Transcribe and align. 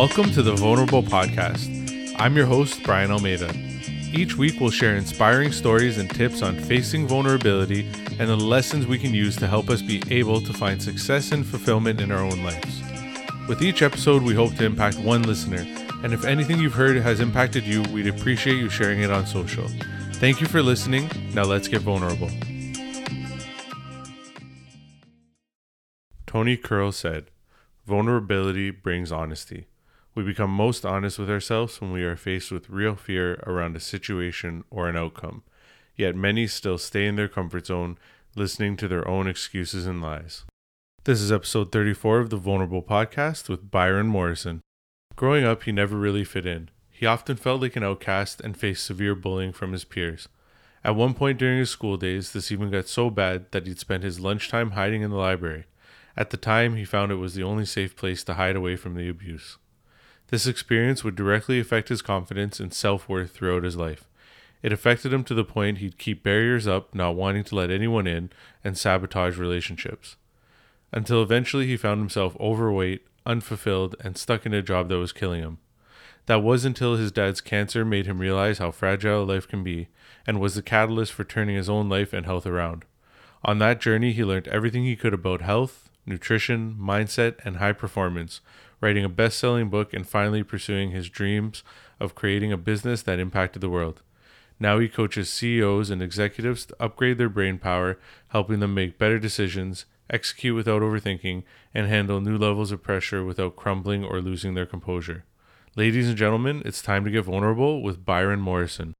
Welcome 0.00 0.32
to 0.32 0.42
the 0.42 0.54
Vulnerable 0.54 1.02
Podcast. 1.02 2.14
I'm 2.18 2.34
your 2.34 2.46
host, 2.46 2.82
Brian 2.84 3.10
Almeida. 3.10 3.54
Each 4.14 4.34
week, 4.34 4.58
we'll 4.58 4.70
share 4.70 4.96
inspiring 4.96 5.52
stories 5.52 5.98
and 5.98 6.08
tips 6.08 6.40
on 6.40 6.58
facing 6.58 7.06
vulnerability 7.06 7.86
and 8.18 8.30
the 8.30 8.34
lessons 8.34 8.86
we 8.86 8.98
can 8.98 9.12
use 9.12 9.36
to 9.36 9.46
help 9.46 9.68
us 9.68 9.82
be 9.82 10.02
able 10.08 10.40
to 10.40 10.54
find 10.54 10.82
success 10.82 11.32
and 11.32 11.44
fulfillment 11.44 12.00
in 12.00 12.10
our 12.10 12.22
own 12.24 12.42
lives. 12.42 12.80
With 13.46 13.60
each 13.60 13.82
episode, 13.82 14.22
we 14.22 14.34
hope 14.34 14.54
to 14.54 14.64
impact 14.64 14.98
one 15.00 15.22
listener, 15.24 15.66
and 16.02 16.14
if 16.14 16.24
anything 16.24 16.58
you've 16.60 16.72
heard 16.72 16.96
has 16.96 17.20
impacted 17.20 17.64
you, 17.64 17.82
we'd 17.92 18.06
appreciate 18.06 18.56
you 18.56 18.70
sharing 18.70 19.02
it 19.02 19.10
on 19.10 19.26
social. 19.26 19.68
Thank 20.14 20.40
you 20.40 20.46
for 20.46 20.62
listening. 20.62 21.10
Now 21.34 21.44
let's 21.44 21.68
get 21.68 21.82
vulnerable. 21.82 22.30
Tony 26.26 26.56
Curl 26.56 26.90
said, 26.90 27.26
Vulnerability 27.84 28.70
brings 28.70 29.12
honesty. 29.12 29.66
We 30.12 30.24
become 30.24 30.50
most 30.50 30.84
honest 30.84 31.20
with 31.20 31.30
ourselves 31.30 31.80
when 31.80 31.92
we 31.92 32.02
are 32.02 32.16
faced 32.16 32.50
with 32.50 32.68
real 32.68 32.96
fear 32.96 33.34
around 33.46 33.76
a 33.76 33.80
situation 33.80 34.64
or 34.68 34.88
an 34.88 34.96
outcome. 34.96 35.44
Yet 35.94 36.16
many 36.16 36.48
still 36.48 36.78
stay 36.78 37.06
in 37.06 37.14
their 37.14 37.28
comfort 37.28 37.66
zone, 37.66 37.96
listening 38.34 38.76
to 38.78 38.88
their 38.88 39.06
own 39.06 39.28
excuses 39.28 39.86
and 39.86 40.02
lies. 40.02 40.44
This 41.04 41.20
is 41.20 41.30
episode 41.30 41.70
34 41.70 42.18
of 42.18 42.30
the 42.30 42.36
Vulnerable 42.36 42.82
Podcast 42.82 43.48
with 43.48 43.70
Byron 43.70 44.08
Morrison. 44.08 44.62
Growing 45.14 45.44
up, 45.44 45.62
he 45.62 45.70
never 45.70 45.96
really 45.96 46.24
fit 46.24 46.44
in. 46.44 46.70
He 46.90 47.06
often 47.06 47.36
felt 47.36 47.62
like 47.62 47.76
an 47.76 47.84
outcast 47.84 48.40
and 48.40 48.56
faced 48.56 48.84
severe 48.84 49.14
bullying 49.14 49.52
from 49.52 49.70
his 49.70 49.84
peers. 49.84 50.28
At 50.82 50.96
one 50.96 51.14
point 51.14 51.38
during 51.38 51.58
his 51.58 51.70
school 51.70 51.96
days, 51.96 52.32
this 52.32 52.50
even 52.50 52.70
got 52.70 52.88
so 52.88 53.10
bad 53.10 53.46
that 53.52 53.66
he'd 53.66 53.78
spend 53.78 54.02
his 54.02 54.18
lunchtime 54.18 54.72
hiding 54.72 55.02
in 55.02 55.10
the 55.10 55.16
library. 55.16 55.66
At 56.16 56.30
the 56.30 56.36
time, 56.36 56.74
he 56.74 56.84
found 56.84 57.12
it 57.12 57.16
was 57.16 57.34
the 57.34 57.44
only 57.44 57.64
safe 57.64 57.94
place 57.94 58.24
to 58.24 58.34
hide 58.34 58.56
away 58.56 58.74
from 58.74 58.94
the 58.94 59.08
abuse. 59.08 59.56
This 60.30 60.46
experience 60.46 61.02
would 61.02 61.16
directly 61.16 61.58
affect 61.58 61.88
his 61.88 62.02
confidence 62.02 62.60
and 62.60 62.72
self 62.72 63.08
worth 63.08 63.32
throughout 63.32 63.64
his 63.64 63.76
life. 63.76 64.04
It 64.62 64.72
affected 64.72 65.12
him 65.12 65.24
to 65.24 65.34
the 65.34 65.44
point 65.44 65.78
he'd 65.78 65.98
keep 65.98 66.22
barriers 66.22 66.68
up, 66.68 66.94
not 66.94 67.16
wanting 67.16 67.44
to 67.44 67.54
let 67.56 67.70
anyone 67.70 68.06
in, 68.06 68.30
and 68.62 68.78
sabotage 68.78 69.36
relationships. 69.36 70.16
Until 70.92 71.22
eventually 71.22 71.66
he 71.66 71.76
found 71.76 71.98
himself 71.98 72.36
overweight, 72.38 73.06
unfulfilled, 73.26 73.96
and 74.00 74.16
stuck 74.16 74.46
in 74.46 74.54
a 74.54 74.62
job 74.62 74.88
that 74.88 74.98
was 74.98 75.12
killing 75.12 75.42
him. 75.42 75.58
That 76.26 76.42
was 76.42 76.64
until 76.64 76.96
his 76.96 77.10
dad's 77.10 77.40
cancer 77.40 77.84
made 77.84 78.06
him 78.06 78.20
realize 78.20 78.58
how 78.58 78.70
fragile 78.70 79.24
life 79.24 79.48
can 79.48 79.64
be, 79.64 79.88
and 80.26 80.38
was 80.38 80.54
the 80.54 80.62
catalyst 80.62 81.12
for 81.12 81.24
turning 81.24 81.56
his 81.56 81.70
own 81.70 81.88
life 81.88 82.12
and 82.12 82.26
health 82.26 82.46
around. 82.46 82.84
On 83.42 83.58
that 83.58 83.80
journey, 83.80 84.12
he 84.12 84.24
learned 84.24 84.46
everything 84.48 84.84
he 84.84 84.94
could 84.94 85.14
about 85.14 85.40
health, 85.40 85.88
nutrition, 86.06 86.76
mindset, 86.78 87.36
and 87.44 87.56
high 87.56 87.72
performance, 87.72 88.40
writing 88.80 89.04
a 89.04 89.08
best 89.08 89.38
selling 89.38 89.68
book, 89.68 89.92
and 89.92 90.08
finally 90.08 90.42
pursuing 90.42 90.90
his 90.90 91.08
dreams 91.08 91.62
of 91.98 92.14
creating 92.14 92.52
a 92.52 92.56
business 92.56 93.02
that 93.02 93.18
impacted 93.18 93.60
the 93.60 93.70
world. 93.70 94.02
Now 94.58 94.78
he 94.78 94.88
coaches 94.88 95.30
CEOs 95.30 95.88
and 95.88 96.02
executives 96.02 96.66
to 96.66 96.76
upgrade 96.78 97.18
their 97.18 97.28
brain 97.28 97.58
power, 97.58 97.98
helping 98.28 98.60
them 98.60 98.74
make 98.74 98.98
better 98.98 99.18
decisions, 99.18 99.86
execute 100.10 100.54
without 100.54 100.82
overthinking, 100.82 101.44
and 101.72 101.86
handle 101.86 102.20
new 102.20 102.36
levels 102.36 102.70
of 102.70 102.82
pressure 102.82 103.24
without 103.24 103.56
crumbling 103.56 104.04
or 104.04 104.20
losing 104.20 104.54
their 104.54 104.66
composure. 104.66 105.24
Ladies 105.76 106.08
and 106.08 106.18
gentlemen, 106.18 106.62
it's 106.64 106.82
time 106.82 107.04
to 107.04 107.10
get 107.10 107.24
vulnerable 107.24 107.82
with 107.82 108.04
Byron 108.04 108.40
Morrison. 108.40 108.94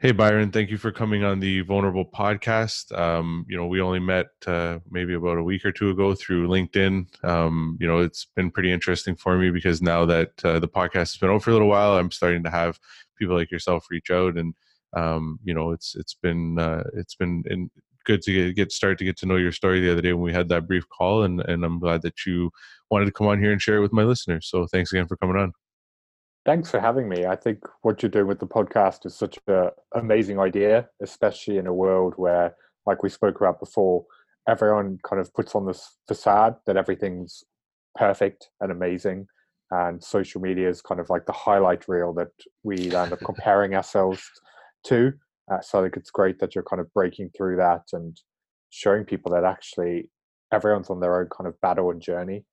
Hey 0.00 0.12
Byron, 0.12 0.52
thank 0.52 0.70
you 0.70 0.78
for 0.78 0.92
coming 0.92 1.24
on 1.24 1.40
the 1.40 1.62
Vulnerable 1.62 2.04
podcast. 2.04 2.96
Um, 2.96 3.44
you 3.48 3.56
know, 3.56 3.66
we 3.66 3.80
only 3.80 3.98
met 3.98 4.28
uh, 4.46 4.78
maybe 4.88 5.14
about 5.14 5.38
a 5.38 5.42
week 5.42 5.64
or 5.64 5.72
two 5.72 5.90
ago 5.90 6.14
through 6.14 6.46
LinkedIn. 6.46 7.24
Um, 7.24 7.76
you 7.80 7.88
know, 7.88 7.98
it's 7.98 8.28
been 8.36 8.52
pretty 8.52 8.70
interesting 8.70 9.16
for 9.16 9.36
me 9.36 9.50
because 9.50 9.82
now 9.82 10.06
that 10.06 10.30
uh, 10.44 10.60
the 10.60 10.68
podcast 10.68 10.92
has 10.92 11.16
been 11.16 11.30
over 11.30 11.40
for 11.40 11.50
a 11.50 11.52
little 11.54 11.66
while, 11.66 11.98
I'm 11.98 12.12
starting 12.12 12.44
to 12.44 12.50
have 12.50 12.78
people 13.18 13.34
like 13.34 13.50
yourself 13.50 13.88
reach 13.90 14.08
out, 14.12 14.36
and 14.36 14.54
um, 14.92 15.40
you 15.42 15.52
know, 15.52 15.72
it's 15.72 15.96
it's 15.96 16.14
been 16.14 16.60
uh, 16.60 16.84
it's 16.94 17.16
been 17.16 17.42
in, 17.46 17.68
good 18.04 18.22
to 18.22 18.32
get, 18.32 18.54
get 18.54 18.72
start 18.72 18.98
to 18.98 19.04
get 19.04 19.16
to 19.18 19.26
know 19.26 19.34
your 19.34 19.50
story 19.50 19.80
the 19.80 19.90
other 19.90 20.00
day 20.00 20.12
when 20.12 20.22
we 20.22 20.32
had 20.32 20.48
that 20.50 20.68
brief 20.68 20.88
call, 20.90 21.24
and 21.24 21.40
and 21.40 21.64
I'm 21.64 21.80
glad 21.80 22.02
that 22.02 22.24
you 22.24 22.52
wanted 22.88 23.06
to 23.06 23.12
come 23.12 23.26
on 23.26 23.40
here 23.40 23.50
and 23.50 23.60
share 23.60 23.78
it 23.78 23.82
with 23.82 23.92
my 23.92 24.04
listeners. 24.04 24.46
So 24.48 24.64
thanks 24.68 24.92
again 24.92 25.08
for 25.08 25.16
coming 25.16 25.36
on. 25.36 25.54
Thanks 26.48 26.70
for 26.70 26.80
having 26.80 27.10
me. 27.10 27.26
I 27.26 27.36
think 27.36 27.58
what 27.82 28.02
you're 28.02 28.08
doing 28.08 28.26
with 28.26 28.38
the 28.38 28.46
podcast 28.46 29.04
is 29.04 29.14
such 29.14 29.38
an 29.48 29.68
amazing 29.94 30.40
idea, 30.40 30.88
especially 31.02 31.58
in 31.58 31.66
a 31.66 31.74
world 31.74 32.14
where, 32.16 32.56
like 32.86 33.02
we 33.02 33.10
spoke 33.10 33.38
about 33.38 33.60
before, 33.60 34.06
everyone 34.48 34.98
kind 35.06 35.20
of 35.20 35.30
puts 35.34 35.54
on 35.54 35.66
this 35.66 35.98
facade 36.08 36.56
that 36.64 36.78
everything's 36.78 37.44
perfect 37.96 38.48
and 38.62 38.72
amazing. 38.72 39.26
And 39.72 40.02
social 40.02 40.40
media 40.40 40.70
is 40.70 40.80
kind 40.80 41.02
of 41.02 41.10
like 41.10 41.26
the 41.26 41.34
highlight 41.34 41.86
reel 41.86 42.14
that 42.14 42.32
we 42.62 42.96
end 42.96 43.12
up 43.12 43.18
comparing 43.18 43.74
ourselves 43.74 44.22
to. 44.84 45.12
Uh, 45.52 45.60
so 45.60 45.80
I 45.80 45.82
think 45.82 45.98
it's 45.98 46.10
great 46.10 46.38
that 46.38 46.54
you're 46.54 46.64
kind 46.64 46.80
of 46.80 46.90
breaking 46.94 47.28
through 47.36 47.56
that 47.56 47.82
and 47.92 48.18
showing 48.70 49.04
people 49.04 49.32
that 49.32 49.44
actually 49.44 50.08
everyone's 50.50 50.88
on 50.88 51.00
their 51.00 51.20
own 51.20 51.28
kind 51.28 51.46
of 51.46 51.60
battle 51.60 51.90
and 51.90 52.00
journey 52.00 52.46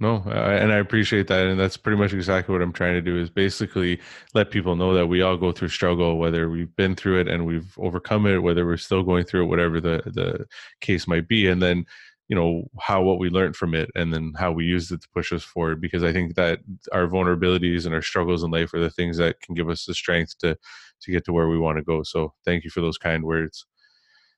no, 0.00 0.22
I, 0.26 0.54
and 0.54 0.72
I 0.72 0.78
appreciate 0.78 1.28
that, 1.28 1.46
and 1.46 1.60
that's 1.60 1.76
pretty 1.76 1.98
much 1.98 2.12
exactly 2.12 2.52
what 2.52 2.62
I'm 2.62 2.72
trying 2.72 2.94
to 2.94 3.02
do. 3.02 3.18
Is 3.18 3.30
basically 3.30 4.00
let 4.34 4.50
people 4.50 4.74
know 4.74 4.94
that 4.94 5.06
we 5.06 5.22
all 5.22 5.36
go 5.36 5.52
through 5.52 5.68
struggle, 5.68 6.18
whether 6.18 6.48
we've 6.50 6.74
been 6.76 6.96
through 6.96 7.20
it 7.20 7.28
and 7.28 7.46
we've 7.46 7.78
overcome 7.78 8.26
it, 8.26 8.42
whether 8.42 8.66
we're 8.66 8.76
still 8.78 9.02
going 9.02 9.24
through 9.24 9.44
it, 9.44 9.48
whatever 9.48 9.80
the 9.80 10.02
the 10.06 10.46
case 10.80 11.06
might 11.06 11.28
be, 11.28 11.46
and 11.46 11.62
then 11.62 11.84
you 12.28 12.34
know 12.36 12.68
how 12.80 13.02
what 13.02 13.18
we 13.18 13.28
learned 13.30 13.54
from 13.56 13.74
it, 13.74 13.90
and 13.94 14.12
then 14.12 14.32
how 14.36 14.50
we 14.50 14.64
used 14.64 14.90
it 14.92 15.02
to 15.02 15.08
push 15.14 15.32
us 15.32 15.44
forward. 15.44 15.80
Because 15.80 16.02
I 16.02 16.12
think 16.12 16.34
that 16.34 16.60
our 16.92 17.06
vulnerabilities 17.06 17.86
and 17.86 17.94
our 17.94 18.02
struggles 18.02 18.42
in 18.42 18.50
life 18.50 18.74
are 18.74 18.80
the 18.80 18.90
things 18.90 19.18
that 19.18 19.40
can 19.40 19.54
give 19.54 19.68
us 19.68 19.84
the 19.84 19.94
strength 19.94 20.38
to 20.38 20.56
to 21.02 21.12
get 21.12 21.24
to 21.26 21.32
where 21.32 21.48
we 21.48 21.58
want 21.58 21.78
to 21.78 21.84
go. 21.84 22.02
So 22.02 22.34
thank 22.44 22.64
you 22.64 22.70
for 22.70 22.80
those 22.80 22.98
kind 22.98 23.24
words. 23.24 23.66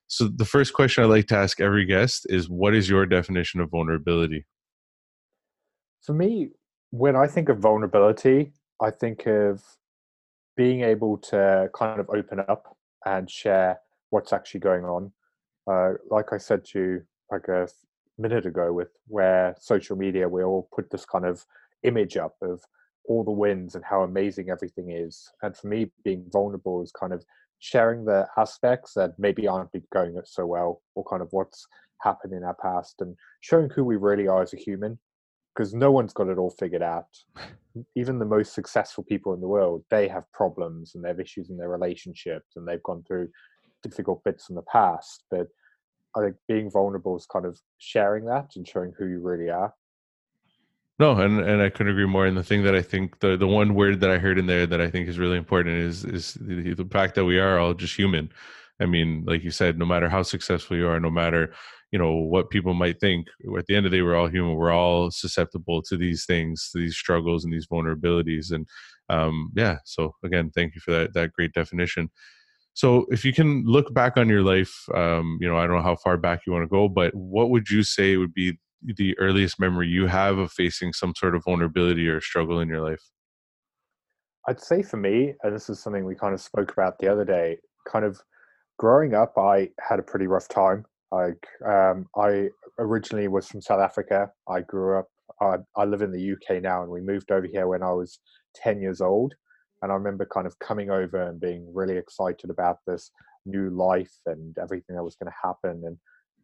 So 0.08 0.28
the 0.28 0.44
first 0.44 0.74
question 0.74 1.04
I 1.04 1.06
like 1.06 1.26
to 1.28 1.36
ask 1.36 1.60
every 1.60 1.84
guest 1.86 2.26
is, 2.28 2.48
what 2.48 2.74
is 2.74 2.88
your 2.90 3.06
definition 3.06 3.60
of 3.60 3.70
vulnerability? 3.70 4.46
For 6.04 6.12
me, 6.12 6.50
when 6.90 7.16
I 7.16 7.26
think 7.26 7.48
of 7.48 7.60
vulnerability, 7.60 8.52
I 8.78 8.90
think 8.90 9.26
of 9.26 9.62
being 10.54 10.82
able 10.82 11.16
to 11.18 11.70
kind 11.74 11.98
of 11.98 12.10
open 12.10 12.40
up 12.46 12.76
and 13.06 13.30
share 13.30 13.80
what's 14.10 14.32
actually 14.32 14.60
going 14.60 14.84
on. 14.84 15.12
Uh, 15.66 15.94
like 16.10 16.32
I 16.34 16.36
said 16.36 16.64
to 16.66 16.78
you 16.78 17.02
like 17.32 17.48
a 17.48 17.68
minute 18.18 18.44
ago, 18.44 18.70
with 18.70 18.90
where 19.08 19.56
social 19.58 19.96
media, 19.96 20.28
we 20.28 20.44
all 20.44 20.68
put 20.74 20.90
this 20.90 21.06
kind 21.06 21.24
of 21.24 21.46
image 21.84 22.18
up 22.18 22.36
of 22.42 22.60
all 23.06 23.24
the 23.24 23.30
wins 23.30 23.74
and 23.74 23.84
how 23.84 24.02
amazing 24.02 24.50
everything 24.50 24.90
is. 24.90 25.32
And 25.42 25.56
for 25.56 25.68
me, 25.68 25.90
being 26.04 26.26
vulnerable 26.30 26.82
is 26.82 26.92
kind 26.92 27.14
of 27.14 27.24
sharing 27.60 28.04
the 28.04 28.26
aspects 28.36 28.92
that 28.92 29.18
maybe 29.18 29.48
aren't 29.48 29.70
going 29.90 30.20
so 30.24 30.44
well, 30.44 30.82
or 30.94 31.04
kind 31.04 31.22
of 31.22 31.28
what's 31.30 31.66
happened 32.02 32.34
in 32.34 32.44
our 32.44 32.56
past, 32.60 32.96
and 33.00 33.16
showing 33.40 33.70
who 33.70 33.84
we 33.84 33.96
really 33.96 34.28
are 34.28 34.42
as 34.42 34.52
a 34.52 34.58
human 34.58 34.98
because 35.54 35.74
no 35.74 35.90
one's 35.90 36.12
got 36.12 36.28
it 36.28 36.38
all 36.38 36.50
figured 36.50 36.82
out. 36.82 37.06
Even 37.96 38.18
the 38.18 38.24
most 38.24 38.54
successful 38.54 39.04
people 39.04 39.34
in 39.34 39.40
the 39.40 39.48
world, 39.48 39.84
they 39.90 40.08
have 40.08 40.30
problems 40.32 40.94
and 40.94 41.04
they 41.04 41.08
have 41.08 41.20
issues 41.20 41.50
in 41.50 41.56
their 41.56 41.68
relationships 41.68 42.56
and 42.56 42.66
they've 42.66 42.82
gone 42.82 43.02
through 43.06 43.28
difficult 43.82 44.22
bits 44.24 44.48
in 44.48 44.54
the 44.54 44.62
past. 44.62 45.24
But 45.30 45.48
I 46.16 46.22
think 46.22 46.36
being 46.48 46.70
vulnerable 46.70 47.16
is 47.16 47.26
kind 47.26 47.46
of 47.46 47.60
sharing 47.78 48.24
that 48.26 48.52
and 48.56 48.66
showing 48.66 48.92
who 48.98 49.06
you 49.06 49.20
really 49.20 49.50
are. 49.50 49.72
No, 51.00 51.12
and 51.16 51.40
and 51.40 51.60
I 51.60 51.70
couldn't 51.70 51.92
agree 51.92 52.06
more. 52.06 52.26
And 52.26 52.36
the 52.36 52.44
thing 52.44 52.62
that 52.62 52.76
I 52.76 52.82
think 52.82 53.18
the 53.18 53.36
the 53.36 53.48
one 53.48 53.74
word 53.74 53.98
that 54.00 54.10
I 54.10 54.18
heard 54.18 54.38
in 54.38 54.46
there 54.46 54.64
that 54.66 54.80
I 54.80 54.88
think 54.88 55.08
is 55.08 55.18
really 55.18 55.36
important 55.36 55.76
is 55.76 56.04
is 56.04 56.34
the, 56.40 56.74
the 56.74 56.84
fact 56.84 57.16
that 57.16 57.24
we 57.24 57.40
are 57.40 57.58
all 57.58 57.74
just 57.74 57.96
human. 57.96 58.30
I 58.80 58.86
mean, 58.86 59.24
like 59.26 59.44
you 59.44 59.50
said, 59.50 59.78
no 59.78 59.86
matter 59.86 60.08
how 60.08 60.22
successful 60.22 60.76
you 60.76 60.88
are, 60.88 60.98
no 60.98 61.10
matter 61.10 61.54
you 61.94 61.98
know 61.98 62.12
what 62.12 62.50
people 62.50 62.74
might 62.74 62.98
think 62.98 63.28
at 63.56 63.66
the 63.66 63.76
end 63.76 63.86
of 63.86 63.92
the 63.92 63.98
day 63.98 64.02
we're 64.02 64.16
all 64.16 64.26
human. 64.26 64.56
We're 64.56 64.72
all 64.72 65.12
susceptible 65.12 65.80
to 65.82 65.96
these 65.96 66.26
things 66.26 66.70
to 66.72 66.78
these 66.80 66.96
struggles 66.96 67.44
and 67.44 67.54
these 67.54 67.68
vulnerabilities 67.68 68.50
and 68.50 68.66
um, 69.10 69.52
yeah 69.54 69.78
so 69.84 70.12
again 70.24 70.50
thank 70.50 70.74
you 70.74 70.80
for 70.80 70.90
that 70.90 71.14
that 71.14 71.32
great 71.34 71.52
definition. 71.52 72.10
So 72.72 73.06
if 73.10 73.24
you 73.24 73.32
can 73.32 73.62
look 73.64 73.94
back 73.94 74.16
on 74.16 74.28
your 74.28 74.42
life 74.42 74.74
um, 74.92 75.38
you 75.40 75.48
know 75.48 75.56
i 75.56 75.68
don't 75.68 75.76
know 75.76 75.82
how 75.82 75.94
far 75.94 76.16
back 76.16 76.40
you 76.44 76.52
want 76.52 76.64
to 76.64 76.68
go 76.68 76.88
but 76.88 77.14
what 77.14 77.50
would 77.50 77.70
you 77.70 77.84
say 77.84 78.16
would 78.16 78.34
be 78.34 78.58
the 78.82 79.16
earliest 79.20 79.60
memory 79.60 79.86
you 79.86 80.08
have 80.08 80.36
of 80.36 80.50
facing 80.50 80.92
some 80.92 81.14
sort 81.16 81.36
of 81.36 81.44
vulnerability 81.44 82.08
or 82.08 82.20
struggle 82.20 82.58
in 82.58 82.68
your 82.68 82.80
life? 82.80 83.02
I'd 84.48 84.60
say 84.60 84.82
for 84.82 84.96
me 84.96 85.34
and 85.44 85.54
this 85.54 85.70
is 85.70 85.78
something 85.78 86.04
we 86.04 86.16
kind 86.16 86.34
of 86.34 86.40
spoke 86.40 86.72
about 86.72 86.98
the 86.98 87.06
other 87.06 87.24
day 87.24 87.58
kind 87.86 88.04
of 88.04 88.20
growing 88.78 89.14
up 89.14 89.36
i 89.38 89.68
had 89.80 89.98
a 89.98 90.02
pretty 90.02 90.26
rough 90.26 90.48
time 90.48 90.84
like 91.14 91.46
um, 91.64 92.06
I 92.16 92.48
originally 92.78 93.28
was 93.28 93.46
from 93.46 93.62
South 93.62 93.80
Africa. 93.80 94.30
I 94.48 94.62
grew 94.62 94.98
up. 94.98 95.08
I, 95.40 95.56
I 95.76 95.84
live 95.84 96.02
in 96.02 96.10
the 96.10 96.32
UK 96.32 96.60
now, 96.60 96.82
and 96.82 96.90
we 96.90 97.00
moved 97.00 97.30
over 97.30 97.46
here 97.46 97.68
when 97.68 97.82
I 97.82 97.92
was 97.92 98.18
ten 98.54 98.80
years 98.80 99.00
old. 99.00 99.34
And 99.82 99.92
I 99.92 99.94
remember 99.94 100.26
kind 100.26 100.46
of 100.46 100.58
coming 100.58 100.90
over 100.90 101.28
and 101.28 101.40
being 101.40 101.70
really 101.72 101.96
excited 101.96 102.50
about 102.50 102.78
this 102.86 103.10
new 103.46 103.70
life 103.70 104.12
and 104.26 104.56
everything 104.58 104.96
that 104.96 105.04
was 105.04 105.14
going 105.14 105.30
to 105.30 105.46
happen. 105.48 105.82
And 105.86 105.98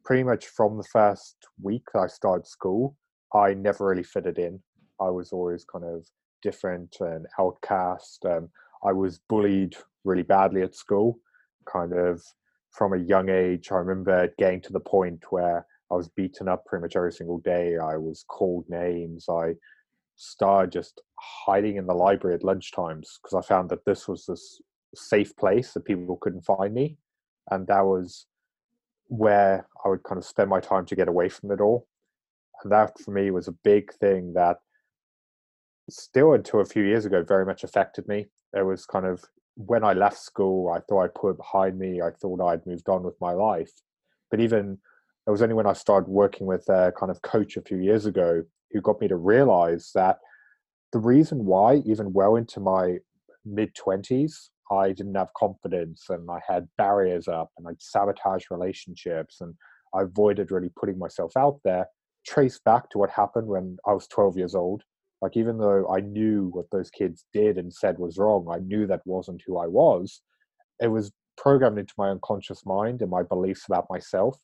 pretty 0.04 0.22
much 0.22 0.46
from 0.46 0.76
the 0.76 0.84
first 0.84 1.36
week 1.60 1.86
I 1.96 2.06
started 2.06 2.46
school, 2.46 2.96
I 3.34 3.54
never 3.54 3.86
really 3.86 4.02
fitted 4.02 4.38
in. 4.38 4.60
I 5.00 5.08
was 5.08 5.32
always 5.32 5.64
kind 5.64 5.84
of 5.84 6.06
different 6.42 6.96
and 7.00 7.26
outcast. 7.38 8.24
Um, 8.26 8.50
I 8.84 8.92
was 8.92 9.20
bullied 9.28 9.74
really 10.04 10.22
badly 10.22 10.62
at 10.62 10.74
school, 10.74 11.18
kind 11.66 11.92
of 11.92 12.22
from 12.70 12.92
a 12.92 12.98
young 12.98 13.28
age. 13.28 13.70
I 13.70 13.76
remember 13.76 14.32
getting 14.38 14.60
to 14.62 14.72
the 14.72 14.80
point 14.80 15.24
where 15.30 15.66
I 15.90 15.94
was 15.94 16.08
beaten 16.08 16.48
up 16.48 16.64
pretty 16.66 16.82
much 16.82 16.96
every 16.96 17.12
single 17.12 17.38
day. 17.38 17.76
I 17.76 17.96
was 17.96 18.24
called 18.28 18.64
names. 18.68 19.26
I 19.28 19.54
started 20.16 20.72
just 20.72 21.00
hiding 21.18 21.76
in 21.76 21.86
the 21.86 21.94
library 21.94 22.36
at 22.36 22.42
lunchtimes 22.42 23.18
because 23.22 23.34
I 23.34 23.40
found 23.46 23.70
that 23.70 23.84
this 23.84 24.06
was 24.06 24.26
this 24.26 24.60
safe 24.94 25.36
place 25.36 25.72
that 25.72 25.84
people 25.84 26.16
couldn't 26.20 26.44
find 26.44 26.74
me. 26.74 26.96
And 27.50 27.66
that 27.66 27.84
was 27.84 28.26
where 29.06 29.66
I 29.84 29.88
would 29.88 30.04
kind 30.04 30.18
of 30.18 30.24
spend 30.24 30.48
my 30.48 30.60
time 30.60 30.86
to 30.86 30.96
get 30.96 31.08
away 31.08 31.28
from 31.28 31.50
it 31.50 31.60
all. 31.60 31.88
And 32.62 32.70
that 32.70 32.98
for 33.00 33.10
me 33.10 33.30
was 33.30 33.48
a 33.48 33.56
big 33.64 33.92
thing 33.94 34.32
that 34.34 34.58
still 35.88 36.34
until 36.34 36.60
a 36.60 36.64
few 36.64 36.84
years 36.84 37.04
ago 37.04 37.24
very 37.26 37.44
much 37.44 37.64
affected 37.64 38.06
me. 38.06 38.26
It 38.56 38.64
was 38.64 38.86
kind 38.86 39.06
of 39.06 39.24
when 39.56 39.84
I 39.84 39.92
left 39.92 40.18
school, 40.18 40.70
I 40.70 40.80
thought 40.80 41.04
I'd 41.04 41.14
put 41.14 41.30
it 41.30 41.36
behind 41.36 41.78
me. 41.78 42.00
I 42.00 42.10
thought 42.10 42.40
I'd 42.40 42.66
moved 42.66 42.88
on 42.88 43.02
with 43.02 43.20
my 43.20 43.32
life. 43.32 43.70
But 44.30 44.40
even 44.40 44.78
it 45.26 45.30
was 45.30 45.42
only 45.42 45.54
when 45.54 45.66
I 45.66 45.72
started 45.72 46.08
working 46.08 46.46
with 46.46 46.68
a 46.68 46.92
kind 46.98 47.10
of 47.10 47.22
coach 47.22 47.56
a 47.56 47.62
few 47.62 47.78
years 47.78 48.06
ago 48.06 48.42
who 48.72 48.80
got 48.80 49.00
me 49.00 49.08
to 49.08 49.16
realize 49.16 49.90
that 49.94 50.18
the 50.92 50.98
reason 50.98 51.44
why, 51.44 51.76
even 51.86 52.12
well 52.12 52.36
into 52.36 52.60
my 52.60 52.98
mid 53.44 53.74
20s, 53.74 54.48
I 54.70 54.88
didn't 54.92 55.14
have 55.14 55.34
confidence 55.34 56.06
and 56.08 56.30
I 56.30 56.40
had 56.46 56.68
barriers 56.78 57.28
up 57.28 57.50
and 57.58 57.66
I'd 57.68 57.82
sabotage 57.82 58.44
relationships 58.50 59.40
and 59.40 59.54
I 59.94 60.02
avoided 60.02 60.50
really 60.50 60.70
putting 60.78 60.98
myself 60.98 61.36
out 61.36 61.60
there, 61.64 61.86
traced 62.24 62.62
back 62.64 62.88
to 62.90 62.98
what 62.98 63.10
happened 63.10 63.48
when 63.48 63.76
I 63.86 63.92
was 63.92 64.06
12 64.06 64.36
years 64.36 64.54
old 64.54 64.84
like 65.22 65.36
even 65.36 65.58
though 65.58 65.88
i 65.92 66.00
knew 66.00 66.48
what 66.52 66.70
those 66.70 66.90
kids 66.90 67.24
did 67.32 67.58
and 67.58 67.72
said 67.72 67.98
was 67.98 68.18
wrong 68.18 68.46
i 68.50 68.58
knew 68.58 68.86
that 68.86 69.02
wasn't 69.04 69.42
who 69.46 69.58
i 69.58 69.66
was. 69.66 70.22
It 70.80 70.88
was 70.88 71.12
programmed 71.36 71.78
into 71.78 71.94
my 71.98 72.08
unconscious 72.08 72.64
mind 72.64 73.02
and 73.02 73.10
my 73.10 73.22
beliefs 73.22 73.64
about 73.66 73.86
myself. 73.90 74.38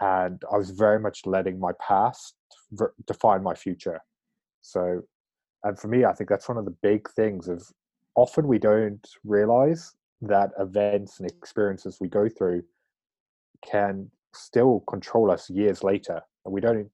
And 0.00 0.42
i 0.52 0.56
was 0.56 0.70
very 0.70 1.00
much 1.00 1.26
letting 1.26 1.58
my 1.58 1.72
past 1.86 2.34
define 3.06 3.42
my 3.42 3.54
future. 3.54 4.00
So 4.62 5.02
and 5.64 5.78
for 5.78 5.88
me 5.88 6.04
i 6.04 6.12
think 6.12 6.28
that's 6.28 6.48
one 6.48 6.58
of 6.58 6.64
the 6.64 6.76
big 6.82 7.08
things 7.10 7.48
of 7.48 7.66
often 8.14 8.46
we 8.46 8.58
don't 8.58 9.06
realize 9.24 9.94
that 10.22 10.50
events 10.58 11.20
and 11.20 11.30
experiences 11.30 11.98
we 12.00 12.08
go 12.08 12.28
through 12.28 12.62
can 13.64 14.10
still 14.34 14.80
control 14.88 15.30
us 15.30 15.48
years 15.50 15.82
later. 15.82 16.20
And 16.44 16.52
we 16.52 16.60
don't 16.60 16.90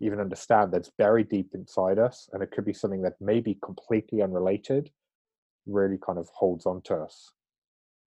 even 0.00 0.20
understand 0.20 0.72
that's 0.72 0.90
buried 0.98 1.28
deep 1.28 1.50
inside 1.54 1.98
us 1.98 2.28
and 2.32 2.42
it 2.42 2.50
could 2.50 2.64
be 2.64 2.72
something 2.72 3.02
that 3.02 3.20
may 3.20 3.40
be 3.40 3.58
completely 3.62 4.22
unrelated 4.22 4.90
really 5.66 5.98
kind 5.98 6.18
of 6.18 6.28
holds 6.32 6.66
on 6.66 6.80
to 6.82 6.96
us. 6.96 7.32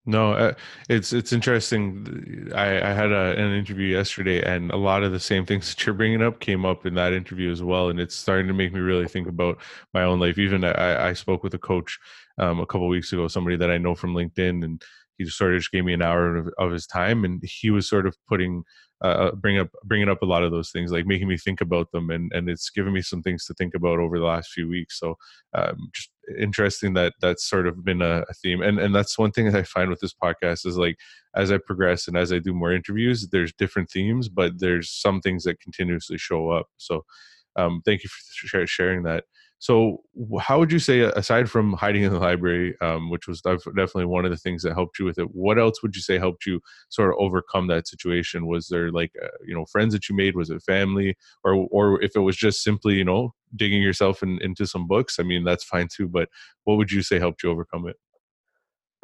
No 0.06 0.32
uh, 0.32 0.54
it's 0.88 1.12
it's 1.12 1.32
interesting. 1.32 2.50
I 2.54 2.90
i 2.90 2.92
had 2.92 3.12
a, 3.12 3.32
an 3.32 3.52
interview 3.52 3.86
yesterday 3.86 4.42
and 4.42 4.70
a 4.70 4.76
lot 4.76 5.02
of 5.02 5.12
the 5.12 5.20
same 5.20 5.44
things 5.44 5.68
that 5.68 5.84
you're 5.84 5.94
bringing 5.94 6.22
up 6.22 6.40
came 6.40 6.64
up 6.64 6.86
in 6.86 6.94
that 6.94 7.12
interview 7.12 7.52
as 7.52 7.62
well 7.62 7.90
and 7.90 8.00
it's 8.00 8.14
starting 8.14 8.46
to 8.48 8.54
make 8.54 8.72
me 8.72 8.80
really 8.80 9.08
think 9.08 9.28
about 9.28 9.58
my 9.92 10.02
own 10.02 10.18
life. 10.18 10.38
Even 10.38 10.64
i 10.64 11.08
i 11.08 11.12
spoke 11.12 11.42
with 11.42 11.52
a 11.54 11.58
coach 11.58 11.98
um, 12.38 12.60
a 12.60 12.66
couple 12.66 12.88
weeks 12.88 13.12
ago 13.12 13.28
somebody 13.28 13.56
that 13.56 13.70
i 13.70 13.76
know 13.76 13.94
from 13.94 14.14
linkedin 14.14 14.64
and 14.64 14.82
he 15.20 15.26
just 15.26 15.36
sort 15.36 15.52
of 15.52 15.60
just 15.60 15.70
gave 15.70 15.84
me 15.84 15.92
an 15.92 16.00
hour 16.00 16.34
of, 16.34 16.48
of 16.56 16.72
his 16.72 16.86
time 16.86 17.26
and 17.26 17.42
he 17.44 17.70
was 17.70 17.86
sort 17.86 18.06
of 18.06 18.16
putting 18.26 18.64
uh, 19.04 19.08
uh, 19.08 19.34
bring 19.34 19.58
up 19.58 19.68
bringing 19.84 20.08
up 20.08 20.22
a 20.22 20.26
lot 20.26 20.42
of 20.42 20.50
those 20.50 20.70
things, 20.70 20.92
like 20.92 21.06
making 21.06 21.28
me 21.28 21.36
think 21.36 21.60
about 21.60 21.90
them, 21.90 22.10
and 22.10 22.30
and 22.34 22.48
it's 22.50 22.68
given 22.70 22.92
me 22.92 23.00
some 23.00 23.22
things 23.22 23.46
to 23.46 23.54
think 23.54 23.74
about 23.74 23.98
over 23.98 24.18
the 24.18 24.24
last 24.24 24.50
few 24.50 24.68
weeks. 24.68 24.98
So, 24.98 25.16
um, 25.54 25.90
just 25.94 26.10
interesting 26.38 26.92
that 26.94 27.14
that's 27.20 27.48
sort 27.48 27.66
of 27.66 27.82
been 27.82 28.02
a, 28.02 28.24
a, 28.28 28.34
theme, 28.42 28.60
and 28.60 28.78
and 28.78 28.94
that's 28.94 29.18
one 29.18 29.30
thing 29.30 29.46
that 29.46 29.54
I 29.54 29.62
find 29.62 29.88
with 29.88 30.00
this 30.00 30.14
podcast 30.14 30.66
is 30.66 30.76
like 30.76 30.96
as 31.34 31.50
I 31.50 31.56
progress 31.56 32.08
and 32.08 32.16
as 32.16 32.30
I 32.30 32.40
do 32.40 32.52
more 32.52 32.72
interviews, 32.72 33.28
there's 33.28 33.54
different 33.54 33.90
themes, 33.90 34.28
but 34.28 34.58
there's 34.58 34.90
some 34.90 35.22
things 35.22 35.44
that 35.44 35.60
continuously 35.60 36.18
show 36.18 36.50
up. 36.50 36.66
So, 36.76 37.04
um, 37.56 37.82
thank 37.84 38.02
you 38.02 38.08
for 38.10 38.66
sharing 38.66 39.02
that. 39.04 39.24
So, 39.60 40.02
how 40.40 40.58
would 40.58 40.72
you 40.72 40.78
say, 40.78 41.00
aside 41.00 41.50
from 41.50 41.74
hiding 41.74 42.02
in 42.02 42.12
the 42.14 42.18
library, 42.18 42.74
um, 42.80 43.10
which 43.10 43.28
was 43.28 43.42
definitely 43.42 44.06
one 44.06 44.24
of 44.24 44.30
the 44.30 44.38
things 44.38 44.62
that 44.62 44.72
helped 44.72 44.98
you 44.98 45.04
with 45.04 45.18
it, 45.18 45.34
what 45.34 45.58
else 45.58 45.82
would 45.82 45.94
you 45.94 46.00
say 46.00 46.18
helped 46.18 46.46
you 46.46 46.62
sort 46.88 47.10
of 47.10 47.16
overcome 47.18 47.66
that 47.66 47.86
situation? 47.86 48.46
Was 48.46 48.68
there 48.68 48.90
like, 48.90 49.12
uh, 49.22 49.28
you 49.46 49.54
know, 49.54 49.66
friends 49.66 49.92
that 49.92 50.08
you 50.08 50.16
made? 50.16 50.34
Was 50.34 50.48
it 50.48 50.62
family, 50.62 51.14
or 51.44 51.68
or 51.70 52.02
if 52.02 52.16
it 52.16 52.20
was 52.20 52.38
just 52.38 52.64
simply, 52.64 52.94
you 52.94 53.04
know, 53.04 53.34
digging 53.54 53.82
yourself 53.82 54.22
in, 54.22 54.40
into 54.40 54.66
some 54.66 54.88
books? 54.88 55.18
I 55.18 55.24
mean, 55.24 55.44
that's 55.44 55.64
fine 55.64 55.88
too. 55.94 56.08
But 56.08 56.30
what 56.64 56.78
would 56.78 56.90
you 56.90 57.02
say 57.02 57.18
helped 57.18 57.42
you 57.42 57.50
overcome 57.50 57.86
it? 57.86 57.96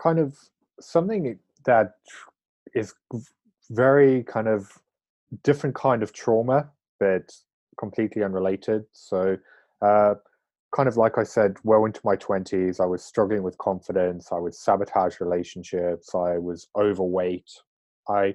Kind 0.03 0.19
of 0.19 0.39
something 0.81 1.39
that 1.67 1.93
is 2.75 2.95
very 3.69 4.23
kind 4.23 4.49
of 4.49 4.73
different 5.43 5.75
kind 5.75 6.03
of 6.03 6.15
trauma, 6.15 6.71
but 6.99 7.31
completely 7.79 8.23
unrelated. 8.23 8.85
So. 8.93 9.37
Uh, 9.83 10.15
kind 10.75 10.89
of 10.89 10.97
like 10.97 11.17
I 11.17 11.23
said, 11.23 11.57
well 11.65 11.87
into 11.87 12.01
my 12.05 12.17
20s, 12.17 12.81
I 12.81 12.87
was 12.87 13.03
struggling 13.03 13.43
with 13.43 13.57
confidence. 13.57 14.31
I 14.31 14.39
would 14.39 14.55
sabotage 14.55 15.21
relationships. 15.21 16.15
I 16.15 16.37
was 16.37 16.69
overweight. 16.77 17.51
I 18.09 18.35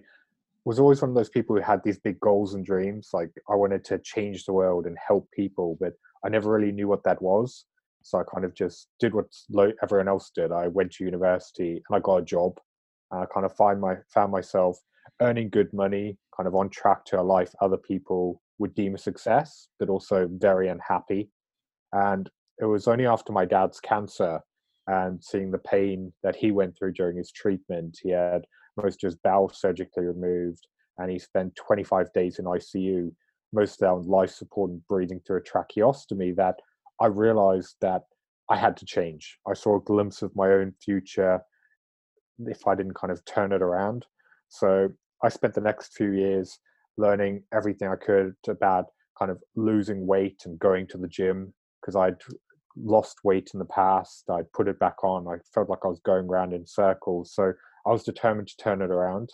was 0.65 0.79
always 0.79 1.01
one 1.01 1.09
of 1.09 1.15
those 1.15 1.29
people 1.29 1.55
who 1.55 1.61
had 1.61 1.83
these 1.83 1.99
big 1.99 2.19
goals 2.19 2.53
and 2.53 2.65
dreams. 2.65 3.09
Like 3.13 3.31
I 3.49 3.55
wanted 3.55 3.83
to 3.85 3.99
change 3.99 4.45
the 4.45 4.53
world 4.53 4.85
and 4.85 4.97
help 5.05 5.29
people, 5.31 5.77
but 5.79 5.93
I 6.25 6.29
never 6.29 6.51
really 6.51 6.71
knew 6.71 6.87
what 6.87 7.03
that 7.03 7.21
was. 7.21 7.65
So 8.03 8.19
I 8.19 8.23
kind 8.23 8.45
of 8.45 8.53
just 8.55 8.87
did 8.99 9.13
what 9.13 9.27
everyone 9.83 10.07
else 10.07 10.31
did. 10.33 10.51
I 10.51 10.67
went 10.67 10.93
to 10.93 11.03
university 11.03 11.83
and 11.87 11.95
I 11.95 11.99
got 11.99 12.17
a 12.17 12.25
job. 12.25 12.59
And 13.11 13.21
I 13.21 13.25
kind 13.25 13.45
of 13.45 13.55
find 13.55 13.79
my 13.79 13.97
found 14.13 14.31
myself 14.31 14.79
earning 15.21 15.49
good 15.49 15.71
money, 15.73 16.17
kind 16.35 16.47
of 16.47 16.55
on 16.55 16.69
track 16.69 17.05
to 17.05 17.19
a 17.19 17.21
life 17.21 17.53
other 17.61 17.77
people 17.77 18.41
would 18.61 18.73
deem 18.75 18.95
a 18.95 18.97
success, 18.97 19.67
but 19.79 19.89
also 19.89 20.29
very 20.31 20.69
unhappy 20.69 21.29
and 21.93 22.29
it 22.59 22.65
was 22.65 22.87
only 22.87 23.05
after 23.05 23.33
my 23.33 23.45
dad's 23.45 23.79
cancer 23.79 24.39
and 24.87 25.23
seeing 25.23 25.51
the 25.51 25.57
pain 25.57 26.13
that 26.23 26.35
he 26.35 26.51
went 26.51 26.77
through 26.77 26.93
during 26.93 27.17
his 27.17 27.31
treatment, 27.31 27.97
he 28.01 28.09
had 28.11 28.45
most 28.77 29.03
of 29.03 29.07
his 29.07 29.15
bowel 29.15 29.49
surgically 29.49 30.05
removed, 30.05 30.67
and 30.97 31.11
he 31.11 31.19
spent 31.19 31.55
25 31.55 32.11
days 32.13 32.39
in 32.39 32.45
ICU, 32.45 33.11
mostly 33.53 33.87
on 33.87 34.03
life 34.03 34.31
support 34.31 34.71
and 34.71 34.85
breathing 34.87 35.19
through 35.25 35.37
a 35.37 35.41
tracheostomy. 35.41 36.35
That 36.35 36.55
I 36.99 37.07
realized 37.07 37.75
that 37.81 38.03
I 38.49 38.57
had 38.57 38.77
to 38.77 38.85
change. 38.85 39.37
I 39.47 39.53
saw 39.53 39.77
a 39.77 39.81
glimpse 39.81 40.21
of 40.21 40.35
my 40.35 40.49
own 40.51 40.73
future 40.83 41.41
if 42.39 42.67
I 42.67 42.75
didn't 42.75 42.95
kind 42.95 43.11
of 43.11 43.23
turn 43.25 43.51
it 43.51 43.61
around. 43.61 44.05
So 44.49 44.89
I 45.23 45.29
spent 45.29 45.53
the 45.53 45.61
next 45.61 45.93
few 45.93 46.11
years 46.11 46.59
learning 47.01 47.43
everything 47.53 47.89
I 47.89 47.95
could 47.95 48.35
about 48.47 48.85
kind 49.17 49.31
of 49.31 49.39
losing 49.55 50.07
weight 50.07 50.43
and 50.45 50.59
going 50.59 50.87
to 50.87 50.97
the 50.97 51.07
gym 51.07 51.53
because 51.81 51.95
I'd 51.95 52.21
lost 52.77 53.17
weight 53.23 53.49
in 53.53 53.59
the 53.59 53.65
past. 53.65 54.23
I'd 54.29 54.51
put 54.53 54.67
it 54.67 54.79
back 54.79 55.03
on. 55.03 55.27
I 55.27 55.37
felt 55.53 55.69
like 55.69 55.79
I 55.83 55.87
was 55.87 55.99
going 55.99 56.27
around 56.27 56.53
in 56.53 56.65
circles. 56.65 57.33
So 57.33 57.53
I 57.85 57.89
was 57.89 58.03
determined 58.03 58.47
to 58.49 58.57
turn 58.57 58.81
it 58.81 58.91
around. 58.91 59.29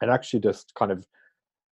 And 0.00 0.10
actually, 0.10 0.40
just 0.40 0.72
kind 0.76 0.92
of 0.92 1.06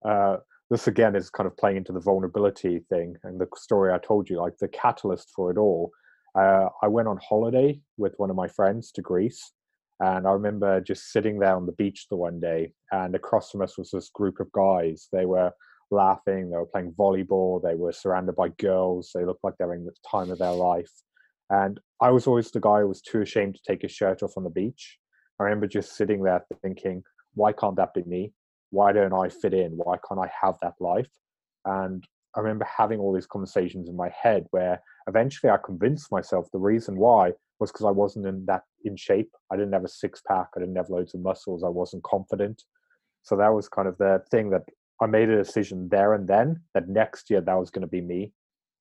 uh, 0.03 0.38
this 0.69 0.88
again 0.88 1.15
is 1.15 1.29
kind 1.29 1.47
of 1.47 1.55
playing 1.57 1.77
into 1.77 1.93
the 1.93 2.00
vulnerability 2.00 2.79
thing 2.89 3.15
and 3.24 3.39
the 3.39 3.47
story 3.55 3.93
I 3.93 4.00
told 4.00 4.29
you, 4.29 4.41
like 4.41 4.57
the 4.57 4.67
catalyst 4.67 5.31
for 5.35 5.51
it 5.51 5.57
all. 5.57 5.91
Uh, 6.38 6.67
I 6.81 6.88
went 6.88 7.07
on 7.07 7.19
holiday 7.27 7.79
with 7.97 8.13
one 8.17 8.29
of 8.29 8.35
my 8.35 8.47
friends 8.47 8.91
to 8.93 9.01
Greece. 9.01 9.53
And 9.99 10.27
I 10.27 10.31
remember 10.31 10.81
just 10.81 11.11
sitting 11.11 11.39
there 11.39 11.55
on 11.55 11.65
the 11.65 11.71
beach 11.73 12.07
the 12.09 12.17
one 12.17 12.39
day, 12.39 12.73
and 12.91 13.15
across 13.15 13.51
from 13.51 13.61
us 13.61 13.77
was 13.77 13.91
this 13.91 14.09
group 14.09 14.39
of 14.39 14.51
guys. 14.51 15.07
They 15.11 15.25
were 15.25 15.51
laughing. 15.91 16.49
They 16.49 16.57
were 16.57 16.65
playing 16.65 16.93
volleyball. 16.99 17.61
They 17.61 17.75
were 17.75 17.93
surrounded 17.93 18.35
by 18.35 18.49
girls. 18.59 19.11
They 19.13 19.25
looked 19.25 19.43
like 19.43 19.53
they 19.57 19.65
were 19.65 19.75
in 19.75 19.85
the 19.85 19.93
time 20.09 20.31
of 20.31 20.39
their 20.39 20.51
life. 20.51 20.91
And 21.49 21.79
I 22.01 22.11
was 22.11 22.27
always 22.27 22.51
the 22.51 22.59
guy 22.59 22.81
who 22.81 22.87
was 22.87 23.01
too 23.01 23.21
ashamed 23.21 23.55
to 23.55 23.61
take 23.65 23.83
his 23.83 23.91
shirt 23.91 24.23
off 24.23 24.33
on 24.35 24.43
the 24.43 24.49
beach. 24.49 24.97
I 25.39 25.43
remember 25.43 25.67
just 25.67 25.95
sitting 25.95 26.23
there 26.23 26.43
thinking, 26.61 27.03
why 27.33 27.51
can't 27.51 27.75
that 27.77 27.93
be 27.93 28.03
me? 28.03 28.33
Why 28.71 28.91
don't 28.91 29.13
I 29.13 29.29
fit 29.29 29.53
in? 29.53 29.73
Why 29.73 29.97
can't 30.07 30.19
I 30.19 30.31
have 30.41 30.55
that 30.61 30.73
life? 30.79 31.09
And 31.65 32.03
I 32.35 32.41
remember 32.41 32.65
having 32.65 32.99
all 32.99 33.13
these 33.13 33.27
conversations 33.27 33.87
in 33.87 33.95
my 33.95 34.09
head 34.09 34.45
where 34.51 34.81
eventually 35.07 35.51
I 35.51 35.57
convinced 35.63 36.11
myself 36.11 36.47
the 36.51 36.59
reason 36.59 36.97
why 36.97 37.33
was 37.59 37.71
because 37.71 37.85
I 37.85 37.91
wasn't 37.91 38.27
in 38.27 38.45
that 38.45 38.63
in 38.83 38.95
shape. 38.97 39.31
I 39.51 39.55
didn't 39.55 39.74
have 39.74 39.85
a 39.85 39.89
six 39.89 40.21
pack. 40.27 40.47
I 40.55 40.59
didn't 40.59 40.75
have 40.75 40.89
loads 40.89 41.13
of 41.13 41.21
muscles. 41.21 41.63
I 41.63 41.69
wasn't 41.69 42.03
confident. 42.03 42.63
So 43.24 43.35
that 43.38 43.53
was 43.53 43.69
kind 43.69 43.88
of 43.88 43.97
the 43.97 44.21
thing 44.29 44.50
that 44.51 44.63
I 45.01 45.07
made 45.07 45.29
a 45.29 45.38
decision 45.38 45.89
there 45.89 46.13
and 46.13 46.27
then 46.27 46.62
that 46.74 46.88
next 46.88 47.29
year 47.29 47.41
that 47.41 47.59
was 47.59 47.71
going 47.71 47.81
to 47.81 47.88
be 47.88 48.01
me. 48.01 48.31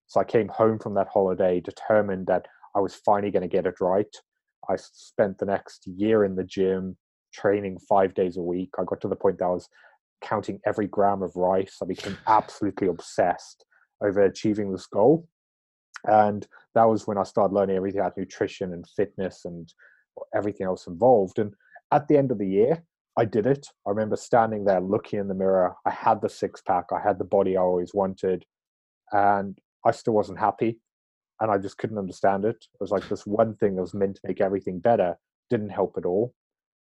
So 0.06 0.20
I 0.20 0.24
came 0.24 0.48
home 0.48 0.78
from 0.78 0.94
that 0.94 1.08
holiday 1.08 1.60
determined 1.60 2.26
that 2.26 2.46
I 2.76 2.80
was 2.80 2.94
finally 2.94 3.30
going 3.30 3.42
to 3.42 3.48
get 3.48 3.66
it 3.66 3.80
right. 3.80 4.14
I 4.68 4.76
spent 4.76 5.38
the 5.38 5.46
next 5.46 5.86
year 5.86 6.24
in 6.24 6.36
the 6.36 6.44
gym 6.44 6.96
training 7.32 7.78
five 7.88 8.14
days 8.14 8.36
a 8.36 8.42
week. 8.42 8.70
I 8.78 8.84
got 8.84 9.00
to 9.02 9.08
the 9.08 9.16
point 9.16 9.38
that 9.38 9.46
I 9.46 9.50
was 9.50 9.68
counting 10.22 10.60
every 10.66 10.86
gram 10.86 11.22
of 11.22 11.34
rice. 11.36 11.78
I 11.82 11.86
became 11.86 12.16
absolutely 12.26 12.88
obsessed. 12.88 13.64
over 14.02 14.22
achieving 14.22 14.72
this 14.72 14.86
goal. 14.86 15.26
And 16.04 16.46
that 16.74 16.84
was 16.84 17.06
when 17.06 17.18
I 17.18 17.22
started 17.22 17.54
learning 17.54 17.76
everything 17.76 18.00
about 18.00 18.16
nutrition 18.16 18.72
and 18.72 18.86
fitness 18.96 19.44
and 19.44 19.72
everything 20.34 20.66
else 20.66 20.86
involved. 20.86 21.38
And 21.38 21.54
at 21.92 22.08
the 22.08 22.16
end 22.16 22.30
of 22.30 22.38
the 22.38 22.48
year, 22.48 22.82
I 23.16 23.24
did 23.24 23.46
it. 23.46 23.68
I 23.86 23.90
remember 23.90 24.16
standing 24.16 24.64
there 24.64 24.80
looking 24.80 25.20
in 25.20 25.28
the 25.28 25.34
mirror. 25.34 25.74
I 25.86 25.90
had 25.90 26.20
the 26.20 26.28
six 26.28 26.60
pack, 26.60 26.86
I 26.92 27.00
had 27.00 27.18
the 27.18 27.24
body 27.24 27.56
I 27.56 27.60
always 27.60 27.94
wanted, 27.94 28.44
and 29.12 29.58
I 29.84 29.92
still 29.92 30.14
wasn't 30.14 30.40
happy. 30.40 30.80
And 31.40 31.50
I 31.50 31.58
just 31.58 31.78
couldn't 31.78 31.98
understand 31.98 32.44
it. 32.44 32.56
It 32.56 32.80
was 32.80 32.90
like 32.90 33.08
this 33.08 33.26
one 33.26 33.54
thing 33.56 33.76
that 33.76 33.82
was 33.82 33.94
meant 33.94 34.16
to 34.16 34.20
make 34.26 34.40
everything 34.40 34.78
better 34.78 35.16
didn't 35.50 35.70
help 35.70 35.94
at 35.96 36.06
all. 36.06 36.32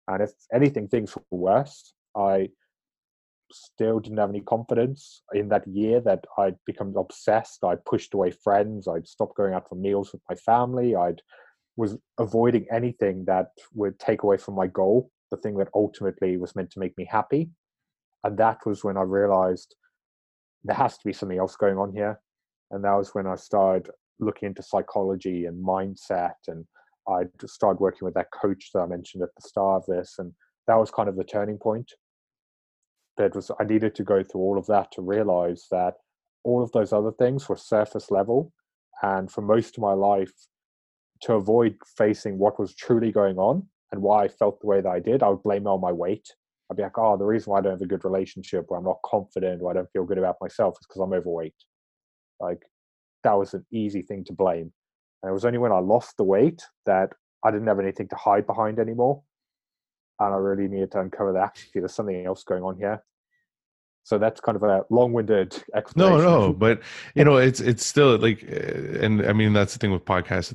And 0.08 0.22
if 0.22 0.30
anything, 0.52 0.88
things 0.88 1.14
were 1.16 1.22
worse. 1.30 1.94
I 2.16 2.50
still 3.52 4.00
didn't 4.00 4.18
have 4.18 4.30
any 4.30 4.40
confidence 4.40 5.23
in 5.32 5.49
that 5.49 5.66
year 5.66 6.00
that 6.00 6.25
I'd 6.38 6.56
become 6.66 6.94
obsessed. 6.97 7.64
I 7.64 7.76
pushed 7.76 8.14
away 8.14 8.30
friends. 8.30 8.88
I'd 8.88 9.06
stopped 9.06 9.37
going 9.37 9.54
out 9.54 9.68
for 9.68 9.75
meals 9.75 10.12
with 10.12 10.23
my 10.28 10.35
family. 10.37 10.97
I'd 10.97 11.23
was 11.76 11.97
avoiding 12.18 12.66
anything 12.71 13.25
that 13.26 13.49
would 13.73 13.99
take 13.99 14.23
away 14.23 14.37
from 14.37 14.54
my 14.54 14.66
goal, 14.66 15.11
the 15.30 15.37
thing 15.38 15.56
that 15.56 15.68
ultimately 15.75 16.37
was 16.37 16.54
meant 16.54 16.71
to 16.71 16.78
make 16.78 16.97
me 16.99 17.06
happy. 17.11 17.50
And 18.25 18.37
that 18.38 18.59
was 18.66 18.85
when 18.85 18.97
I 18.97 19.02
realized 19.02 19.75
there 20.64 20.76
has 20.76 20.99
to 20.99 21.04
be 21.04 21.12
something 21.12 21.38
else 21.38 21.56
going 21.56 21.78
on 21.78 21.92
here. 21.92 22.21
And 22.71 22.85
that 22.85 22.94
was 22.94 23.14
when 23.14 23.26
I 23.26 23.37
started 23.37 23.90
looking 24.21 24.49
into 24.49 24.62
psychology 24.62 25.47
and 25.47 25.64
mindset. 25.64 26.35
And 26.47 26.66
I 27.09 27.25
started 27.47 27.80
working 27.80 28.04
with 28.04 28.14
that 28.14 28.30
coach 28.32 28.71
that 28.73 28.80
I 28.80 28.87
mentioned 28.87 29.23
at 29.23 29.30
the 29.35 29.49
start 29.49 29.82
of 29.82 29.87
this. 29.87 30.16
And 30.18 30.32
that 30.66 30.76
was 30.76 30.90
kind 30.90 31.09
of 31.09 31.16
the 31.16 31.25
turning 31.25 31.59
point. 31.59 31.90
That 33.19 33.35
was 33.35 33.50
I 33.61 33.64
needed 33.64 33.95
to 33.97 34.04
go 34.04 34.23
through 34.23 34.40
all 34.40 34.59
of 34.59 34.66
that 34.66 34.90
to 34.92 35.02
realize 35.02 35.66
that 35.71 35.95
all 36.45 36.62
of 36.62 36.73
those 36.73 36.92
other 36.92 37.12
things 37.12 37.49
were 37.49 37.57
surface 37.57 38.11
level. 38.11 38.52
And 39.02 39.31
for 39.31 39.42
most 39.42 39.76
of 39.76 39.83
my 39.83 39.92
life, 39.92 40.33
to 41.23 41.35
avoid 41.35 41.76
facing 41.97 42.38
what 42.38 42.59
was 42.59 42.75
truly 42.75 43.12
going 43.12 43.38
on 43.38 43.66
and 43.92 44.02
why 44.02 44.25
I 44.25 44.28
felt 44.28 44.61
the 44.61 44.66
way 44.66 44.81
that 44.81 44.88
I 44.88 44.99
did, 44.99 45.23
I 45.23 45.28
would 45.28 45.42
blame 45.42 45.66
it 45.66 45.71
on 45.71 45.81
my 45.81 45.92
weight. 45.92 46.26
I'd 46.71 46.76
be 46.76 46.83
like, 46.83 46.99
oh, 46.99 47.16
the 47.16 47.25
reason 47.25 47.50
why 47.50 47.59
I 47.59 47.62
don't 47.62 47.73
have 47.73 47.83
a 47.83 47.87
good 47.87 48.04
relationship, 48.04 48.66
or 48.69 48.78
I'm 48.78 48.85
not 48.85 48.99
confident, 49.04 49.62
or 49.62 49.71
I 49.71 49.75
don't 49.75 49.90
feel 49.92 50.04
good 50.04 50.19
about 50.19 50.37
myself 50.40 50.76
is 50.81 50.87
because 50.87 51.00
I'm 51.00 51.12
overweight. 51.12 51.54
Like 52.40 52.62
that 53.25 53.35
was 53.35 53.54
an 53.54 53.64
easy 53.73 54.02
thing 54.02 54.25
to 54.25 54.33
blame. 54.33 54.73
And 55.23 55.31
it 55.31 55.33
was 55.33 55.45
only 55.45 55.59
when 55.59 55.73
I 55.73 55.78
lost 55.78 56.16
the 56.16 56.25
weight 56.25 56.62
that 56.87 57.12
I 57.45 57.50
didn't 57.50 57.69
have 57.69 57.78
anything 57.78 58.09
to 58.09 58.16
hide 58.16 58.47
behind 58.47 58.78
anymore. 58.78 59.23
And 60.26 60.34
I 60.34 60.38
really 60.38 60.68
needed 60.68 60.92
to 60.92 61.00
uncover 61.00 61.32
that 61.32 61.42
actually 61.42 61.80
there's 61.80 61.94
something 61.94 62.24
else 62.24 62.44
going 62.44 62.62
on 62.62 62.76
here. 62.76 63.02
So 64.04 64.18
that's 64.18 64.40
kind 64.40 64.56
of 64.56 64.64
a 64.64 64.82
long-winded 64.90 65.62
explanation. 65.76 66.18
No, 66.18 66.46
no, 66.46 66.52
but 66.52 66.82
you 67.14 67.24
know, 67.24 67.36
it's 67.36 67.60
it's 67.60 67.86
still 67.86 68.18
like, 68.18 68.42
eh, 68.48 68.98
and 69.00 69.24
I 69.24 69.32
mean 69.32 69.52
that's 69.52 69.74
the 69.74 69.78
thing 69.78 69.92
with 69.92 70.04
podcasts. 70.04 70.50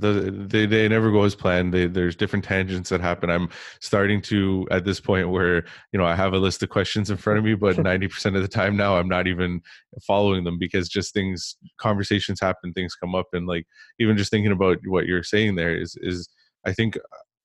They 0.49 0.65
they 0.65 0.87
never 0.89 1.11
go 1.11 1.23
as 1.23 1.33
planned. 1.33 1.73
They, 1.73 1.87
there's 1.87 2.17
different 2.17 2.43
tangents 2.43 2.89
that 2.89 2.99
happen. 2.99 3.29
I'm 3.29 3.47
starting 3.79 4.21
to 4.23 4.67
at 4.69 4.83
this 4.83 4.99
point 4.99 5.29
where 5.29 5.63
you 5.93 5.99
know 5.99 6.05
I 6.05 6.13
have 6.13 6.33
a 6.33 6.37
list 6.37 6.61
of 6.61 6.69
questions 6.69 7.09
in 7.09 7.15
front 7.15 7.39
of 7.39 7.45
me, 7.45 7.55
but 7.55 7.77
90 7.81 8.09
percent 8.09 8.35
of 8.35 8.41
the 8.41 8.49
time 8.49 8.75
now 8.75 8.97
I'm 8.97 9.07
not 9.07 9.27
even 9.27 9.61
following 10.05 10.43
them 10.43 10.59
because 10.59 10.89
just 10.89 11.13
things, 11.13 11.55
conversations 11.77 12.41
happen, 12.41 12.73
things 12.73 12.95
come 12.95 13.15
up, 13.15 13.27
and 13.31 13.47
like 13.47 13.65
even 13.97 14.17
just 14.17 14.29
thinking 14.29 14.51
about 14.51 14.79
what 14.87 15.05
you're 15.05 15.23
saying 15.23 15.55
there 15.55 15.73
is 15.73 15.95
is 16.01 16.27
I 16.65 16.73
think 16.73 16.97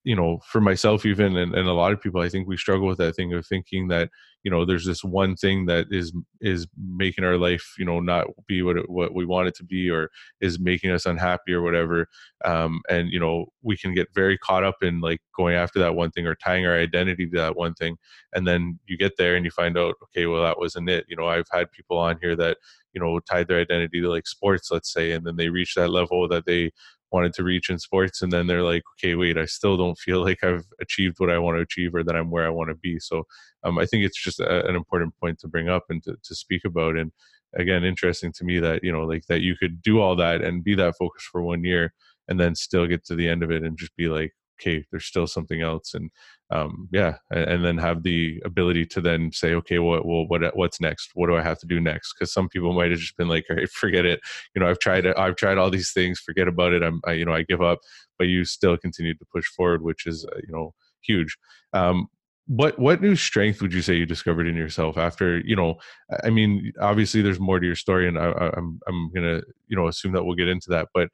you 0.05 0.17
know 0.17 0.39
for 0.45 0.61
myself 0.61 1.07
even 1.07 1.37
and, 1.37 1.55
and 1.55 1.69
a 1.69 1.73
lot 1.73 1.93
of 1.93 2.01
people 2.01 2.21
i 2.21 2.29
think 2.29 2.49
we 2.49 2.57
struggle 2.57 2.87
with 2.87 2.99
that 2.99 3.15
thing 3.15 3.33
of 3.33 3.47
thinking 3.47 3.89
that 3.89 4.11
you 4.43 4.51
know 4.51 4.65
there's 4.65 4.85
this 4.85 5.05
one 5.05 5.37
thing 5.37 5.67
that 5.67 5.87
is 5.91 6.13
is 6.41 6.67
making 6.77 7.25
our 7.25 7.37
life 7.37 7.75
you 7.79 7.85
know 7.85 8.01
not 8.01 8.27
be 8.47 8.63
what 8.63 8.77
it, 8.77 8.91
what 8.91 9.15
we 9.15 9.25
want 9.25 9.47
it 9.47 9.55
to 9.55 9.65
be 9.65 9.89
or 9.91 10.11
is 10.41 10.59
making 10.59 10.91
us 10.91 11.07
unhappy 11.07 11.53
or 11.53 11.63
whatever 11.63 12.09
um, 12.45 12.81
and 12.91 13.11
you 13.11 13.21
know 13.21 13.47
we 13.63 13.77
can 13.77 13.95
get 13.95 14.09
very 14.15 14.37
caught 14.39 14.65
up 14.65 14.83
in 14.83 15.01
like 15.01 15.21
going 15.37 15.55
after 15.55 15.79
that 15.79 15.95
one 15.95 16.11
thing 16.11 16.27
or 16.27 16.35
tying 16.35 16.67
our 16.67 16.77
identity 16.77 17.27
to 17.27 17.37
that 17.37 17.57
one 17.57 17.75
thing 17.75 17.97
and 18.35 18.47
then 18.47 18.79
you 18.87 18.97
get 18.97 19.13
there 19.17 19.37
and 19.37 19.45
you 19.45 19.51
find 19.51 19.79
out 19.79 19.95
okay 20.03 20.27
well 20.27 20.43
that 20.43 20.59
wasn't 20.59 20.89
it. 20.89 21.05
You 21.09 21.17
know 21.17 21.27
i've 21.27 21.49
had 21.53 21.71
people 21.71 21.99
on 21.99 22.19
here 22.21 22.35
that 22.37 22.59
you 22.93 23.01
know 23.01 23.21
tied 23.21 23.47
their 23.47 23.61
identity 23.61 24.01
to 24.01 24.09
like 24.09 24.27
sports 24.27 24.71
let's 24.71 24.93
say 24.93 25.13
and 25.13 25.25
then 25.25 25.37
they 25.37 25.49
reach 25.49 25.75
that 25.75 25.89
level 25.89 26.27
that 26.29 26.47
they 26.47 26.73
wanted 27.13 27.33
to 27.35 27.45
reach 27.45 27.69
in 27.71 27.79
sports 27.79 28.23
and 28.23 28.33
then 28.33 28.47
they're 28.47 28.63
like 28.63 28.83
okay 28.95 29.15
wait 29.15 29.37
i 29.37 29.45
still 29.45 29.77
don't 29.77 29.99
feel 29.99 30.23
like 30.25 30.43
i've 30.43 30.65
achieved 30.81 31.17
what 31.19 31.31
i 31.31 31.39
want 31.39 31.57
to 31.57 31.63
achieve 31.63 31.95
or 31.95 32.03
that 32.03 32.17
i'm 32.17 32.31
where 32.31 32.47
i 32.47 32.51
want 32.51 32.71
to 32.71 32.75
be. 32.75 32.99
So 32.99 33.25
um, 33.65 33.79
i 33.79 33.87
think 33.87 34.05
it's 34.05 34.21
just 34.21 34.41
a, 34.41 34.67
an 34.67 34.75
important 34.75 35.15
point 35.21 35.39
to 35.41 35.49
bring 35.49 35.69
up 35.69 35.85
and 35.89 36.03
to, 36.05 36.17
to 36.23 36.35
speak 36.35 36.63
about 36.65 36.97
and 36.97 37.13
again 37.55 37.85
interesting 37.85 38.33
to 38.33 38.45
me 38.45 38.59
that 38.59 38.83
you 38.83 38.91
know 38.91 39.05
like 39.05 39.27
that 39.27 39.43
you 39.43 39.55
could 39.57 39.83
do 39.83 40.01
all 40.01 40.17
that 40.17 40.43
and 40.43 40.65
be 40.65 40.75
that 40.75 40.97
focused 40.99 41.27
for 41.27 41.43
one 41.43 41.65
year 41.65 41.93
and 42.29 42.41
then 42.41 42.55
still 42.55 42.87
get 42.87 43.05
to 43.05 43.15
the 43.15 43.29
end 43.29 43.43
of 43.43 43.51
it 43.51 43.63
and 43.63 43.79
just 43.79 43.95
be 43.97 44.09
like 44.09 44.33
okay 44.63 44.85
there's 44.91 45.05
still 45.05 45.27
something 45.27 45.61
else 45.61 45.95
and 45.95 46.11
um, 46.53 46.89
yeah, 46.93 47.17
and, 47.31 47.45
and, 47.45 47.65
then 47.65 47.79
have 47.79 48.03
the 48.03 48.43
ability 48.45 48.85
to 48.87 49.01
then 49.01 49.33
say, 49.33 49.55
okay, 49.55 49.79
what, 49.79 50.05
well, 50.05 50.27
what, 50.27 50.55
what's 50.55 50.83
next? 50.83 51.13
What 51.15 51.29
do 51.29 51.37
I 51.37 51.41
have 51.41 51.59
to 51.61 51.67
do 51.67 51.81
next? 51.81 52.13
Because 52.13 52.31
some 52.31 52.51
people 52.51 52.75
might 52.75 52.91
have 52.91 53.01
just 53.01 53.17
been 53.17 53.29
like, 53.29 53.47
all 53.49 53.57
right, 53.57 53.71
forget 53.71 54.05
it. 54.05 54.21
You 54.55 54.61
know, 54.61 54.69
I've 54.69 54.79
tried 54.79 55.07
it. 55.07 55.17
I've 55.19 55.37
tried 55.37 55.57
all 55.57 55.71
these 55.71 55.93
things. 55.93 56.21
Forget 56.21 56.49
about 56.49 56.75
it. 56.75 56.83
I'm, 56.83 57.01
I, 57.07 57.13
you 57.13 57.25
know, 57.25 57.33
I 57.33 57.43
give 57.45 57.63
up. 57.63 57.79
But 58.19 58.29
you 58.29 58.45
still 58.45 58.77
continue 58.77 59.15
to 59.15 59.25
push 59.33 59.47
forward, 59.47 59.83
which 59.83 60.07
is, 60.07 60.27
uh, 60.27 60.41
you 60.47 60.53
know, 60.53 60.75
huge. 61.01 61.39
Um, 61.73 62.09
what 62.49 62.79
what 62.79 63.01
new 63.01 63.17
strength 63.17 63.63
would 63.63 63.73
you 63.73 63.81
say 63.81 63.95
you 63.95 64.05
discovered 64.05 64.49
in 64.49 64.57
yourself 64.57 64.99
after 64.99 65.39
you 65.39 65.55
know 65.55 65.77
i 66.25 66.29
mean 66.29 66.73
obviously 66.81 67.23
there's 67.23 67.39
more 67.39 67.61
to 67.61 67.67
your 67.67 67.77
story 67.77 68.09
and 68.09 68.19
I, 68.19 68.51
i'm 68.57 68.81
i'm 68.89 69.13
gonna 69.15 69.43
you 69.69 69.77
know 69.77 69.87
assume 69.87 70.13
that 70.15 70.25
we'll 70.25 70.35
get 70.35 70.49
into 70.49 70.69
that 70.71 70.89
but 70.93 71.09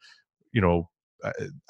you 0.53 0.63
know 0.63 0.89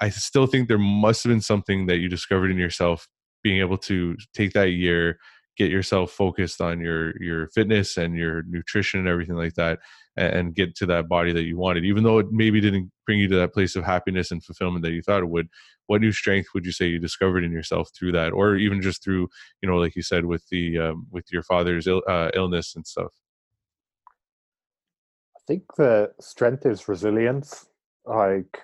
I, 0.00 0.10
still 0.10 0.46
think 0.46 0.68
there 0.68 0.78
must 0.78 1.24
have 1.24 1.30
been 1.30 1.40
something 1.40 1.86
that 1.86 1.98
you 1.98 2.08
discovered 2.08 2.50
in 2.50 2.58
yourself 2.58 3.08
being 3.42 3.60
able 3.60 3.78
to 3.78 4.16
take 4.34 4.52
that 4.52 4.70
year 4.70 5.18
get 5.56 5.70
yourself 5.70 6.12
focused 6.12 6.60
on 6.60 6.80
your 6.80 7.20
your 7.22 7.48
fitness 7.48 7.96
and 7.96 8.16
your 8.16 8.42
nutrition 8.48 9.00
and 9.00 9.08
everything 9.08 9.34
like 9.34 9.54
that 9.54 9.78
and, 10.16 10.34
and, 10.34 10.54
get 10.54 10.76
to 10.76 10.86
that 10.86 11.08
body 11.08 11.32
that 11.32 11.44
you 11.44 11.56
wanted 11.56 11.84
even 11.84 12.04
though 12.04 12.18
it 12.18 12.26
maybe 12.30 12.60
didn't 12.60 12.90
bring 13.08 13.18
you 13.18 13.26
to 13.26 13.36
that 13.36 13.54
place 13.54 13.74
of 13.74 13.84
happiness 13.84 14.30
and 14.30 14.44
fulfillment 14.44 14.84
that 14.84 14.92
you 14.92 15.00
thought 15.00 15.22
it 15.22 15.30
would. 15.30 15.48
What 15.86 16.02
new 16.02 16.12
strength 16.12 16.50
would 16.52 16.66
you 16.66 16.72
say 16.72 16.88
you 16.88 16.98
discovered 16.98 17.42
in 17.42 17.50
yourself 17.50 17.88
through 17.98 18.12
that 18.12 18.34
or 18.34 18.56
even 18.56 18.82
just 18.82 19.02
through 19.02 19.28
you 19.62 19.68
know 19.68 19.78
like 19.78 19.96
you 19.96 20.02
said 20.02 20.26
with 20.26 20.46
the 20.50 20.78
um, 20.78 21.06
with 21.10 21.24
your 21.32 21.42
father's 21.42 21.86
Ill, 21.86 22.02
uh, 22.06 22.30
illness 22.34 22.76
and 22.76 22.86
stuff? 22.86 23.14
I 25.36 25.40
think 25.46 25.62
the 25.78 26.12
strength 26.20 26.66
is 26.66 26.86
resilience 26.86 27.66
like 28.04 28.60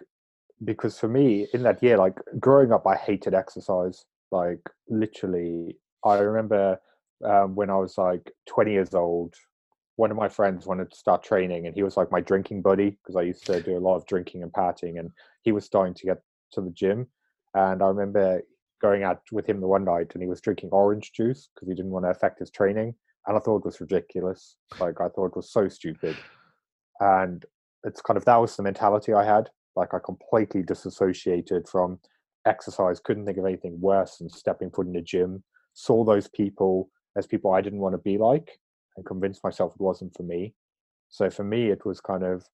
because 0.63 0.99
for 0.99 1.09
me 1.09 1.49
in 1.53 1.63
that 1.63 1.83
year 1.83 1.97
like 1.97 2.19
growing 2.39 2.73
up 2.73 2.87
i 2.87 2.95
hated 2.95 3.35
exercise 3.35 4.05
like 4.35 4.69
literally, 4.89 5.77
I 6.05 6.17
remember 6.17 6.81
um, 7.25 7.55
when 7.55 7.71
I 7.71 7.77
was 7.77 7.97
like 7.97 8.33
20 8.49 8.73
years 8.73 8.93
old, 8.93 9.33
one 9.95 10.11
of 10.11 10.17
my 10.17 10.29
friends 10.29 10.67
wanted 10.67 10.91
to 10.91 10.97
start 10.97 11.23
training, 11.23 11.67
and 11.67 11.75
he 11.75 11.85
was 11.85 11.97
like 11.97 12.11
my 12.11 12.21
drinking 12.21 12.61
buddy 12.61 12.91
because 12.91 13.15
I 13.15 13.23
used 13.23 13.47
to 13.47 13.63
do 13.63 13.79
a 13.79 13.87
lot 13.87 13.95
of 13.95 14.07
drinking 14.07 14.43
and 14.43 14.53
partying, 14.53 14.99
and 14.99 15.11
he 15.43 15.53
was 15.53 15.65
starting 15.65 15.95
to 15.95 16.07
get 16.07 16.21
to 16.53 16.61
the 16.61 16.71
gym. 16.71 17.07
And 17.55 17.81
I 17.81 17.87
remember 17.87 18.43
going 18.83 19.05
out 19.05 19.23
with 19.31 19.47
him 19.47 19.61
the 19.61 19.69
one 19.69 19.85
night, 19.85 20.11
and 20.15 20.23
he 20.23 20.29
was 20.29 20.41
drinking 20.41 20.71
orange 20.73 21.13
juice 21.13 21.49
because 21.55 21.69
he 21.69 21.75
didn't 21.77 21.93
want 21.93 22.05
to 22.07 22.11
affect 22.11 22.41
his 22.41 22.51
training, 22.51 22.93
and 23.29 23.37
I 23.37 23.41
thought 23.41 23.59
it 23.59 23.67
was 23.67 23.81
ridiculous. 23.81 24.57
Like 24.81 25.01
I 25.01 25.09
thought 25.09 25.27
it 25.27 25.37
was 25.37 25.53
so 25.53 25.69
stupid, 25.69 26.17
and 26.99 27.47
it's 27.85 28.03
kind 28.03 28.17
of 28.17 28.25
that 28.25 28.41
was 28.41 28.57
the 28.57 28.65
mentality 28.65 29.13
I 29.13 29.25
had. 29.25 29.49
Like 29.77 29.95
I 29.95 29.99
completely 30.05 30.63
disassociated 30.63 31.69
from 31.69 31.99
exercise, 32.47 33.01
couldn't 33.01 33.27
think 33.27 33.39
of 33.39 33.47
anything 33.47 33.81
worse 33.81 34.19
than 34.19 34.29
stepping 34.29 34.71
foot 34.71 34.87
in 34.87 34.97
a 34.97 35.03
gym, 35.03 35.43
saw 35.73 36.05
those 36.05 36.29
people 36.29 36.91
as 37.17 37.27
people 37.27 37.53
I 37.53 37.61
didn't 37.61 37.81
want 37.81 37.95
to 37.95 37.99
be 37.99 38.19
like, 38.19 38.61
and 38.97 39.07
convinced 39.07 39.43
myself 39.45 39.73
it 39.75 39.83
wasn't 39.83 40.17
for 40.17 40.23
me. 40.23 40.55
So 41.09 41.31
for 41.31 41.45
me, 41.45 41.71
it 41.71 41.85
was 41.85 42.01
kind 42.01 42.25
of 42.25 42.45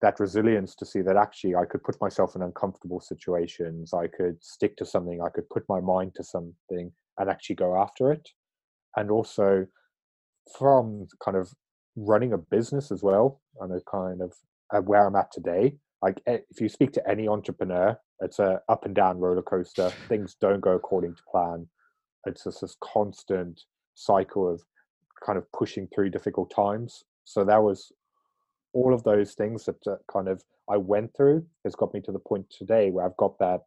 that 0.00 0.20
resilience 0.20 0.74
to 0.76 0.86
see 0.86 1.00
that 1.02 1.16
actually 1.16 1.56
I 1.56 1.64
could 1.64 1.82
put 1.82 2.00
myself 2.00 2.36
in 2.36 2.42
uncomfortable 2.42 3.00
situations, 3.00 3.92
I 3.92 4.06
could 4.06 4.42
stick 4.42 4.76
to 4.76 4.86
something, 4.86 5.20
I 5.20 5.30
could 5.30 5.48
put 5.50 5.64
my 5.68 5.80
mind 5.80 6.14
to 6.16 6.24
something 6.24 6.92
and 7.18 7.30
actually 7.30 7.56
go 7.56 7.76
after 7.76 8.12
it. 8.12 8.28
And 8.96 9.10
also 9.10 9.66
from 10.56 11.06
kind 11.22 11.36
of 11.36 11.52
running 11.96 12.32
a 12.32 12.38
business 12.38 12.90
as 12.92 13.02
well, 13.02 13.40
and 13.60 13.72
a 13.72 13.80
kind 13.90 14.22
of 14.22 14.32
uh, 14.72 14.80
where 14.80 15.06
I'm 15.06 15.16
at 15.16 15.32
today, 15.32 15.76
like 16.02 16.20
eh, 16.26 16.38
if 16.50 16.60
you 16.60 16.68
speak 16.68 16.92
to 16.92 17.08
any 17.08 17.28
entrepreneur 17.28 17.98
it's 18.20 18.38
a 18.38 18.60
up 18.68 18.84
and 18.84 18.94
down 18.94 19.18
roller 19.18 19.42
coaster. 19.42 19.90
Things 20.08 20.36
don't 20.40 20.60
go 20.60 20.72
according 20.72 21.14
to 21.14 21.22
plan. 21.30 21.68
It's 22.26 22.44
just 22.44 22.60
this 22.60 22.76
constant 22.80 23.62
cycle 23.94 24.52
of 24.52 24.62
kind 25.24 25.38
of 25.38 25.50
pushing 25.52 25.88
through 25.88 26.10
difficult 26.10 26.50
times. 26.54 27.04
So 27.24 27.44
that 27.44 27.62
was 27.62 27.92
all 28.72 28.92
of 28.92 29.04
those 29.04 29.34
things 29.34 29.64
that 29.64 29.86
uh, 29.86 29.96
kind 30.12 30.28
of 30.28 30.42
i 30.70 30.76
went 30.76 31.10
through 31.16 31.44
has 31.64 31.74
got 31.74 31.92
me 31.94 32.00
to 32.00 32.12
the 32.12 32.18
point 32.18 32.44
today 32.50 32.90
where 32.90 33.04
i've 33.04 33.16
got 33.16 33.38
that 33.38 33.62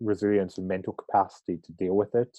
resilience 0.00 0.58
and 0.58 0.68
mental 0.68 0.92
capacity 0.92 1.58
to 1.64 1.72
deal 1.72 1.94
with 1.94 2.14
it 2.14 2.38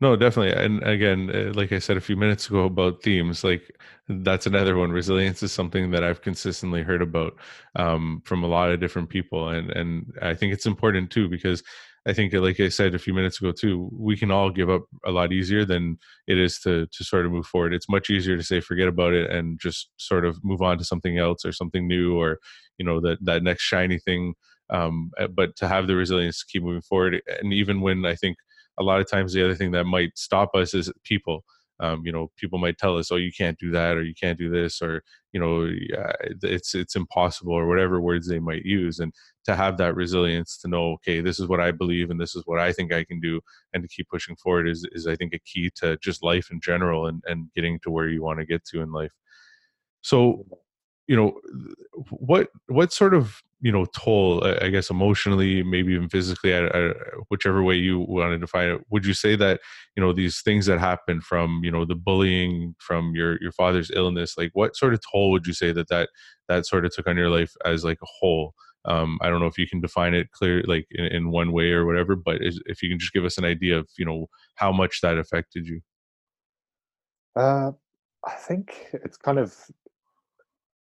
No, 0.00 0.14
definitely. 0.14 0.52
And 0.62 0.82
again, 0.82 1.30
uh, 1.34 1.52
like 1.54 1.72
I 1.72 1.78
said 1.78 1.96
a 1.96 2.00
few 2.02 2.16
minutes 2.16 2.48
ago 2.48 2.64
about 2.66 3.02
themes, 3.02 3.42
like 3.42 3.70
that's 4.08 4.46
another 4.46 4.76
one. 4.76 4.92
Resilience 4.92 5.42
is 5.42 5.52
something 5.52 5.90
that 5.92 6.04
I've 6.04 6.20
consistently 6.20 6.82
heard 6.82 7.00
about 7.00 7.34
um, 7.76 8.20
from 8.26 8.44
a 8.44 8.46
lot 8.46 8.70
of 8.70 8.78
different 8.80 9.08
people, 9.08 9.48
and 9.48 9.70
and 9.70 10.12
I 10.20 10.34
think 10.34 10.52
it's 10.52 10.66
important 10.66 11.10
too 11.10 11.28
because 11.30 11.62
I 12.06 12.12
think, 12.12 12.34
like 12.34 12.60
I 12.60 12.68
said 12.68 12.94
a 12.94 12.98
few 12.98 13.14
minutes 13.14 13.40
ago 13.40 13.52
too, 13.52 13.88
we 13.92 14.16
can 14.18 14.30
all 14.30 14.50
give 14.50 14.68
up 14.68 14.82
a 15.06 15.10
lot 15.10 15.32
easier 15.32 15.64
than 15.64 15.98
it 16.26 16.36
is 16.38 16.60
to 16.60 16.86
to 16.86 17.04
sort 17.04 17.24
of 17.24 17.32
move 17.32 17.46
forward. 17.46 17.72
It's 17.72 17.88
much 17.88 18.10
easier 18.10 18.36
to 18.36 18.42
say 18.44 18.60
forget 18.60 18.88
about 18.88 19.14
it 19.14 19.30
and 19.30 19.58
just 19.58 19.88
sort 19.96 20.26
of 20.26 20.44
move 20.44 20.60
on 20.60 20.76
to 20.76 20.84
something 20.84 21.16
else 21.18 21.44
or 21.46 21.52
something 21.52 21.88
new 21.88 22.18
or 22.20 22.38
you 22.78 22.84
know 22.84 23.00
that 23.00 23.16
that 23.24 23.42
next 23.42 23.62
shiny 23.62 23.98
thing. 23.98 24.34
Um, 24.68 25.12
uh, 25.18 25.28
but 25.28 25.56
to 25.56 25.68
have 25.68 25.86
the 25.86 25.94
resilience 25.96 26.40
to 26.40 26.46
keep 26.52 26.64
moving 26.64 26.82
forward, 26.82 27.22
and 27.40 27.52
even 27.54 27.80
when 27.80 28.04
I 28.04 28.14
think 28.14 28.36
a 28.78 28.82
lot 28.82 29.00
of 29.00 29.10
times 29.10 29.32
the 29.32 29.44
other 29.44 29.54
thing 29.54 29.70
that 29.72 29.84
might 29.84 30.16
stop 30.18 30.54
us 30.54 30.74
is 30.74 30.90
people. 31.04 31.44
Um, 31.78 32.00
you 32.06 32.12
know 32.12 32.30
people 32.38 32.58
might 32.58 32.78
tell 32.78 32.96
us 32.96 33.12
oh 33.12 33.16
you 33.16 33.30
can't 33.30 33.58
do 33.58 33.70
that 33.72 33.98
or 33.98 34.02
you 34.02 34.14
can't 34.14 34.38
do 34.38 34.48
this 34.48 34.80
or 34.80 35.02
you 35.32 35.38
know 35.38 35.70
it's 36.42 36.74
it's 36.74 36.96
impossible 36.96 37.52
or 37.52 37.66
whatever 37.68 38.00
words 38.00 38.26
they 38.26 38.38
might 38.38 38.64
use 38.64 38.98
and 38.98 39.12
to 39.44 39.54
have 39.54 39.76
that 39.76 39.94
resilience 39.94 40.56
to 40.56 40.68
know 40.68 40.92
okay 40.92 41.20
this 41.20 41.38
is 41.38 41.48
what 41.48 41.60
i 41.60 41.70
believe 41.70 42.08
and 42.08 42.18
this 42.18 42.34
is 42.34 42.42
what 42.46 42.58
i 42.58 42.72
think 42.72 42.94
i 42.94 43.04
can 43.04 43.20
do 43.20 43.42
and 43.74 43.82
to 43.82 43.88
keep 43.90 44.08
pushing 44.08 44.34
forward 44.36 44.66
is 44.66 44.86
is 44.92 45.06
i 45.06 45.14
think 45.14 45.34
a 45.34 45.38
key 45.40 45.70
to 45.74 45.98
just 45.98 46.24
life 46.24 46.50
in 46.50 46.58
general 46.62 47.08
and 47.08 47.22
and 47.26 47.50
getting 47.54 47.78
to 47.80 47.90
where 47.90 48.08
you 48.08 48.22
want 48.22 48.38
to 48.38 48.46
get 48.46 48.64
to 48.64 48.80
in 48.80 48.90
life. 48.90 49.12
So 50.00 50.46
you 51.06 51.16
know 51.16 51.40
what 52.10 52.48
what 52.66 52.92
sort 52.92 53.14
of 53.14 53.42
you 53.60 53.72
know 53.72 53.86
toll 53.86 54.44
i 54.60 54.68
guess 54.68 54.90
emotionally 54.90 55.62
maybe 55.62 55.94
even 55.94 56.08
physically 56.08 56.54
I, 56.54 56.66
I, 56.66 56.92
whichever 57.28 57.62
way 57.62 57.74
you 57.76 58.00
want 58.00 58.32
to 58.32 58.38
define 58.38 58.68
it 58.68 58.84
would 58.90 59.06
you 59.06 59.14
say 59.14 59.34
that 59.36 59.60
you 59.96 60.02
know 60.02 60.12
these 60.12 60.42
things 60.42 60.66
that 60.66 60.78
happen 60.78 61.20
from 61.20 61.62
you 61.64 61.70
know 61.70 61.84
the 61.84 61.94
bullying 61.94 62.74
from 62.78 63.12
your 63.14 63.40
your 63.40 63.52
father's 63.52 63.90
illness 63.94 64.36
like 64.36 64.50
what 64.52 64.76
sort 64.76 64.94
of 64.94 65.00
toll 65.10 65.30
would 65.30 65.46
you 65.46 65.54
say 65.54 65.72
that 65.72 65.88
that 65.88 66.10
that 66.48 66.66
sort 66.66 66.84
of 66.84 66.94
took 66.94 67.06
on 67.06 67.16
your 67.16 67.30
life 67.30 67.52
as 67.64 67.84
like 67.84 67.98
a 68.02 68.06
whole? 68.20 68.54
Um, 68.84 69.18
i 69.20 69.28
don't 69.28 69.40
know 69.40 69.46
if 69.46 69.58
you 69.58 69.66
can 69.66 69.80
define 69.80 70.14
it 70.14 70.30
clear 70.30 70.62
like 70.66 70.86
in, 70.90 71.06
in 71.06 71.30
one 71.30 71.50
way 71.50 71.70
or 71.70 71.86
whatever 71.86 72.14
but 72.14 72.36
if 72.40 72.82
you 72.82 72.88
can 72.88 73.00
just 73.00 73.12
give 73.12 73.24
us 73.24 73.36
an 73.36 73.44
idea 73.44 73.78
of 73.78 73.88
you 73.98 74.04
know 74.04 74.28
how 74.54 74.70
much 74.70 75.00
that 75.00 75.18
affected 75.18 75.66
you. 75.66 75.80
Uh, 77.34 77.72
i 78.24 78.34
think 78.34 78.86
it's 78.92 79.16
kind 79.16 79.40
of 79.40 79.56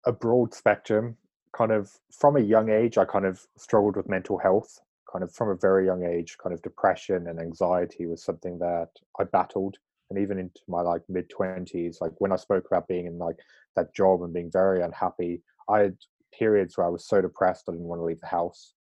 a 0.06 0.12
broad 0.12 0.54
spectrum. 0.54 1.16
Kind 1.56 1.72
of 1.72 1.90
from 2.10 2.36
a 2.36 2.40
young 2.40 2.70
age, 2.70 2.96
I 2.96 3.04
kind 3.04 3.26
of 3.26 3.46
struggled 3.58 3.96
with 3.96 4.08
mental 4.08 4.38
health. 4.38 4.80
Kind 5.10 5.22
of 5.22 5.32
from 5.32 5.50
a 5.50 5.56
very 5.56 5.84
young 5.84 6.04
age, 6.04 6.38
kind 6.42 6.54
of 6.54 6.62
depression 6.62 7.26
and 7.26 7.38
anxiety 7.38 8.06
was 8.06 8.24
something 8.24 8.58
that 8.58 8.88
I 9.20 9.24
battled. 9.24 9.76
And 10.08 10.18
even 10.18 10.38
into 10.38 10.60
my 10.68 10.80
like 10.80 11.02
mid 11.08 11.28
twenties, 11.28 11.98
like 12.00 12.12
when 12.18 12.32
I 12.32 12.36
spoke 12.36 12.66
about 12.66 12.88
being 12.88 13.06
in 13.06 13.18
like 13.18 13.36
that 13.76 13.94
job 13.94 14.22
and 14.22 14.32
being 14.32 14.50
very 14.50 14.82
unhappy, 14.82 15.42
I 15.68 15.80
had 15.80 15.96
periods 16.32 16.76
where 16.76 16.86
I 16.86 16.90
was 16.90 17.06
so 17.06 17.20
depressed 17.20 17.64
I 17.68 17.72
didn't 17.72 17.86
want 17.86 18.00
to 18.00 18.04
leave 18.04 18.20
the 18.20 18.26
house. 18.26 18.74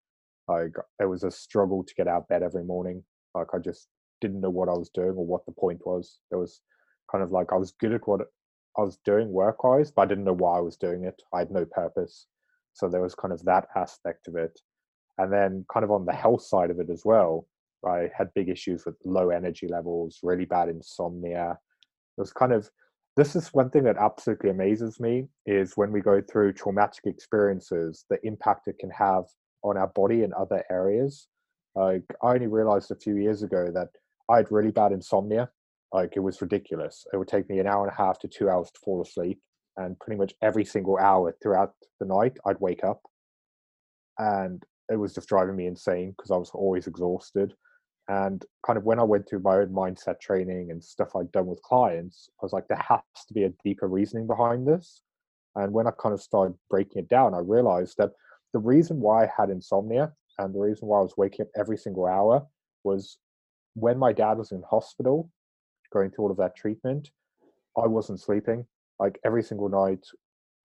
Like 0.48 0.74
it 1.00 1.06
was 1.06 1.24
a 1.24 1.30
struggle 1.30 1.84
to 1.84 1.94
get 1.94 2.08
out 2.08 2.22
of 2.22 2.28
bed 2.28 2.42
every 2.42 2.64
morning. 2.64 3.04
Like 3.34 3.48
I 3.54 3.58
just 3.58 3.88
didn't 4.20 4.40
know 4.40 4.50
what 4.50 4.68
I 4.68 4.72
was 4.72 4.90
doing 4.90 5.10
or 5.10 5.26
what 5.26 5.46
the 5.46 5.52
point 5.52 5.80
was. 5.84 6.18
It 6.30 6.36
was 6.36 6.60
kind 7.10 7.22
of 7.22 7.32
like 7.32 7.52
I 7.52 7.56
was 7.56 7.72
good 7.72 7.92
at 7.92 8.06
what 8.06 8.20
I 8.78 8.82
was 8.82 8.98
doing 9.04 9.32
work 9.32 9.64
wise, 9.64 9.90
but 9.90 10.02
I 10.02 10.06
didn't 10.06 10.24
know 10.24 10.32
why 10.32 10.58
I 10.58 10.60
was 10.60 10.76
doing 10.76 11.04
it. 11.04 11.20
I 11.34 11.40
had 11.40 11.50
no 11.50 11.64
purpose. 11.64 12.26
So 12.72 12.88
there 12.88 13.02
was 13.02 13.14
kind 13.14 13.32
of 13.32 13.44
that 13.44 13.66
aspect 13.76 14.28
of 14.28 14.36
it. 14.36 14.58
And 15.18 15.32
then, 15.32 15.66
kind 15.72 15.84
of 15.84 15.90
on 15.90 16.06
the 16.06 16.12
health 16.12 16.42
side 16.42 16.70
of 16.70 16.78
it 16.80 16.88
as 16.88 17.02
well, 17.04 17.46
I 17.86 18.10
had 18.16 18.32
big 18.34 18.48
issues 18.48 18.84
with 18.86 18.94
low 19.04 19.30
energy 19.30 19.68
levels, 19.68 20.18
really 20.22 20.44
bad 20.44 20.68
insomnia. 20.68 21.58
It 22.16 22.20
was 22.20 22.32
kind 22.32 22.52
of 22.52 22.70
this 23.16 23.35
is 23.35 23.52
one 23.52 23.70
thing 23.70 23.85
that 23.85 23.98
absolutely 23.98 24.50
amazes 24.50 25.00
me 25.00 25.28
is 25.44 25.76
when 25.76 25.90
we 25.90 26.00
go 26.00 26.22
through 26.22 26.52
traumatic 26.52 27.06
experiences, 27.06 28.04
the 28.09 28.24
impact 28.24 28.68
it 28.68 28.78
can 28.78 28.90
have 28.90 29.24
on 29.62 29.76
our 29.76 29.88
body 29.88 30.22
in 30.22 30.33
other 30.33 30.64
areas. 30.70 31.26
Like 31.74 32.04
I 32.22 32.35
only 32.35 32.46
realized 32.46 32.90
a 32.90 32.96
few 32.96 33.16
years 33.16 33.42
ago 33.42 33.70
that 33.74 33.88
I 34.28 34.38
had 34.38 34.52
really 34.52 34.70
bad 34.70 34.92
insomnia 34.92 35.50
like 35.92 36.14
it 36.16 36.20
was 36.20 36.40
ridiculous. 36.40 37.07
It 37.12 37.16
would 37.16 37.29
take 37.29 37.48
me 37.48 37.59
an 37.59 37.66
hour 37.66 37.85
and 37.85 37.92
a 37.92 37.96
half 37.96 38.18
to 38.20 38.29
two 38.29 38.48
hours 38.48 38.70
to 38.70 38.81
fall 38.85 39.03
asleep, 39.03 39.40
and 39.76 39.98
pretty 39.98 40.18
much 40.18 40.35
every 40.42 40.64
single 40.64 40.98
hour 40.98 41.35
throughout 41.42 41.74
the 41.98 42.07
night, 42.07 42.37
I'd 42.46 42.61
wake 42.61 42.85
up, 42.85 43.00
and 44.18 44.62
it 44.90 44.96
was 44.96 45.14
just 45.14 45.29
driving 45.29 45.57
me 45.57 45.66
insane 45.66 46.11
because 46.11 46.31
I 46.31 46.37
was 46.37 46.50
always 46.50 46.87
exhausted. 46.87 47.55
And 48.09 48.44
kind 48.66 48.76
of 48.76 48.85
when 48.85 48.98
I 48.98 49.05
went 49.05 49.29
through 49.29 49.40
my 49.40 49.59
own 49.59 49.68
mindset 49.68 50.18
training 50.20 50.72
and 50.72 50.83
stuff 50.83 51.14
I'd 51.14 51.31
done 51.31 51.46
with 51.46 51.62
clients, 51.62 52.29
I 52.40 52.44
was 52.44 52.53
like, 52.53 52.66
there 52.66 52.85
has 52.88 53.00
to 53.29 53.35
be 53.35 53.44
a 53.44 53.53
deeper 53.62 53.87
reasoning 53.87 54.26
behind 54.26 54.66
this. 54.66 55.03
And 55.55 55.72
when 55.72 55.87
I 55.87 55.92
kind 55.92 56.12
of 56.12 56.20
started 56.20 56.59
breaking 56.68 57.03
it 57.03 57.09
down, 57.09 57.35
I 57.35 57.38
realized 57.38 57.96
that 57.98 58.11
the 58.53 58.59
reason 58.59 59.00
why 59.00 59.24
I 59.24 59.31
had 59.37 59.50
insomnia 59.50 60.12
and 60.38 60.53
the 60.53 60.59
reason 60.59 60.88
why 60.88 60.98
I 60.98 61.03
was 61.03 61.16
waking 61.16 61.44
up 61.44 61.53
every 61.57 61.76
single 61.76 62.07
hour 62.07 62.44
was 62.83 63.18
when 63.74 63.96
my 63.96 64.12
dad 64.12 64.38
was 64.38 64.50
in 64.50 64.62
hospital 64.68 65.31
going 65.92 66.11
through 66.11 66.24
all 66.24 66.31
of 66.31 66.37
that 66.38 66.57
treatment, 66.57 67.11
I 67.76 67.87
wasn't 67.87 68.20
sleeping. 68.20 68.66
Like 68.98 69.18
every 69.24 69.42
single 69.42 69.68
night, 69.68 70.05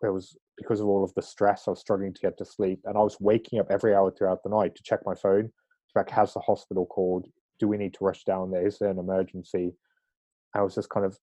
it 0.03 0.13
was 0.13 0.35
because 0.57 0.79
of 0.79 0.87
all 0.87 1.03
of 1.03 1.13
the 1.15 1.21
stress, 1.21 1.67
I 1.67 1.71
was 1.71 1.79
struggling 1.79 2.13
to 2.13 2.21
get 2.21 2.37
to 2.37 2.45
sleep. 2.45 2.79
And 2.85 2.97
I 2.97 3.01
was 3.01 3.17
waking 3.19 3.59
up 3.59 3.67
every 3.69 3.93
hour 3.93 4.11
throughout 4.11 4.43
the 4.43 4.49
night 4.49 4.75
to 4.75 4.83
check 4.83 4.99
my 5.05 5.15
phone, 5.15 5.51
check, 5.93 6.09
has 6.09 6.33
the 6.33 6.39
hospital 6.39 6.85
called? 6.85 7.27
Do 7.59 7.67
we 7.67 7.77
need 7.77 7.93
to 7.95 8.03
rush 8.03 8.23
down 8.23 8.51
there? 8.51 8.65
Is 8.65 8.79
there 8.79 8.89
an 8.89 8.99
emergency? 8.99 9.73
I 10.53 10.61
was 10.61 10.75
just 10.75 10.89
kind 10.89 11.05
of, 11.05 11.17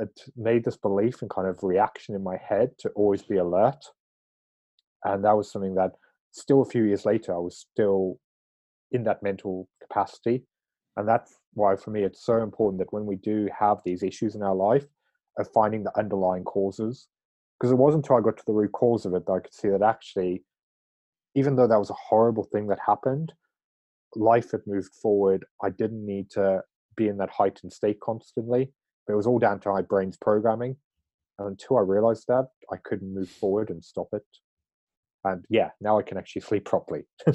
it 0.00 0.20
made 0.36 0.64
this 0.64 0.76
belief 0.76 1.22
and 1.22 1.30
kind 1.30 1.48
of 1.48 1.62
reaction 1.62 2.14
in 2.14 2.22
my 2.22 2.36
head 2.36 2.70
to 2.78 2.90
always 2.90 3.22
be 3.22 3.36
alert. 3.36 3.82
And 5.04 5.24
that 5.24 5.36
was 5.36 5.50
something 5.50 5.74
that 5.76 5.92
still 6.32 6.62
a 6.62 6.66
few 6.68 6.84
years 6.84 7.04
later, 7.04 7.34
I 7.34 7.38
was 7.38 7.66
still 7.72 8.18
in 8.92 9.04
that 9.04 9.22
mental 9.22 9.68
capacity. 9.82 10.44
And 10.96 11.08
that's 11.08 11.36
why 11.58 11.76
for 11.76 11.90
me 11.90 12.02
it's 12.02 12.24
so 12.24 12.42
important 12.42 12.78
that 12.78 12.92
when 12.92 13.06
we 13.06 13.16
do 13.16 13.48
have 13.58 13.78
these 13.84 14.02
issues 14.02 14.34
in 14.34 14.42
our 14.42 14.54
life 14.54 14.86
of 15.38 15.50
finding 15.52 15.82
the 15.84 15.98
underlying 15.98 16.44
causes 16.44 17.08
because 17.58 17.70
it 17.70 17.76
wasn't 17.76 18.04
until 18.04 18.16
i 18.16 18.20
got 18.20 18.36
to 18.36 18.44
the 18.46 18.52
root 18.52 18.72
cause 18.72 19.04
of 19.04 19.14
it 19.14 19.26
that 19.26 19.32
i 19.32 19.40
could 19.40 19.54
see 19.54 19.68
that 19.68 19.82
actually 19.82 20.42
even 21.34 21.56
though 21.56 21.68
that 21.68 21.78
was 21.78 21.90
a 21.90 22.04
horrible 22.08 22.44
thing 22.44 22.66
that 22.66 22.78
happened 22.84 23.32
life 24.14 24.50
had 24.52 24.66
moved 24.66 24.94
forward. 24.94 25.44
I 25.62 25.70
didn't 25.70 26.04
need 26.04 26.30
to 26.30 26.62
be 26.96 27.08
in 27.08 27.18
that 27.18 27.30
heightened 27.30 27.72
state 27.72 28.00
constantly. 28.00 28.72
But 29.06 29.14
it 29.14 29.16
was 29.16 29.26
all 29.26 29.38
down 29.38 29.60
to 29.60 29.70
my 29.70 29.82
brain's 29.82 30.16
programming. 30.16 30.76
And 31.38 31.48
until 31.48 31.78
i 31.78 31.82
realized 31.82 32.24
that 32.26 32.48
i 32.72 32.76
couldn't 32.84 33.14
move 33.14 33.28
forward 33.28 33.70
and 33.70 33.84
stop 33.84 34.08
it 34.12 34.24
and 35.24 35.44
yeah, 35.50 35.70
now 35.80 35.98
I 35.98 36.02
can 36.02 36.16
actually 36.16 36.42
sleep 36.42 36.64
properly. 36.64 37.02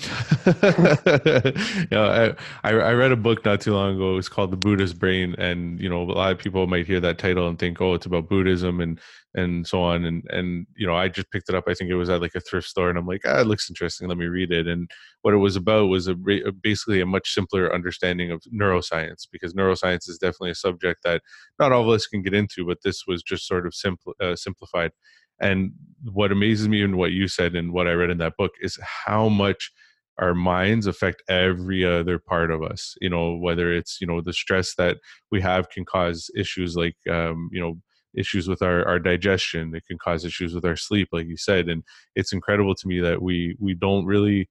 yeah, 1.91 2.33
I, 2.63 2.69
I 2.69 2.93
read 2.93 3.11
a 3.11 3.17
book 3.17 3.43
not 3.43 3.61
too 3.61 3.73
long 3.73 3.95
ago. 3.95 4.17
It's 4.17 4.29
called 4.29 4.51
The 4.51 4.57
Buddha's 4.57 4.93
Brain, 4.93 5.35
and 5.37 5.79
you 5.79 5.89
know 5.89 6.03
a 6.03 6.11
lot 6.11 6.31
of 6.31 6.37
people 6.37 6.65
might 6.67 6.87
hear 6.87 6.99
that 7.01 7.17
title 7.17 7.47
and 7.47 7.59
think, 7.59 7.81
oh, 7.81 7.93
it's 7.93 8.05
about 8.05 8.29
Buddhism 8.29 8.79
and 8.79 8.99
and 9.35 9.67
so 9.67 9.81
on. 9.81 10.05
And 10.05 10.23
and 10.29 10.65
you 10.77 10.87
know, 10.87 10.95
I 10.95 11.09
just 11.09 11.29
picked 11.31 11.49
it 11.49 11.55
up. 11.55 11.65
I 11.67 11.73
think 11.73 11.89
it 11.89 11.95
was 11.95 12.09
at 12.09 12.21
like 12.21 12.35
a 12.35 12.39
thrift 12.39 12.67
store, 12.67 12.89
and 12.89 12.97
I'm 12.97 13.07
like, 13.07 13.21
ah, 13.25 13.41
it 13.41 13.47
looks 13.47 13.69
interesting. 13.69 14.07
Let 14.07 14.17
me 14.17 14.27
read 14.27 14.51
it. 14.51 14.67
And 14.67 14.89
what 15.21 15.33
it 15.33 15.37
was 15.37 15.55
about 15.55 15.87
was 15.87 16.07
a 16.07 16.15
basically 16.15 17.01
a 17.01 17.05
much 17.05 17.33
simpler 17.33 17.73
understanding 17.73 18.31
of 18.31 18.41
neuroscience 18.53 19.27
because 19.31 19.53
neuroscience 19.53 20.09
is 20.09 20.17
definitely 20.17 20.51
a 20.51 20.55
subject 20.55 21.01
that 21.03 21.21
not 21.59 21.71
all 21.71 21.83
of 21.83 21.89
us 21.89 22.07
can 22.07 22.21
get 22.21 22.33
into, 22.33 22.65
but 22.65 22.79
this 22.83 23.03
was 23.07 23.23
just 23.23 23.47
sort 23.47 23.67
of 23.67 23.73
simple 23.73 24.13
uh, 24.21 24.35
simplified 24.35 24.91
and 25.43 25.71
what 26.11 26.31
amazes 26.31 26.67
me 26.67 26.81
and 26.83 26.97
what 26.97 27.11
you 27.11 27.27
said 27.27 27.55
and 27.55 27.71
what 27.71 27.87
I 27.87 27.93
read 27.93 28.09
in 28.09 28.17
that 28.17 28.37
book 28.37 28.51
is 28.61 28.77
how 29.05 29.29
much 29.29 29.71
our 30.19 30.33
minds 30.33 30.85
affect 30.85 31.23
every 31.27 31.85
other 31.85 32.19
part 32.19 32.51
of 32.51 32.61
us. 32.61 32.95
You 33.01 33.09
know, 33.09 33.35
whether 33.35 33.73
it's 33.73 33.99
you 34.01 34.07
know 34.07 34.21
the 34.21 34.33
stress 34.33 34.75
that 34.75 34.97
we 35.31 35.41
have 35.41 35.69
can 35.69 35.85
cause 35.85 36.29
issues 36.35 36.75
like 36.75 36.95
um, 37.09 37.49
you 37.51 37.61
know 37.61 37.79
issues 38.15 38.47
with 38.47 38.61
our, 38.61 38.87
our 38.87 38.99
digestion 38.99 39.73
it 39.73 39.83
can 39.87 39.97
cause 39.97 40.23
issues 40.23 40.53
with 40.53 40.65
our 40.65 40.75
sleep 40.75 41.07
like 41.11 41.25
you 41.25 41.35
said 41.35 41.67
and 41.67 41.83
it's 42.15 42.31
incredible 42.31 42.75
to 42.75 42.87
me 42.87 42.99
that 42.99 43.21
we 43.21 43.57
we 43.59 43.73
don't 43.73 44.05
really 44.05 44.47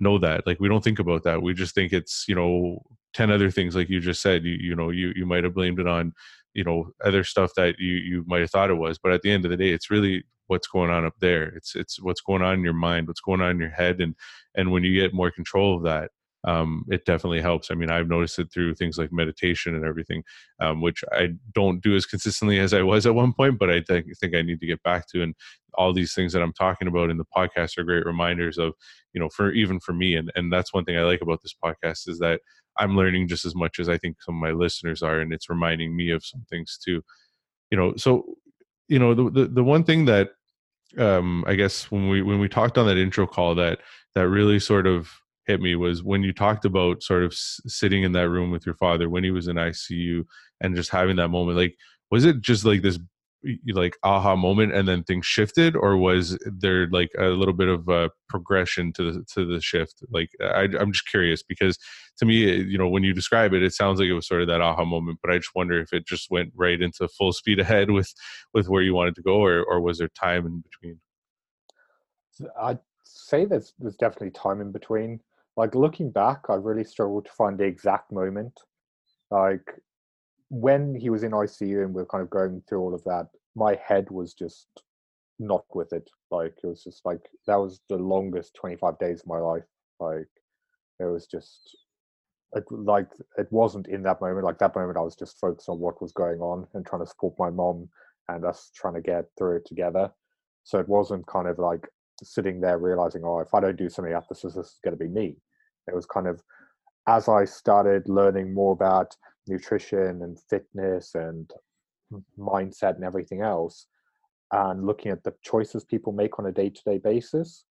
know 0.00 0.18
that 0.18 0.44
like 0.46 0.58
we 0.58 0.68
don't 0.68 0.82
think 0.82 0.98
about 0.98 1.22
that 1.22 1.40
we 1.40 1.54
just 1.54 1.76
think 1.76 1.92
it's 1.92 2.24
you 2.26 2.34
know 2.34 2.80
10 3.14 3.30
other 3.30 3.52
things 3.52 3.76
like 3.76 3.88
you 3.88 4.00
just 4.00 4.20
said 4.20 4.44
you 4.44 4.56
you 4.60 4.74
know 4.74 4.90
you 4.90 5.12
you 5.14 5.24
might 5.24 5.44
have 5.44 5.54
blamed 5.54 5.78
it 5.78 5.86
on 5.86 6.12
you 6.54 6.64
know 6.64 6.90
other 7.04 7.22
stuff 7.22 7.52
that 7.56 7.76
you 7.78 7.94
you 7.94 8.24
might 8.26 8.40
have 8.40 8.50
thought 8.50 8.70
it 8.70 8.74
was 8.74 8.98
but 8.98 9.12
at 9.12 9.22
the 9.22 9.30
end 9.30 9.44
of 9.44 9.50
the 9.52 9.56
day 9.56 9.70
it's 9.70 9.90
really 9.90 10.24
what's 10.46 10.66
going 10.66 10.90
on 10.90 11.04
up 11.04 11.14
there 11.20 11.44
it's 11.56 11.74
it's 11.74 12.00
what's 12.00 12.20
going 12.20 12.42
on 12.42 12.54
in 12.54 12.64
your 12.64 12.72
mind 12.72 13.06
what's 13.06 13.20
going 13.20 13.40
on 13.40 13.52
in 13.52 13.58
your 13.58 13.70
head 13.70 14.00
and 14.00 14.14
and 14.54 14.70
when 14.70 14.84
you 14.84 14.98
get 15.00 15.14
more 15.14 15.30
control 15.30 15.76
of 15.76 15.82
that 15.82 16.10
um, 16.44 16.84
it 16.90 17.06
definitely 17.06 17.40
helps. 17.40 17.70
I 17.70 17.74
mean, 17.74 17.90
I've 17.90 18.08
noticed 18.08 18.38
it 18.38 18.52
through 18.52 18.74
things 18.74 18.98
like 18.98 19.12
meditation 19.12 19.74
and 19.74 19.84
everything, 19.84 20.22
um, 20.60 20.82
which 20.82 21.02
I 21.12 21.30
don't 21.54 21.82
do 21.82 21.96
as 21.96 22.04
consistently 22.04 22.58
as 22.58 22.74
I 22.74 22.82
was 22.82 23.06
at 23.06 23.14
one 23.14 23.32
point, 23.32 23.58
but 23.58 23.70
I 23.70 23.80
think, 23.80 24.06
think 24.18 24.34
I 24.34 24.42
need 24.42 24.60
to 24.60 24.66
get 24.66 24.82
back 24.82 25.08
to. 25.08 25.22
And 25.22 25.34
all 25.72 25.92
these 25.92 26.12
things 26.12 26.32
that 26.34 26.42
I'm 26.42 26.52
talking 26.52 26.86
about 26.86 27.10
in 27.10 27.16
the 27.16 27.24
podcast 27.34 27.78
are 27.78 27.84
great 27.84 28.04
reminders 28.04 28.58
of, 28.58 28.74
you 29.14 29.20
know, 29.20 29.30
for 29.30 29.52
even 29.52 29.80
for 29.80 29.94
me. 29.94 30.14
And, 30.16 30.30
and 30.34 30.52
that's 30.52 30.74
one 30.74 30.84
thing 30.84 30.98
I 30.98 31.02
like 31.02 31.22
about 31.22 31.40
this 31.42 31.54
podcast 31.64 32.08
is 32.08 32.18
that 32.18 32.40
I'm 32.78 32.96
learning 32.96 33.28
just 33.28 33.46
as 33.46 33.54
much 33.54 33.78
as 33.78 33.88
I 33.88 33.96
think 33.96 34.20
some 34.20 34.34
of 34.34 34.42
my 34.42 34.50
listeners 34.50 35.02
are, 35.02 35.20
and 35.20 35.32
it's 35.32 35.48
reminding 35.48 35.96
me 35.96 36.10
of 36.10 36.24
some 36.24 36.44
things 36.50 36.78
too. 36.84 37.02
You 37.70 37.78
know, 37.78 37.94
so 37.96 38.24
you 38.88 38.98
know 38.98 39.14
the 39.14 39.30
the, 39.30 39.46
the 39.46 39.64
one 39.64 39.84
thing 39.84 40.04
that 40.06 40.30
um, 40.98 41.44
I 41.46 41.54
guess 41.54 41.90
when 41.90 42.08
we 42.08 42.22
when 42.22 42.38
we 42.38 42.48
talked 42.48 42.78
on 42.78 42.86
that 42.86 42.98
intro 42.98 43.26
call 43.26 43.54
that 43.56 43.80
that 44.14 44.28
really 44.28 44.60
sort 44.60 44.86
of 44.86 45.10
hit 45.46 45.60
me 45.60 45.74
was 45.76 46.02
when 46.02 46.22
you 46.22 46.32
talked 46.32 46.64
about 46.64 47.02
sort 47.02 47.24
of 47.24 47.32
s- 47.32 47.60
sitting 47.66 48.02
in 48.02 48.12
that 48.12 48.28
room 48.28 48.50
with 48.50 48.64
your 48.64 48.76
father 48.76 49.08
when 49.08 49.24
he 49.24 49.30
was 49.30 49.48
in 49.48 49.56
ICU 49.56 50.24
and 50.60 50.76
just 50.76 50.90
having 50.90 51.16
that 51.16 51.28
moment. 51.28 51.58
Like, 51.58 51.76
was 52.10 52.24
it 52.24 52.40
just 52.40 52.64
like 52.64 52.82
this 52.82 52.98
like 53.72 53.96
aha 54.02 54.34
moment 54.36 54.72
and 54.74 54.88
then 54.88 55.02
things 55.04 55.26
shifted 55.26 55.76
or 55.76 55.96
was 55.96 56.38
there 56.44 56.88
like 56.88 57.10
a 57.18 57.26
little 57.26 57.54
bit 57.54 57.68
of 57.68 57.88
a 57.88 58.10
progression 58.28 58.92
to 58.94 59.12
the 59.12 59.24
to 59.34 59.44
the 59.44 59.60
shift? 59.60 60.02
Like 60.10 60.30
I, 60.40 60.68
i'm 60.78 60.92
just 60.92 61.08
curious 61.08 61.42
because 61.42 61.78
to 62.18 62.24
me 62.24 62.50
eh, 62.50 62.64
you 62.66 62.78
know 62.78 62.88
when 62.88 63.02
you 63.02 63.12
describe 63.12 63.52
it 63.52 63.62
it 63.62 63.74
sounds 63.74 64.00
like 64.00 64.08
it 64.08 64.14
was 64.14 64.26
sort 64.26 64.42
of 64.42 64.48
that 64.48 64.60
aha 64.60 64.84
moment 64.84 65.18
but 65.22 65.30
i 65.30 65.36
just 65.36 65.54
wonder 65.54 65.80
if 65.80 65.92
it 65.92 66.06
just 66.06 66.30
went 66.30 66.52
right 66.54 66.80
into 66.80 67.06
full 67.08 67.32
speed 67.32 67.60
ahead 67.64 67.90
with 67.90 68.12
with 68.52 68.68
where 68.68 68.82
you 68.82 68.94
wanted 68.94 69.14
to 69.16 69.22
go 69.22 69.36
or 69.36 69.64
or 69.64 69.80
was 69.80 69.98
there 69.98 70.08
time 70.08 70.46
in 70.46 70.60
between? 70.60 71.00
I'd 72.60 72.78
say 73.04 73.44
there's 73.44 73.74
there's 73.78 73.96
definitely 73.96 74.30
time 74.30 74.60
in 74.60 74.72
between. 74.72 75.20
Like 75.56 75.74
looking 75.74 76.10
back 76.10 76.40
i 76.48 76.54
really 76.54 76.84
struggled 76.84 77.26
to 77.26 77.32
find 77.32 77.58
the 77.58 77.64
exact 77.64 78.10
moment. 78.12 78.58
Like 79.30 79.66
when 80.54 80.94
he 80.94 81.10
was 81.10 81.24
in 81.24 81.32
ICU 81.32 81.84
and 81.84 81.92
we 81.92 82.02
are 82.02 82.06
kind 82.06 82.22
of 82.22 82.30
going 82.30 82.62
through 82.68 82.80
all 82.80 82.94
of 82.94 83.02
that, 83.04 83.26
my 83.56 83.76
head 83.84 84.08
was 84.10 84.34
just 84.34 84.68
not 85.40 85.64
with 85.74 85.92
it. 85.92 86.08
Like 86.30 86.54
it 86.62 86.66
was 86.66 86.84
just 86.84 87.04
like 87.04 87.20
that 87.48 87.56
was 87.56 87.80
the 87.88 87.96
longest 87.96 88.54
25 88.54 88.98
days 89.00 89.20
of 89.20 89.26
my 89.26 89.38
life. 89.38 89.64
Like 89.98 90.28
it 91.00 91.06
was 91.06 91.26
just 91.26 91.76
it, 92.52 92.64
like 92.70 93.08
it 93.36 93.48
wasn't 93.50 93.88
in 93.88 94.04
that 94.04 94.20
moment. 94.20 94.44
Like 94.44 94.58
that 94.58 94.76
moment, 94.76 94.96
I 94.96 95.00
was 95.02 95.16
just 95.16 95.40
focused 95.40 95.68
on 95.68 95.80
what 95.80 96.00
was 96.00 96.12
going 96.12 96.38
on 96.38 96.68
and 96.74 96.86
trying 96.86 97.02
to 97.02 97.10
support 97.10 97.34
my 97.36 97.50
mom 97.50 97.88
and 98.28 98.44
us 98.44 98.70
trying 98.76 98.94
to 98.94 99.00
get 99.00 99.24
through 99.36 99.56
it 99.56 99.66
together. 99.66 100.12
So 100.62 100.78
it 100.78 100.88
wasn't 100.88 101.26
kind 101.26 101.48
of 101.48 101.58
like 101.58 101.88
sitting 102.22 102.60
there 102.60 102.78
realizing, 102.78 103.22
oh, 103.24 103.40
if 103.40 103.52
I 103.54 103.60
don't 103.60 103.76
do 103.76 103.88
something 103.88 104.14
else, 104.14 104.26
this 104.28 104.44
is 104.44 104.78
going 104.84 104.96
to 104.96 105.04
be 105.04 105.10
me. 105.10 105.36
It 105.88 105.96
was 105.96 106.06
kind 106.06 106.28
of 106.28 106.40
as 107.08 107.28
I 107.28 107.44
started 107.44 108.08
learning 108.08 108.54
more 108.54 108.72
about 108.72 109.14
nutrition 109.46 110.22
and 110.22 110.38
fitness 110.48 111.14
and 111.14 111.50
mindset 112.38 112.96
and 112.96 113.04
everything 113.04 113.40
else 113.40 113.86
and 114.52 114.86
looking 114.86 115.10
at 115.10 115.22
the 115.24 115.34
choices 115.42 115.84
people 115.84 116.12
make 116.12 116.38
on 116.38 116.46
a 116.46 116.52
day-to-day 116.52 116.98
basis 116.98 117.64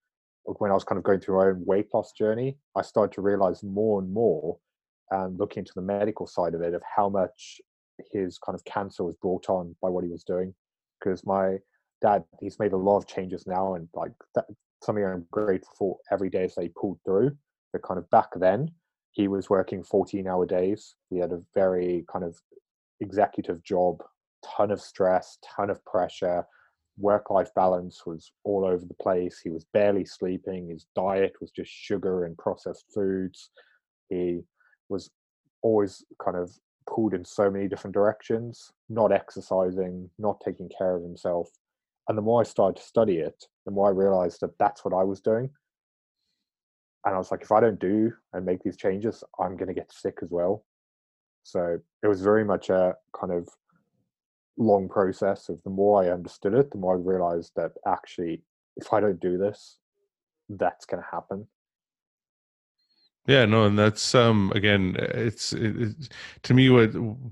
when 0.45 0.71
i 0.71 0.75
was 0.75 0.85
kind 0.85 0.99
of 0.99 1.05
going 1.05 1.21
through 1.21 1.37
my 1.37 1.47
own 1.47 1.63
weight 1.65 1.87
loss 1.95 2.13
journey 2.13 2.57
i 2.77 2.83
started 2.83 3.15
to 3.15 3.21
realize 3.21 3.63
more 3.63 4.01
and 4.01 4.13
more 4.13 4.59
and 5.11 5.39
looking 5.39 5.61
into 5.61 5.73
the 5.75 5.83
medical 5.83 6.27
side 6.27 6.55
of 6.55 6.63
it 6.63 6.75
of 6.75 6.83
how 6.97 7.09
much 7.09 7.61
his 8.11 8.39
kind 8.39 8.57
of 8.57 8.65
cancer 8.65 9.05
was 9.05 9.15
brought 9.17 9.49
on 9.49 9.77
by 9.81 9.89
what 9.89 10.05
he 10.05 10.11
was 10.11 10.25
doing 10.25 10.53
because 10.99 11.25
my 11.25 11.59
dad 12.01 12.25
he's 12.41 12.59
made 12.59 12.73
a 12.73 12.77
lot 12.77 12.97
of 12.97 13.07
changes 13.07 13.47
now 13.47 13.75
and 13.75 13.89
like 13.95 14.13
that 14.35 14.47
something 14.83 15.05
i'm 15.05 15.27
grateful 15.31 15.73
for 15.79 15.97
every 16.11 16.29
day 16.29 16.45
as 16.45 16.55
they 16.55 16.69
pulled 16.69 16.99
through 17.05 17.31
but 17.73 17.83
kind 17.83 17.99
of 17.99 18.09
back 18.11 18.29
then 18.37 18.69
he 19.12 19.29
was 19.29 19.51
working 19.51 19.83
14 19.83 20.27
hour 20.27 20.46
days. 20.46 20.96
He 21.11 21.18
had 21.18 21.33
a 21.33 21.42
very 21.55 22.05
kind 22.11 22.25
of 22.25 22.37
executive 23.01 23.62
job, 23.62 24.03
ton 24.44 24.70
of 24.70 24.81
stress, 24.81 25.38
ton 25.44 25.70
of 25.70 25.85
pressure. 25.85 26.44
Work 26.98 27.31
life 27.31 27.51
balance 27.55 28.05
was 28.07 28.33
all 28.44 28.64
over 28.64 28.85
the 28.85 28.94
place. 28.94 29.38
He 29.42 29.51
was 29.51 29.66
barely 29.72 30.05
sleeping. 30.05 30.68
His 30.68 30.87
diet 30.96 31.35
was 31.40 31.51
just 31.51 31.70
sugar 31.70 32.25
and 32.25 32.37
processed 32.38 32.87
foods. 32.92 33.51
He 34.09 34.40
was 34.88 35.11
always 35.62 36.05
kind 36.22 36.37
of 36.37 36.51
pulled 36.88 37.14
in 37.14 37.25
so 37.25 37.51
many 37.51 37.68
different 37.68 37.94
directions, 37.94 38.72
not 38.88 39.12
exercising, 39.12 40.09
not 40.18 40.40
taking 40.44 40.70
care 40.77 40.96
of 40.96 41.03
himself. 41.03 41.51
And 42.09 42.16
the 42.16 42.22
more 42.22 42.40
I 42.40 42.44
started 42.44 42.81
to 42.81 42.87
study 42.87 43.18
it, 43.18 43.44
the 43.66 43.70
more 43.70 43.88
I 43.88 43.92
realized 43.92 44.40
that 44.40 44.59
that's 44.59 44.85
what 44.85 44.94
I 44.94 45.05
was 45.05 45.20
doing 45.20 45.51
and 47.05 47.15
I 47.15 47.19
was 47.19 47.31
like, 47.31 47.43
if 47.43 47.53
I 47.53 47.61
don't 47.61 47.81
do 47.81 48.12
and 48.33 48.47
make 48.47 48.62
these 48.62 48.77
changes, 48.77 49.25
I'm 49.41 49.57
going 49.57 49.69
to 49.69 49.75
get 49.75 49.93
sick 49.93 50.19
as 50.23 50.31
well. 50.31 50.65
So 51.43 51.79
it 52.03 52.07
was 52.07 52.23
very 52.23 52.45
much 52.45 52.71
a 52.71 52.95
kind 53.19 53.33
of 53.33 53.49
long 54.57 54.88
process 54.88 55.49
of 55.49 55.61
the 55.65 55.71
more 55.71 56.03
I 56.03 56.11
understood 56.11 56.55
it, 56.55 56.71
the 56.71 56.79
more 56.79 56.95
I 56.95 57.01
realized 57.01 57.53
that 57.57 57.73
actually, 57.87 58.43
if 58.77 58.93
I 58.93 59.01
don't 59.01 59.21
do 59.21 59.38
this, 59.38 59.79
that's 60.49 60.87
going 60.87 61.03
to 61.03 61.09
happen. 61.11 61.47
Yeah, 63.27 63.45
no, 63.45 63.67
and 63.67 63.79
that's 63.79 64.17
um 64.17 64.51
again, 64.55 64.97
it's, 64.99 65.53
it's 65.53 66.09
to 66.43 66.55
me 66.55 66.71
what 66.71 66.89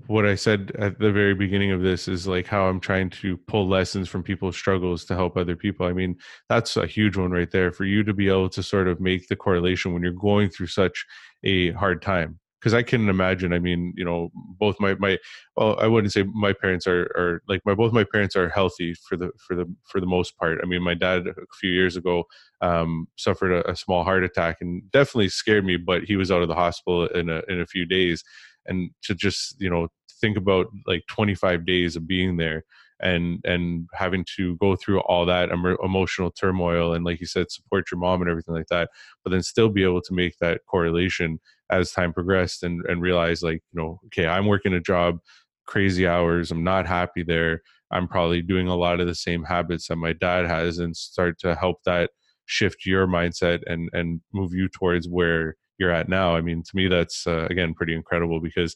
what 0.07 0.25
I 0.25 0.35
said 0.35 0.71
at 0.79 0.99
the 0.99 1.11
very 1.11 1.33
beginning 1.33 1.71
of 1.71 1.81
this 1.81 2.07
is 2.07 2.25
like 2.27 2.47
how 2.47 2.67
I'm 2.67 2.79
trying 2.79 3.09
to 3.09 3.35
pull 3.37 3.67
lessons 3.67 4.07
from 4.07 4.23
people's 4.23 4.55
struggles 4.55 5.03
to 5.05 5.15
help 5.15 5.35
other 5.35 5.55
people. 5.57 5.85
I 5.85 5.91
mean, 5.93 6.15
that's 6.47 6.77
a 6.77 6.87
huge 6.87 7.17
one 7.17 7.31
right 7.31 7.51
there 7.51 7.73
for 7.73 7.83
you 7.83 8.03
to 8.05 8.13
be 8.13 8.29
able 8.29 8.49
to 8.51 8.63
sort 8.63 8.87
of 8.87 9.01
make 9.01 9.27
the 9.27 9.35
correlation 9.35 9.91
when 9.93 10.01
you're 10.01 10.13
going 10.13 10.49
through 10.49 10.67
such 10.67 11.05
a 11.43 11.71
hard 11.71 12.01
time 12.01 12.39
because 12.61 12.75
I 12.75 12.83
can 12.83 13.09
imagine. 13.09 13.53
I 13.53 13.59
mean, 13.59 13.93
you 13.97 14.05
know, 14.05 14.31
both 14.35 14.79
my 14.79 14.93
my 14.95 15.17
well, 15.55 15.79
I 15.79 15.87
wouldn't 15.87 16.13
say 16.13 16.23
my 16.23 16.53
parents 16.53 16.85
are 16.85 17.03
are 17.17 17.41
like 17.47 17.61
my 17.65 17.73
both 17.73 17.91
my 17.91 18.03
parents 18.03 18.35
are 18.35 18.49
healthy 18.49 18.93
for 18.93 19.17
the 19.17 19.31
for 19.39 19.55
the 19.55 19.65
for 19.85 19.99
the 19.99 20.05
most 20.05 20.37
part. 20.37 20.59
I 20.61 20.67
mean, 20.67 20.83
my 20.83 20.93
dad 20.93 21.27
a 21.27 21.33
few 21.59 21.71
years 21.71 21.97
ago 21.97 22.25
um, 22.61 23.07
suffered 23.17 23.51
a, 23.51 23.71
a 23.71 23.75
small 23.75 24.03
heart 24.03 24.23
attack 24.23 24.57
and 24.61 24.89
definitely 24.91 25.29
scared 25.29 25.65
me, 25.65 25.77
but 25.77 26.03
he 26.03 26.15
was 26.15 26.31
out 26.31 26.43
of 26.43 26.47
the 26.47 26.55
hospital 26.55 27.07
in 27.07 27.29
a 27.29 27.41
in 27.47 27.59
a 27.59 27.65
few 27.65 27.85
days, 27.85 28.23
and 28.67 28.91
to 29.03 29.15
just 29.15 29.59
you 29.59 29.69
know 29.69 29.87
think 30.19 30.37
about 30.37 30.67
like 30.85 31.03
25 31.09 31.65
days 31.65 31.95
of 31.95 32.07
being 32.07 32.37
there 32.37 32.63
and 33.01 33.39
and 33.43 33.87
having 33.93 34.25
to 34.35 34.55
go 34.57 34.75
through 34.75 34.99
all 35.01 35.25
that 35.25 35.49
emotional 35.83 36.31
turmoil 36.31 36.93
and 36.93 37.05
like 37.05 37.19
you 37.19 37.25
said 37.25 37.51
support 37.51 37.89
your 37.91 37.99
mom 37.99 38.21
and 38.21 38.29
everything 38.29 38.53
like 38.53 38.67
that 38.67 38.89
but 39.23 39.31
then 39.31 39.41
still 39.43 39.69
be 39.69 39.83
able 39.83 40.01
to 40.01 40.13
make 40.13 40.37
that 40.39 40.61
correlation 40.67 41.39
as 41.69 41.91
time 41.91 42.13
progressed 42.13 42.63
and 42.63 42.85
and 42.87 43.01
realize 43.01 43.41
like 43.41 43.61
you 43.71 43.81
know 43.81 43.99
okay 44.05 44.27
i'm 44.27 44.45
working 44.45 44.73
a 44.73 44.79
job 44.79 45.19
crazy 45.65 46.07
hours 46.07 46.51
i'm 46.51 46.63
not 46.63 46.85
happy 46.87 47.23
there 47.23 47.61
i'm 47.91 48.07
probably 48.07 48.41
doing 48.41 48.67
a 48.67 48.75
lot 48.75 48.99
of 48.99 49.07
the 49.07 49.15
same 49.15 49.43
habits 49.43 49.87
that 49.87 49.95
my 49.95 50.13
dad 50.13 50.45
has 50.45 50.77
and 50.77 50.95
start 50.95 51.39
to 51.39 51.55
help 51.55 51.83
that 51.85 52.11
shift 52.45 52.85
your 52.85 53.07
mindset 53.07 53.61
and 53.65 53.89
and 53.93 54.21
move 54.33 54.53
you 54.53 54.67
towards 54.67 55.07
where 55.07 55.55
you're 55.77 55.91
at 55.91 56.09
now. 56.09 56.35
I 56.35 56.41
mean 56.41 56.63
to 56.63 56.75
me 56.75 56.87
that's 56.87 57.25
uh, 57.25 57.47
again 57.49 57.73
pretty 57.73 57.93
incredible 57.93 58.39
because 58.39 58.75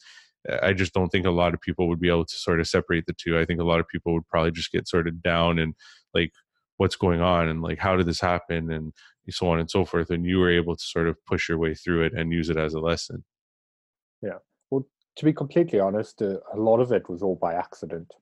I 0.62 0.74
just 0.74 0.94
don't 0.94 1.10
think 1.10 1.26
a 1.26 1.32
lot 1.32 1.54
of 1.54 1.62
people 1.62 1.88
would 1.88 2.00
be 2.00 2.10
able 2.10 2.26
to 2.26 2.36
sort 2.36 2.60
of 2.60 2.68
separate 2.68 3.06
the 3.06 3.14
two. 3.14 3.38
I 3.38 3.46
think 3.46 3.60
a 3.60 3.66
lot 3.66 3.80
of 3.80 3.88
people 3.88 4.14
would 4.14 4.28
probably 4.28 4.52
just 4.52 4.72
get 4.72 4.88
sort 4.88 5.08
of 5.08 5.22
down 5.24 5.60
and 5.60 5.74
like 6.14 6.32
what's 6.78 6.96
going 6.96 7.22
on 7.22 7.48
and 7.48 7.62
like 7.62 7.80
how 7.80 7.96
did 7.96 8.06
this 8.06 8.20
happen 8.20 8.72
and 8.72 8.94
so 9.30 9.48
on 9.48 9.60
and 9.60 9.70
so 9.70 9.86
forth. 9.86 10.10
And 10.10 10.26
you 10.26 10.40
were 10.40 10.52
able 10.52 10.76
to 10.76 10.84
sort 10.84 11.08
of 11.08 11.18
push 11.26 11.50
your 11.50 11.58
way 11.58 11.74
through 11.74 12.04
it 12.04 12.14
and 12.14 12.32
use 12.32 12.50
it 12.50 12.58
as 12.58 12.74
a 12.74 12.80
lesson. 12.80 13.24
Yeah. 14.22 14.38
Well, 14.70 14.88
to 15.16 15.26
be 15.26 15.34
completely 15.34 15.80
honest, 15.80 16.22
uh, 16.22 16.38
a 16.54 16.58
lot 16.58 16.80
of 16.80 16.92
it 16.92 17.10
was 17.10 17.22
all 17.22 17.36
by 17.36 17.54
accident. 17.54 18.14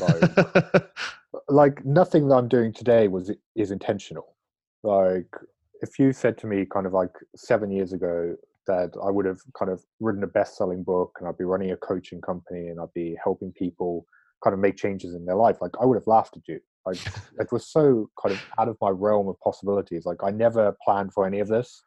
Like, 0.00 0.86
like 1.48 1.84
nothing 1.84 2.28
that 2.28 2.36
I'm 2.36 2.48
doing 2.48 2.72
today 2.72 3.08
was 3.08 3.30
is 3.54 3.70
intentional. 3.70 4.36
Like 4.82 5.34
if 5.80 5.98
you 5.98 6.12
said 6.12 6.36
to 6.38 6.46
me 6.46 6.66
kind 6.66 6.86
of 6.86 6.92
like 6.92 7.12
seven 7.36 7.70
years 7.70 7.92
ago 7.92 8.36
that 8.66 8.92
I 9.02 9.10
would 9.10 9.26
have 9.26 9.40
kind 9.58 9.70
of 9.70 9.82
written 10.00 10.22
a 10.24 10.28
best-selling 10.28 10.82
book 10.82 11.16
and 11.18 11.28
I'd 11.28 11.38
be 11.38 11.44
running 11.44 11.70
a 11.72 11.76
coaching 11.76 12.20
company 12.20 12.68
and 12.68 12.80
I'd 12.80 12.92
be 12.94 13.16
helping 13.22 13.52
people 13.52 14.06
kind 14.42 14.54
of 14.54 14.60
make 14.60 14.76
changes 14.76 15.14
in 15.14 15.24
their 15.24 15.36
life. 15.36 15.58
Like 15.60 15.72
I 15.80 15.84
would 15.84 15.96
have 15.96 16.06
laughed 16.06 16.36
at 16.36 16.48
you. 16.48 16.60
Like 16.86 16.98
it 17.38 17.50
was 17.52 17.66
so 17.66 18.10
kind 18.20 18.34
of 18.34 18.42
out 18.58 18.68
of 18.68 18.76
my 18.80 18.90
realm 18.90 19.28
of 19.28 19.40
possibilities. 19.40 20.04
Like 20.06 20.22
I 20.22 20.30
never 20.30 20.76
planned 20.84 21.12
for 21.12 21.26
any 21.26 21.40
of 21.40 21.48
this. 21.48 21.82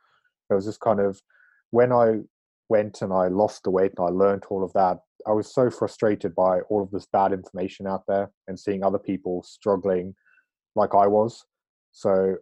It 0.49 0.53
was 0.53 0.65
just 0.65 0.79
kind 0.79 0.99
of 0.99 1.21
when 1.71 1.91
I 1.91 2.19
went 2.69 3.01
and 3.01 3.13
I 3.13 3.27
lost 3.27 3.63
the 3.63 3.71
weight 3.71 3.93
and 3.97 4.07
I 4.07 4.11
learned 4.11 4.43
all 4.49 4.63
of 4.63 4.73
that. 4.73 4.99
I 5.25 5.31
was 5.31 5.53
so 5.53 5.69
frustrated 5.69 6.35
by 6.35 6.61
all 6.69 6.81
of 6.83 6.91
this 6.91 7.07
bad 7.11 7.33
information 7.33 7.87
out 7.87 8.03
there 8.07 8.31
and 8.47 8.59
seeing 8.59 8.83
other 8.83 8.99
people 8.99 9.43
struggling 9.43 10.15
like 10.75 10.95
I 10.95 11.07
was. 11.07 11.43
So 11.91 12.37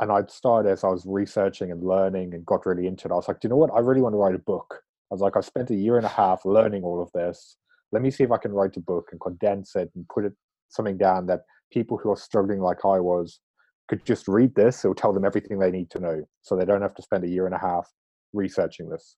and 0.00 0.12
I'd 0.12 0.30
started 0.30 0.70
as 0.70 0.84
I 0.84 0.88
was 0.88 1.04
researching 1.06 1.72
and 1.72 1.82
learning 1.82 2.34
and 2.34 2.46
got 2.46 2.66
really 2.66 2.86
into 2.86 3.08
it. 3.08 3.12
I 3.12 3.16
was 3.16 3.28
like, 3.28 3.40
do 3.40 3.46
you 3.46 3.50
know 3.50 3.56
what? 3.56 3.70
I 3.74 3.80
really 3.80 4.00
want 4.00 4.12
to 4.12 4.18
write 4.18 4.34
a 4.34 4.38
book. 4.38 4.82
I 5.10 5.14
was 5.14 5.20
like, 5.20 5.36
I've 5.36 5.44
spent 5.44 5.70
a 5.70 5.74
year 5.74 5.96
and 5.96 6.06
a 6.06 6.10
half 6.10 6.44
learning 6.44 6.84
all 6.84 7.02
of 7.02 7.10
this. 7.12 7.56
Let 7.90 8.02
me 8.02 8.10
see 8.10 8.22
if 8.22 8.30
I 8.30 8.36
can 8.36 8.52
write 8.52 8.76
a 8.76 8.80
book 8.80 9.08
and 9.10 9.20
condense 9.20 9.74
it 9.74 9.90
and 9.94 10.06
put 10.08 10.24
it 10.24 10.34
something 10.68 10.98
down 10.98 11.26
that 11.26 11.42
people 11.72 11.96
who 11.96 12.10
are 12.10 12.16
struggling 12.16 12.60
like 12.60 12.84
I 12.84 13.00
was 13.00 13.40
could 13.88 14.04
just 14.04 14.28
read 14.28 14.54
this. 14.54 14.84
It'll 14.84 14.94
tell 14.94 15.12
them 15.12 15.24
everything 15.24 15.58
they 15.58 15.70
need 15.70 15.90
to 15.90 15.98
know. 15.98 16.28
So 16.42 16.54
they 16.54 16.66
don't 16.66 16.82
have 16.82 16.94
to 16.94 17.02
spend 17.02 17.24
a 17.24 17.28
year 17.28 17.46
and 17.46 17.54
a 17.54 17.58
half 17.58 17.88
researching 18.32 18.90
this. 18.90 19.16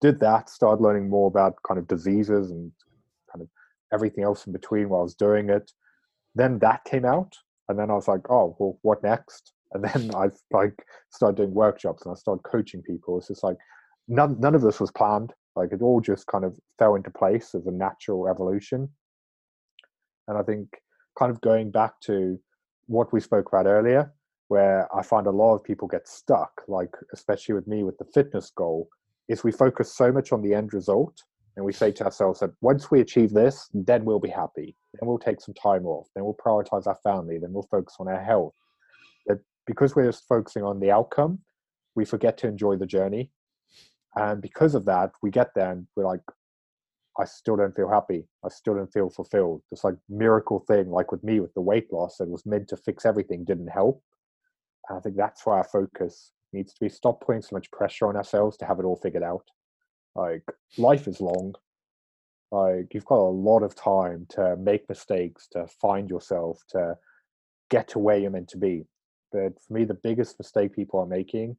Did 0.00 0.18
that, 0.20 0.48
started 0.48 0.82
learning 0.82 1.08
more 1.08 1.28
about 1.28 1.56
kind 1.66 1.78
of 1.78 1.86
diseases 1.86 2.50
and 2.50 2.72
kind 3.30 3.42
of 3.42 3.48
everything 3.92 4.24
else 4.24 4.46
in 4.46 4.52
between 4.52 4.88
while 4.88 5.00
I 5.00 5.04
was 5.04 5.14
doing 5.14 5.50
it. 5.50 5.70
Then 6.34 6.58
that 6.60 6.84
came 6.84 7.04
out. 7.04 7.36
And 7.68 7.78
then 7.78 7.90
I 7.90 7.94
was 7.94 8.08
like, 8.08 8.30
oh, 8.30 8.56
well, 8.58 8.78
what 8.82 9.02
next? 9.02 9.52
And 9.72 9.84
then 9.84 10.10
I 10.14 10.30
like 10.50 10.74
started 11.10 11.36
doing 11.36 11.54
workshops 11.54 12.04
and 12.04 12.12
I 12.12 12.18
started 12.18 12.42
coaching 12.42 12.82
people. 12.82 13.18
It's 13.18 13.28
just 13.28 13.44
like 13.44 13.56
none 14.08 14.38
none 14.40 14.54
of 14.54 14.62
this 14.62 14.80
was 14.80 14.90
planned. 14.90 15.32
Like 15.54 15.72
it 15.72 15.82
all 15.82 16.00
just 16.00 16.26
kind 16.26 16.44
of 16.44 16.58
fell 16.78 16.94
into 16.94 17.10
place 17.10 17.54
as 17.54 17.66
a 17.66 17.72
natural 17.72 18.28
evolution. 18.28 18.88
And 20.28 20.36
I 20.36 20.42
think 20.42 20.68
kind 21.18 21.30
of 21.30 21.40
going 21.40 21.70
back 21.70 22.00
to 22.02 22.38
what 22.86 23.12
we 23.12 23.20
spoke 23.20 23.48
about 23.48 23.66
earlier, 23.66 24.12
where 24.48 24.88
I 24.94 25.02
find 25.02 25.26
a 25.26 25.30
lot 25.30 25.54
of 25.54 25.64
people 25.64 25.88
get 25.88 26.06
stuck, 26.06 26.62
like 26.68 26.94
especially 27.12 27.54
with 27.54 27.66
me 27.66 27.84
with 27.84 27.96
the 27.98 28.04
fitness 28.04 28.50
goal, 28.50 28.88
is 29.28 29.42
we 29.42 29.52
focus 29.52 29.96
so 29.96 30.12
much 30.12 30.30
on 30.32 30.42
the 30.42 30.54
end 30.54 30.74
result 30.74 31.22
and 31.56 31.64
we 31.64 31.72
say 31.72 31.90
to 31.90 32.04
ourselves 32.04 32.40
that 32.40 32.50
once 32.60 32.90
we 32.90 33.00
achieve 33.00 33.32
this, 33.32 33.68
then 33.72 34.04
we'll 34.04 34.20
be 34.20 34.28
happy. 34.28 34.76
Then 34.92 35.08
we'll 35.08 35.18
take 35.18 35.40
some 35.40 35.54
time 35.54 35.86
off. 35.86 36.06
Then 36.14 36.24
we'll 36.24 36.34
prioritize 36.34 36.86
our 36.86 36.98
family. 37.02 37.38
Then 37.38 37.52
we'll 37.52 37.66
focus 37.70 37.96
on 37.98 38.08
our 38.08 38.22
health. 38.22 38.54
But 39.26 39.38
because 39.66 39.94
we're 39.94 40.06
just 40.06 40.28
focusing 40.28 40.62
on 40.62 40.80
the 40.80 40.90
outcome, 40.90 41.40
we 41.94 42.04
forget 42.04 42.38
to 42.38 42.48
enjoy 42.48 42.76
the 42.76 42.86
journey. 42.86 43.30
And 44.16 44.40
because 44.40 44.74
of 44.74 44.84
that, 44.86 45.12
we 45.22 45.30
get 45.30 45.50
there 45.54 45.72
and 45.72 45.86
we're 45.96 46.06
like, 46.06 46.22
I 47.18 47.24
still 47.24 47.56
don't 47.56 47.74
feel 47.74 47.88
happy. 47.88 48.26
I 48.44 48.48
still 48.48 48.74
don't 48.74 48.92
feel 48.92 49.10
fulfilled. 49.10 49.62
This 49.70 49.84
like 49.84 49.96
miracle 50.08 50.60
thing, 50.60 50.90
like 50.90 51.12
with 51.12 51.24
me 51.24 51.40
with 51.40 51.54
the 51.54 51.60
weight 51.62 51.92
loss 51.92 52.18
that 52.18 52.28
was 52.28 52.44
meant 52.44 52.68
to 52.68 52.76
fix 52.76 53.06
everything, 53.06 53.44
didn't 53.44 53.68
help. 53.68 54.02
And 54.88 54.98
I 54.98 55.00
think 55.00 55.16
that's 55.16 55.44
why 55.44 55.58
our 55.58 55.64
focus 55.64 56.32
needs 56.52 56.72
to 56.74 56.80
be 56.80 56.88
stop 56.88 57.20
putting 57.20 57.42
so 57.42 57.56
much 57.56 57.70
pressure 57.70 58.06
on 58.06 58.16
ourselves 58.16 58.56
to 58.58 58.66
have 58.66 58.78
it 58.78 58.84
all 58.84 58.96
figured 58.96 59.22
out. 59.22 59.44
Like 60.14 60.44
life 60.78 61.08
is 61.08 61.20
long. 61.20 61.54
Like 62.52 62.92
you've 62.92 63.04
got 63.04 63.18
a 63.18 63.36
lot 63.48 63.62
of 63.62 63.74
time 63.74 64.26
to 64.30 64.56
make 64.56 64.88
mistakes, 64.88 65.48
to 65.52 65.66
find 65.66 66.08
yourself, 66.08 66.62
to 66.70 66.96
get 67.70 67.88
to 67.88 67.98
where 67.98 68.18
you're 68.18 68.30
meant 68.30 68.48
to 68.48 68.58
be. 68.58 68.84
But 69.36 69.62
for 69.62 69.74
me, 69.74 69.84
the 69.84 69.94
biggest 69.94 70.38
mistake 70.38 70.74
people 70.74 70.98
are 71.00 71.06
making 71.06 71.56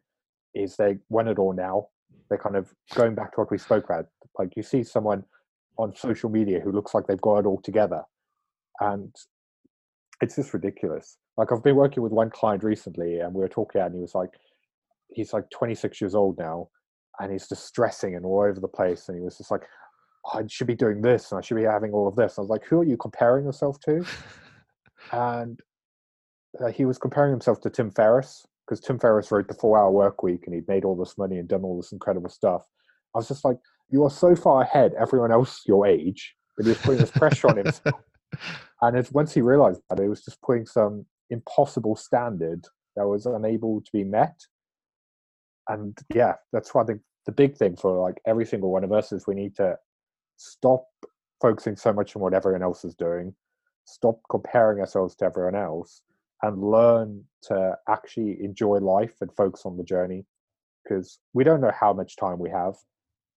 is 0.56 0.76
they 0.76 0.98
want 1.10 1.28
it 1.28 1.38
all 1.38 1.54
now. 1.54 1.88
They're 2.28 2.40
kind 2.40 2.56
of 2.56 2.74
going 2.96 3.14
back 3.14 3.34
to 3.34 3.42
what 3.42 3.52
we 3.52 3.60
spoke 3.60 3.86
about. 3.86 4.08
Like 4.40 4.56
you 4.56 4.64
see 4.64 4.84
someone 4.84 5.24
on 5.78 5.96
social 5.96 6.30
media 6.30 6.60
who 6.60 6.72
looks 6.72 6.96
like 6.96 7.06
they've 7.06 7.22
got 7.22 7.40
it 7.40 7.46
all 7.46 7.62
together. 7.62 8.02
And 8.80 9.14
it's 10.22 10.36
just 10.36 10.54
ridiculous. 10.54 11.18
Like 11.38 11.52
I've 11.52 11.64
been 11.64 11.76
working 11.76 12.02
with 12.02 12.12
one 12.12 12.32
client 12.32 12.64
recently 12.64 13.20
and 13.20 13.34
we 13.34 13.42
were 13.42 13.48
talking 13.48 13.82
and 13.82 13.94
he 13.94 14.02
was 14.02 14.16
like, 14.16 14.32
he's 15.10 15.34
like 15.34 15.48
26 15.52 16.02
years 16.02 16.16
old 16.16 16.40
now 16.40 16.70
and 17.20 17.32
he's 17.32 17.48
just 17.48 17.68
stressing 17.68 18.16
and 18.16 18.26
all 18.26 18.42
over 18.42 18.60
the 18.60 18.68
place. 18.68 19.08
And 19.08 19.18
he 19.18 19.24
was 19.24 19.38
just 19.38 19.52
like, 19.52 19.64
I 20.34 20.42
should 20.48 20.68
be 20.68 20.76
doing 20.76 21.02
this 21.02 21.32
and 21.32 21.38
I 21.38 21.42
should 21.42 21.58
be 21.58 21.64
having 21.64 21.92
all 21.92 22.08
of 22.08 22.16
this. 22.16 22.40
I 22.40 22.42
was 22.42 22.50
like, 22.50 22.66
who 22.66 22.80
are 22.80 22.86
you 22.86 22.98
comparing 22.98 23.46
yourself 23.46 23.80
to? 23.82 24.04
and 25.12 25.60
uh, 26.62 26.68
he 26.68 26.86
was 26.86 26.98
comparing 26.98 27.32
himself 27.32 27.62
to 27.62 27.70
Tim 27.70 27.92
Ferriss 27.92 28.46
because 28.66 28.80
Tim 28.80 29.00
Ferriss 29.00 29.32
wrote 29.32 29.48
the 29.48 29.54
four 29.54 29.78
hour 29.78 29.92
work 29.92 30.24
week 30.24 30.44
and 30.46 30.54
he'd 30.54 30.68
made 30.68 30.84
all 30.84 30.96
this 30.96 31.18
money 31.18 31.38
and 31.38 31.48
done 31.48 31.64
all 31.64 31.78
this 31.78 31.92
incredible 31.92 32.30
stuff. 32.30 32.64
I 33.16 33.20
was 33.20 33.28
just 33.28 33.46
like, 33.46 33.58
you 33.90 34.04
are 34.04 34.10
so 34.10 34.36
far 34.36 34.62
ahead 34.62 34.94
everyone 35.00 35.32
else 35.32 35.62
your 35.66 35.88
age, 35.88 36.36
but 36.56 36.66
he 36.66 36.70
was 36.70 36.80
putting 36.80 37.00
this 37.00 37.12
pressure 37.12 37.50
on 37.50 37.58
himself. 37.58 38.02
And 38.82 38.96
it's 38.96 39.12
once 39.12 39.34
he 39.34 39.42
realized 39.42 39.82
that 39.90 40.00
it 40.00 40.08
was 40.08 40.24
just 40.24 40.40
putting 40.42 40.68
some 40.68 41.06
impossible 41.32 41.96
standard 41.96 42.66
that 42.96 43.08
was 43.08 43.26
unable 43.26 43.82
to 43.82 43.90
be 43.92 44.04
met. 44.04 44.38
And 45.68 45.98
yeah, 46.14 46.34
that's 46.54 46.76
why 46.76 46.84
I 46.84 46.86
think 46.86 47.02
the 47.26 47.32
big 47.32 47.58
thing 47.58 47.76
for 47.76 48.00
like 48.00 48.22
every 48.28 48.46
single 48.46 48.72
one 48.72 48.84
of 48.84 48.92
us 48.92 49.12
is 49.12 49.26
we 49.26 49.34
need 49.34 49.56
to 49.56 49.78
stop 50.38 50.86
focusing 51.42 51.76
so 51.76 51.92
much 51.92 52.16
on 52.16 52.22
what 52.22 52.34
everyone 52.34 52.62
else 52.62 52.86
is 52.86 52.94
doing, 52.96 53.34
stop 53.86 54.20
comparing 54.30 54.80
ourselves 54.80 55.16
to 55.16 55.26
everyone 55.26 55.56
else, 55.56 56.02
and 56.42 56.62
learn 56.62 57.24
to 57.44 57.78
actually 57.90 58.38
enjoy 58.44 58.78
life 58.78 59.16
and 59.22 59.32
focus 59.36 59.64
on 59.66 59.78
the 59.78 59.84
journey 59.84 60.26
because 60.84 61.20
we 61.34 61.44
don't 61.44 61.62
know 61.62 61.72
how 61.78 61.94
much 61.94 62.16
time 62.16 62.40
we 62.40 62.50
have 62.50 62.76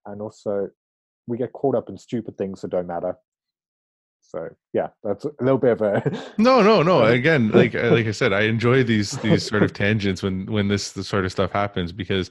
and 0.06 0.20
also 0.20 0.68
we 1.26 1.38
get 1.38 1.52
caught 1.52 1.74
up 1.74 1.88
in 1.88 1.96
stupid 1.96 2.36
things 2.36 2.60
that 2.60 2.70
don't 2.70 2.86
matter. 2.86 3.16
So 4.22 4.48
yeah 4.72 4.88
that's 5.02 5.24
a 5.24 5.30
little 5.40 5.58
bit 5.58 5.72
of 5.72 5.82
a 5.82 6.32
no 6.38 6.62
no 6.62 6.82
no 6.82 7.04
again 7.04 7.50
like 7.50 7.74
uh, 7.74 7.90
like 7.90 8.06
i 8.06 8.10
said 8.10 8.32
i 8.34 8.42
enjoy 8.42 8.84
these 8.84 9.12
these 9.18 9.44
sort 9.44 9.62
of 9.62 9.72
tangents 9.84 10.22
when 10.22 10.44
when 10.46 10.68
this, 10.68 10.92
this 10.92 11.08
sort 11.08 11.24
of 11.24 11.32
stuff 11.32 11.50
happens 11.50 11.90
because 11.90 12.30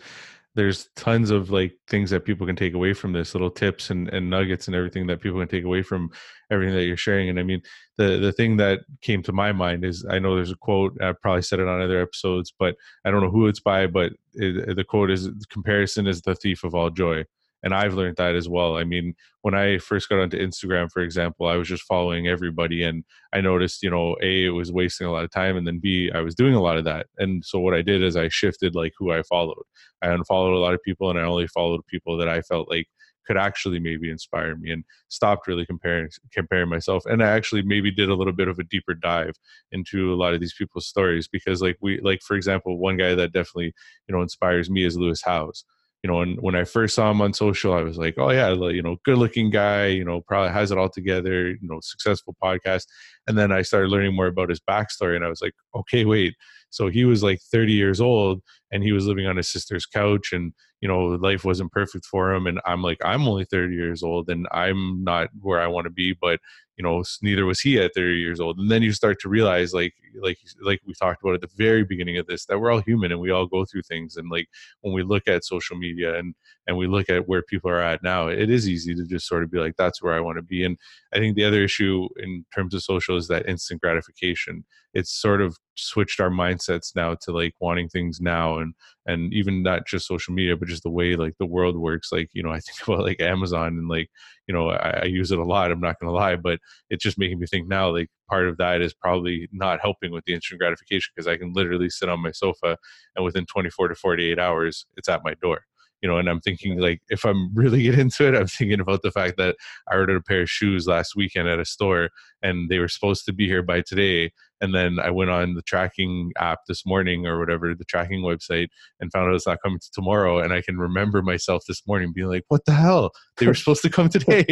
there's 0.60 0.89
tons 0.98 1.32
of 1.32 1.50
like 1.52 1.74
things 1.88 2.10
that 2.10 2.26
people 2.26 2.45
can 2.45 2.56
take 2.56 2.74
away 2.74 2.93
from 2.93 3.13
this 3.13 3.34
little 3.34 3.50
tips 3.50 3.91
and, 3.91 4.10
and 4.10 4.30
nuggets 4.30 4.67
and 4.67 4.76
everything 4.76 5.08
that 5.08 5.22
people 5.22 5.39
can 5.39 5.48
take 5.48 5.63
away 5.63 5.82
from 5.82 6.10
everything 6.52 6.76
that 6.76 6.84
you're 6.84 6.98
sharing 6.98 7.30
and 7.30 7.39
i 7.39 7.43
mean 7.43 7.62
the 7.98 8.17
the 8.17 8.34
thing 8.34 8.58
that 8.58 8.82
came 9.02 9.24
to 9.24 9.32
my 9.32 9.54
mind 9.54 9.86
is 9.86 10.06
i 10.10 10.19
know 10.19 10.36
there's 10.36 10.52
a 10.52 10.58
quote 10.58 11.02
i 11.02 11.13
probably 11.22 11.41
said 11.41 11.62
it 11.62 11.67
on 11.69 11.82
other 11.82 12.02
episodes 12.02 12.54
but 12.60 12.76
i 13.06 13.12
don't 13.12 13.24
know 13.24 13.32
who 13.32 13.48
it's 13.48 13.62
by 13.62 13.88
but 13.88 14.12
it, 14.34 14.76
the 14.76 14.84
quote 14.84 15.10
is 15.10 15.30
comparison 15.50 16.06
is 16.08 16.22
the 16.22 16.36
thief 16.36 16.65
of 16.65 16.76
all 16.76 16.89
joy 16.89 17.24
and 17.63 17.74
I've 17.74 17.93
learned 17.93 18.17
that 18.17 18.36
as 18.36 18.48
well. 18.50 18.78
I 18.78 18.84
mean, 18.84 19.15
when 19.41 19.54
I 19.54 19.78
first 19.80 20.10
got 20.10 20.19
onto 20.19 20.38
Instagram, 20.38 20.89
for 20.91 21.02
example, 21.02 21.48
I 21.48 21.56
was 21.56 21.67
just 21.67 21.84
following 21.84 22.28
everybody, 22.28 22.84
and 22.84 23.04
I 23.34 23.41
noticed, 23.41 23.84
you 23.84 23.89
know, 23.89 24.15
a 24.22 24.45
it 24.45 24.50
was 24.50 24.72
wasting 24.72 25.08
a 25.08 25.12
lot 25.12 25.24
of 25.24 25.32
time, 25.32 25.58
and 25.58 25.67
then 25.67 25.80
b 25.80 26.12
I 26.13 26.22
was 26.22 26.36
doing 26.36 26.56
a 26.56 26.62
lot 26.62 26.78
of 26.78 26.86
that. 26.86 27.08
And 27.17 27.43
so 27.45 27.60
what 27.60 27.74
I 27.74 27.82
did 27.82 28.04
is 28.04 28.15
I 28.15 28.30
shifted 28.30 28.76
like 28.76 28.93
who 28.98 29.12
I 29.12 29.24
followed. 29.24 29.63
I 30.02 30.10
unfollowed 30.10 30.54
a 30.54 30.60
lot 30.60 30.74
of 30.74 30.82
people, 30.84 31.10
and 31.10 31.19
I 31.19 31.24
only 31.24 31.48
followed 31.48 31.86
people 31.88 32.17
that 32.17 32.30
I 32.30 32.41
felt 32.41 32.69
like 32.69 32.88
could 33.28 33.38
actually 33.38 33.80
maybe 33.80 34.10
inspire 34.10 34.56
me 34.56 34.72
and 34.72 34.84
stopped 35.10 35.48
really 35.48 35.65
comparing 35.65 36.10
comparing 36.34 36.67
myself 36.67 37.06
and 37.06 37.22
i 37.24 37.28
actually 37.30 37.62
maybe 37.62 37.91
did 37.91 38.10
a 38.10 38.15
little 38.15 38.34
bit 38.34 38.48
of 38.48 38.58
a 38.58 38.63
deeper 38.63 38.95
dive 38.95 39.36
into 39.72 40.12
a 40.12 40.15
lot 40.17 40.34
of 40.34 40.39
these 40.39 40.56
people's 40.58 40.88
stories 40.88 41.28
because 41.28 41.62
like 41.62 41.78
we 41.80 42.00
like 42.02 42.22
for 42.24 42.36
example 42.36 42.80
one 42.80 42.98
guy 42.98 43.13
that 43.13 43.32
definitely 43.32 43.72
you 44.08 44.15
know 44.15 44.24
inspires 44.24 44.67
me 44.69 44.84
is 44.84 44.98
lewis 44.98 45.22
howes 45.24 45.63
you 46.04 46.10
know, 46.10 46.22
and 46.22 46.40
when 46.42 46.56
I 46.56 46.64
first 46.64 46.96
saw 46.96 47.12
him 47.12 47.22
on 47.22 47.34
social, 47.34 47.74
I 47.74 47.82
was 47.82 47.98
like, 47.98 48.16
oh 48.18 48.32
yeah, 48.32 48.54
you 48.54 48.82
know, 48.82 48.98
good 49.04 49.18
looking 49.18 49.50
guy, 49.50 49.88
you 49.88 50.06
know, 50.06 50.22
probably 50.22 50.54
has 50.54 50.72
it 50.72 50.78
all 50.78 50.90
together, 50.90 51.50
you 51.50 51.58
know, 51.62 51.80
successful 51.82 52.36
podcast. 52.42 52.86
And 53.28 53.38
then 53.38 53.52
I 53.52 53.64
started 53.64 53.90
learning 53.90 54.16
more 54.16 54.28
about 54.28 54.50
his 54.50 54.62
backstory 54.62 55.16
and 55.16 55.26
I 55.26 55.30
was 55.30 55.42
like, 55.42 55.54
okay, 55.76 56.06
wait. 56.06 56.36
So 56.70 56.88
he 56.88 57.04
was 57.04 57.22
like 57.22 57.42
30 57.42 57.74
years 57.74 58.00
old 58.00 58.42
and 58.72 58.84
he 58.84 58.92
was 58.92 59.08
living 59.08 59.26
on 59.26 59.38
his 59.38 59.52
sister's 59.52 59.86
couch 59.86 60.32
and, 60.32 60.54
you 60.80 60.88
know, 60.88 61.00
life 61.00 61.44
wasn't 61.44 61.72
perfect 61.72 62.06
for 62.06 62.32
him. 62.32 62.48
And 62.48 62.62
I'm 62.66 62.82
like, 62.82 63.00
I'm 63.04 63.28
only 63.28 63.46
30 63.46 63.76
years 63.76 64.02
old 64.02 64.30
and 64.30 64.48
I'm 64.52 65.04
not 65.04 65.30
where 65.42 65.60
I 65.60 65.68
want 65.68 65.86
to 65.86 65.92
be, 65.92 66.16
but 66.20 66.40
you 66.80 66.84
know 66.84 67.04
neither 67.22 67.46
was 67.46 67.60
he 67.60 67.78
at 67.78 67.94
30 67.94 68.15
years 68.15 68.39
old. 68.39 68.58
And 68.58 68.72
then 68.72 68.82
you 68.82 68.94
start 68.94 69.20
to 69.20 69.30
realize 69.30 69.74
like 69.74 69.94
like 70.22 70.38
like 70.62 70.80
we 70.88 70.94
talked 70.94 71.22
about 71.22 71.36
at 71.36 71.42
the 71.42 71.50
very 71.58 71.84
beginning 71.84 72.18
of 72.18 72.26
this 72.26 72.46
that 72.46 72.58
we're 72.58 72.72
all 72.72 72.80
human 72.80 73.12
and 73.12 73.20
we 73.20 73.32
all 73.32 73.46
go 73.46 73.65
through 73.65 73.82
things. 73.82 74.15
And 74.15 74.32
like 74.32 74.48
when 74.80 74.94
we 74.94 75.04
look 75.04 75.28
at 75.28 75.44
social 75.44 75.76
media 75.76 76.18
and 76.18 76.34
and 76.68 76.78
we 76.78 76.88
look 76.88 77.10
at 77.10 77.28
where 77.28 77.42
people 77.42 77.70
are 77.70 77.82
at 77.82 78.02
now 78.02 78.28
it 78.28 78.50
is 78.50 78.70
easy 78.70 78.96
to 78.96 79.04
just 79.06 79.28
sort 79.28 79.44
of 79.44 79.52
be 79.52 79.60
like 79.60 79.76
that's 79.76 80.02
where 80.02 80.13
i 80.13 80.22
want 80.22 80.38
to 80.38 80.42
be. 80.42 80.63
And 80.63 80.78
i 81.13 81.18
think 81.18 81.36
the 81.36 81.44
other 81.44 81.63
issue 81.63 82.08
in 82.18 82.46
terms 82.56 82.74
of 82.74 82.82
social 82.82 83.18
is 83.18 83.28
that 83.28 83.50
instant 83.50 83.82
gratification. 83.82 84.63
It's 84.94 85.12
sort 85.12 85.42
of 85.42 85.58
switched 85.76 86.20
our 86.20 86.30
mindsets 86.30 86.96
now 86.96 87.15
to 87.22 87.32
like 87.32 87.54
wanting 87.60 87.89
things 87.89 88.20
now 88.22 88.58
and 88.58 88.74
and 89.10 89.34
even 89.34 89.63
not 89.63 89.88
just 89.88 90.08
social 90.08 90.34
media 90.34 90.56
but 90.56 90.67
just 90.67 90.84
the 90.84 90.89
way 90.89 91.15
like 91.15 91.34
the 91.39 91.45
world 91.45 91.76
works 91.76 92.12
like 92.12 92.30
you 92.34 92.43
know 92.43 92.52
i 92.52 92.60
think 92.60 92.88
about 92.88 93.04
like 93.04 93.19
amazon 93.19 93.69
and 93.69 93.89
like 93.89 94.10
you 94.48 94.54
know 94.54 94.69
I, 94.69 95.02
I 95.02 95.06
use 95.06 95.32
it 95.32 95.39
a 95.39 95.43
lot 95.43 95.72
i'm 95.72 95.82
not 95.82 96.00
gonna 96.00 96.13
lie 96.13 96.36
but 96.36 96.60
it's 96.89 97.04
just 97.04 97.17
making 97.17 97.39
me 97.39 97.48
think 97.48 97.67
now 97.67 97.89
like 97.89 98.10
part 98.30 98.48
of 98.48 98.58
that 98.58 98.82
is 98.82 98.93
probably 98.93 99.50
not 99.52 99.82
helping 99.82 100.12
with 100.12 100.24
the 100.26 100.34
instant 100.34 100.60
gratification 100.60 101.12
because 101.15 101.28
i 101.28 101.38
can 101.38 101.54
literally 101.54 101.89
sit 101.89 102.10
on 102.10 102.22
my 102.22 102.32
sofa 102.32 102.78
and 103.15 103.26
within 103.26 103.45
24 103.45 103.89
to 103.89 103.95
48 103.95 104.38
hours 104.38 104.86
it's 104.95 105.10
at 105.10 105.24
my 105.24 105.34
door 105.41 105.62
you 106.02 106.08
know 106.08 106.17
and 106.17 106.30
i'm 106.30 106.39
thinking 106.39 106.78
like 106.78 107.02
if 107.10 107.26
i'm 107.26 107.54
really 107.56 107.82
get 107.88 107.98
into 107.98 108.28
it 108.28 108.36
i'm 108.36 108.48
thinking 108.48 108.80
about 108.80 109.02
the 109.02 109.12
fact 109.12 109.38
that 109.38 109.56
i 109.91 109.95
ordered 109.95 110.17
a 110.17 110.22
pair 110.22 110.43
of 110.43 110.50
shoes 110.50 110.88
last 110.88 111.15
weekend 111.15 111.48
at 111.48 111.60
a 111.60 111.65
store 111.65 112.10
and 112.43 112.69
they 112.69 112.80
were 112.80 112.88
supposed 112.88 113.26
to 113.26 113.34
be 113.34 113.48
here 113.48 113.63
by 113.63 113.82
today 113.82 114.32
and 114.62 114.74
then 114.74 115.00
i 115.00 115.10
went 115.10 115.30
on 115.30 115.54
the 115.54 115.62
tracking 115.62 116.32
app 116.38 116.60
this 116.67 116.86
morning 116.86 117.26
or 117.26 117.39
whatever 117.39 117.74
the 117.74 117.86
tracking 117.86 118.22
website 118.22 118.67
and 119.00 119.12
found 119.12 119.30
out 119.30 119.36
it's 119.36 119.48
not 119.48 119.62
coming 119.62 119.80
to 119.80 119.91
tomorrow 119.91 120.39
and 120.39 120.54
i 120.54 120.62
can 120.62 120.78
remember 120.78 121.22
myself 121.22 121.63
this 121.67 121.82
morning 121.88 122.12
being 122.13 122.28
like 122.28 122.43
what 122.48 122.65
the 122.65 122.74
hell? 122.74 123.12
They 123.38 123.48
were 123.48 123.54
supposed 123.54 123.82
to 123.84 123.89
come 123.89 124.10
today. 124.10 124.45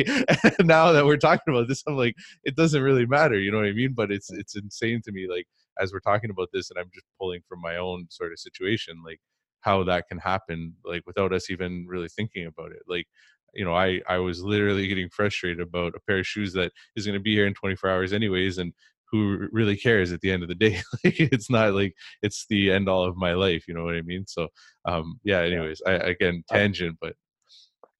And 0.59 0.67
now 0.67 0.91
that 0.91 1.05
we're 1.05 1.17
talking 1.17 1.53
about 1.53 1.67
this 1.67 1.83
i'm 1.87 1.97
like 1.97 2.15
it 2.43 2.55
doesn't 2.55 2.81
really 2.81 3.05
matter 3.05 3.37
you 3.37 3.51
know 3.51 3.57
what 3.57 3.67
i 3.67 3.73
mean? 3.73 3.93
But 3.95 4.11
it's 4.11 4.31
it's 4.31 4.55
insane 4.55 5.01
to 5.05 5.11
me 5.11 5.27
like 5.29 5.47
as 5.79 5.93
we're 5.93 5.99
talking 5.99 6.29
about 6.29 6.49
this 6.53 6.69
and 6.69 6.79
i'm 6.79 6.89
just 6.93 7.05
pulling 7.19 7.41
from 7.47 7.61
my 7.61 7.77
own 7.77 8.07
sort 8.09 8.31
of 8.31 8.39
situation 8.39 9.01
like 9.05 9.19
how 9.61 9.83
that 9.83 10.07
can 10.07 10.17
happen 10.17 10.73
like 10.85 11.03
without 11.05 11.33
us 11.33 11.49
even 11.49 11.85
really 11.87 12.07
thinking 12.07 12.45
about 12.45 12.71
it. 12.71 12.83
Like 12.87 13.07
you 13.53 13.65
know 13.65 13.75
i 13.75 14.01
i 14.07 14.17
was 14.17 14.43
literally 14.43 14.87
getting 14.87 15.09
frustrated 15.09 15.59
about 15.61 15.95
a 15.95 15.99
pair 16.01 16.19
of 16.19 16.27
shoes 16.27 16.53
that 16.53 16.71
is 16.95 17.05
going 17.05 17.17
to 17.17 17.23
be 17.23 17.33
here 17.33 17.47
in 17.47 17.53
24 17.53 17.89
hours 17.89 18.13
anyways 18.13 18.57
and 18.57 18.73
who 19.11 19.47
really 19.51 19.77
cares 19.77 20.11
at 20.11 20.21
the 20.21 20.31
end 20.31 20.43
of 20.43 20.49
the 20.49 20.55
day. 20.55 20.81
Like 21.03 21.19
it's 21.19 21.49
not 21.49 21.73
like 21.73 21.93
it's 22.21 22.45
the 22.49 22.71
end 22.71 22.89
all 22.89 23.03
of 23.03 23.15
my 23.15 23.33
life 23.33 23.67
you 23.67 23.73
know 23.73 23.83
what 23.83 23.95
i 23.95 24.01
mean? 24.01 24.25
So 24.27 24.47
um 24.85 25.19
yeah 25.23 25.41
anyways 25.41 25.81
i 25.85 25.93
again 25.93 26.43
tangent 26.49 26.97
but 27.01 27.13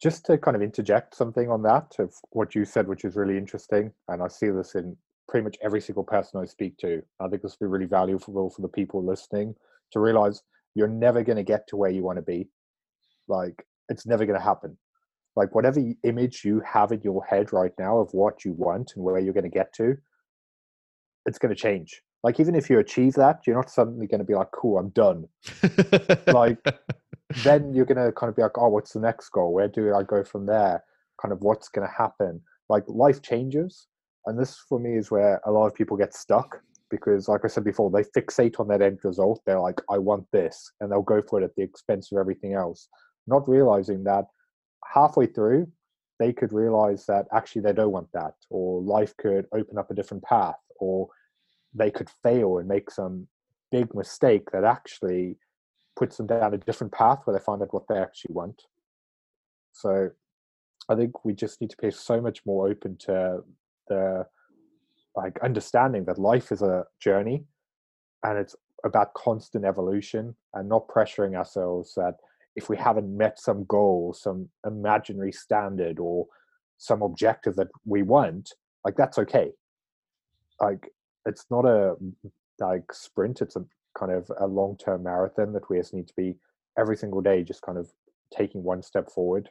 just 0.01 0.25
to 0.25 0.37
kind 0.37 0.55
of 0.55 0.61
interject 0.61 1.15
something 1.15 1.49
on 1.49 1.63
that 1.63 1.95
of 1.99 2.13
what 2.31 2.55
you 2.55 2.65
said 2.65 2.87
which 2.87 3.03
is 3.03 3.15
really 3.15 3.37
interesting 3.37 3.91
and 4.09 4.21
i 4.21 4.27
see 4.27 4.49
this 4.49 4.75
in 4.75 4.95
pretty 5.27 5.43
much 5.43 5.57
every 5.61 5.81
single 5.81 6.03
person 6.03 6.39
i 6.41 6.45
speak 6.45 6.77
to. 6.77 7.01
I 7.19 7.27
think 7.27 7.41
this 7.41 7.57
will 7.59 7.67
be 7.67 7.71
really 7.71 7.85
valuable 7.85 8.49
for 8.49 8.61
the 8.61 8.67
people 8.67 9.05
listening 9.05 9.55
to 9.91 9.99
realize 9.99 10.41
you're 10.75 10.87
never 10.87 11.23
going 11.23 11.37
to 11.37 11.43
get 11.43 11.67
to 11.67 11.77
where 11.77 11.89
you 11.89 12.03
want 12.03 12.17
to 12.17 12.23
be. 12.23 12.49
Like 13.27 13.65
it's 13.89 14.05
never 14.05 14.25
going 14.25 14.39
to 14.39 14.45
happen. 14.45 14.77
Like 15.35 15.53
whatever 15.53 15.81
image 16.03 16.43
you 16.43 16.61
have 16.61 16.91
in 16.91 17.01
your 17.01 17.23
head 17.25 17.53
right 17.53 17.73
now 17.77 17.99
of 17.99 18.09
what 18.13 18.43
you 18.43 18.53
want 18.53 18.93
and 18.95 19.03
where 19.03 19.19
you're 19.19 19.33
going 19.33 19.43
to 19.43 19.49
get 19.49 19.73
to, 19.73 19.97
it's 21.27 21.37
going 21.37 21.53
to 21.53 21.61
change. 21.61 22.01
Like 22.23 22.39
even 22.39 22.55
if 22.55 22.69
you 22.69 22.79
achieve 22.79 23.13
that, 23.13 23.41
you're 23.45 23.55
not 23.55 23.69
suddenly 23.69 24.07
going 24.07 24.19
to 24.19 24.25
be 24.25 24.33
like, 24.33 24.51
"Cool, 24.51 24.79
I'm 24.79 24.89
done." 24.89 25.27
like 26.27 26.57
then 27.43 27.73
you're 27.73 27.85
going 27.85 28.03
to 28.03 28.11
kind 28.11 28.29
of 28.29 28.35
be 28.35 28.41
like, 28.41 28.57
"Oh, 28.57 28.69
what's 28.69 28.93
the 28.93 28.99
next 28.99 29.29
goal? 29.29 29.53
Where 29.53 29.67
do 29.67 29.93
I 29.93 30.03
go 30.03 30.23
from 30.23 30.45
there?" 30.45 30.83
Kind 31.21 31.31
of 31.31 31.41
what's 31.41 31.69
going 31.69 31.87
to 31.87 31.93
happen. 31.93 32.41
Like 32.69 32.83
life 32.87 33.21
changes, 33.21 33.87
and 34.25 34.39
this 34.39 34.57
for 34.67 34.79
me 34.79 34.97
is 34.97 35.11
where 35.11 35.39
a 35.45 35.51
lot 35.51 35.67
of 35.67 35.75
people 35.75 35.95
get 35.95 36.15
stuck 36.15 36.59
because, 36.89 37.27
like 37.27 37.41
I 37.43 37.47
said 37.47 37.63
before, 37.63 37.91
they 37.91 38.03
fixate 38.03 38.59
on 38.59 38.67
that 38.69 38.81
end 38.81 38.99
result. 39.03 39.41
They're 39.45 39.59
like, 39.59 39.79
"I 39.89 39.99
want 39.99 40.25
this," 40.33 40.71
and 40.81 40.91
they'll 40.91 41.01
go 41.03 41.21
for 41.21 41.39
it 41.39 41.45
at 41.45 41.55
the 41.55 41.63
expense 41.63 42.11
of 42.11 42.17
everything 42.17 42.53
else, 42.53 42.89
not 43.27 43.47
realizing 43.47 44.03
that 44.05 44.25
halfway 44.93 45.27
through 45.27 45.67
they 46.19 46.33
could 46.33 46.51
realize 46.51 47.05
that 47.05 47.27
actually 47.31 47.61
they 47.61 47.73
don't 47.73 47.91
want 47.91 48.07
that, 48.13 48.33
or 48.49 48.81
life 48.81 49.15
could 49.17 49.45
open 49.53 49.77
up 49.77 49.91
a 49.91 49.93
different 49.93 50.23
path, 50.23 50.55
or 50.79 51.07
they 51.73 51.91
could 51.91 52.09
fail 52.23 52.57
and 52.57 52.67
make 52.67 52.89
some 52.89 53.27
big 53.71 53.93
mistake 53.93 54.49
that 54.51 54.63
actually 54.63 55.37
puts 55.97 56.17
them 56.17 56.27
down 56.27 56.53
a 56.53 56.57
different 56.57 56.93
path 56.93 57.21
where 57.25 57.37
they 57.37 57.43
find 57.43 57.61
out 57.61 57.73
what 57.73 57.87
they 57.89 57.97
actually 57.97 58.33
want. 58.33 58.61
So 59.73 60.09
I 60.89 60.95
think 60.95 61.25
we 61.25 61.33
just 61.33 61.59
need 61.59 61.71
to 61.71 61.77
be 61.81 61.91
so 61.91 62.21
much 62.21 62.41
more 62.45 62.67
open 62.69 62.97
to 63.01 63.43
the 63.87 64.25
like 65.15 65.39
understanding 65.43 66.05
that 66.05 66.19
life 66.19 66.51
is 66.51 66.61
a 66.61 66.85
journey 67.01 67.43
and 68.23 68.37
it's 68.37 68.55
about 68.85 69.13
constant 69.15 69.65
evolution 69.65 70.35
and 70.53 70.69
not 70.69 70.87
pressuring 70.87 71.35
ourselves 71.35 71.93
that 71.95 72.15
if 72.55 72.69
we 72.69 72.77
haven't 72.77 73.15
met 73.15 73.39
some 73.39 73.65
goal, 73.65 74.13
some 74.17 74.49
imaginary 74.65 75.31
standard 75.31 75.99
or 75.99 76.27
some 76.77 77.01
objective 77.01 77.55
that 77.55 77.67
we 77.85 78.03
want, 78.03 78.53
like 78.85 78.95
that's 78.95 79.17
okay. 79.17 79.51
Like 80.61 80.89
it's 81.27 81.45
not 81.51 81.65
a 81.65 81.95
like 82.59 82.91
sprint 82.91 83.41
it's 83.41 83.55
a 83.55 83.65
kind 83.97 84.11
of 84.11 84.31
a 84.39 84.47
long-term 84.47 85.03
marathon 85.03 85.53
that 85.53 85.69
we 85.69 85.77
just 85.77 85.93
need 85.93 86.07
to 86.07 86.13
be 86.15 86.35
every 86.77 86.97
single 86.97 87.21
day 87.21 87.43
just 87.43 87.61
kind 87.61 87.77
of 87.77 87.91
taking 88.35 88.63
one 88.63 88.81
step 88.81 89.11
forward 89.11 89.49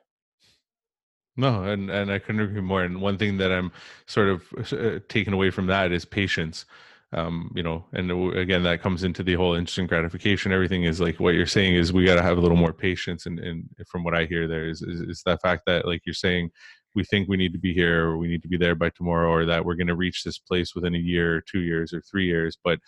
no 1.36 1.64
and 1.64 1.90
and 1.90 2.10
i 2.10 2.18
couldn't 2.18 2.40
agree 2.40 2.60
more 2.60 2.82
and 2.82 3.00
one 3.00 3.18
thing 3.18 3.36
that 3.36 3.52
i'm 3.52 3.70
sort 4.06 4.28
of 4.28 4.42
uh, 4.72 4.98
taking 5.08 5.32
away 5.32 5.50
from 5.50 5.66
that 5.66 5.92
is 5.92 6.04
patience 6.04 6.64
um, 7.12 7.52
you 7.54 7.62
know, 7.62 7.84
and 7.92 8.10
again, 8.36 8.64
that 8.64 8.82
comes 8.82 9.04
into 9.04 9.22
the 9.22 9.34
whole 9.34 9.54
instant 9.54 9.88
gratification. 9.88 10.52
Everything 10.52 10.82
is 10.82 11.00
like 11.00 11.20
what 11.20 11.34
you're 11.34 11.46
saying 11.46 11.76
is 11.76 11.92
we 11.92 12.04
got 12.04 12.16
to 12.16 12.22
have 12.22 12.36
a 12.36 12.40
little 12.40 12.56
more 12.56 12.72
patience. 12.72 13.26
And, 13.26 13.38
and 13.38 13.64
from 13.86 14.02
what 14.02 14.14
I 14.14 14.24
hear, 14.24 14.48
there 14.48 14.68
is, 14.68 14.82
is, 14.82 15.00
is 15.02 15.22
that 15.24 15.40
fact 15.40 15.62
that 15.66 15.86
like 15.86 16.02
you're 16.04 16.14
saying, 16.14 16.50
we 16.96 17.04
think 17.04 17.28
we 17.28 17.36
need 17.36 17.52
to 17.52 17.58
be 17.58 17.72
here 17.72 18.06
or 18.06 18.18
we 18.18 18.26
need 18.26 18.42
to 18.42 18.48
be 18.48 18.56
there 18.56 18.74
by 18.74 18.90
tomorrow 18.90 19.30
or 19.30 19.44
that 19.44 19.64
we're 19.64 19.76
going 19.76 19.86
to 19.86 19.94
reach 19.94 20.24
this 20.24 20.38
place 20.38 20.74
within 20.74 20.94
a 20.94 20.98
year 20.98 21.36
or 21.36 21.40
two 21.40 21.60
years 21.60 21.92
or 21.92 22.00
three 22.00 22.26
years. 22.26 22.58
But 22.64 22.80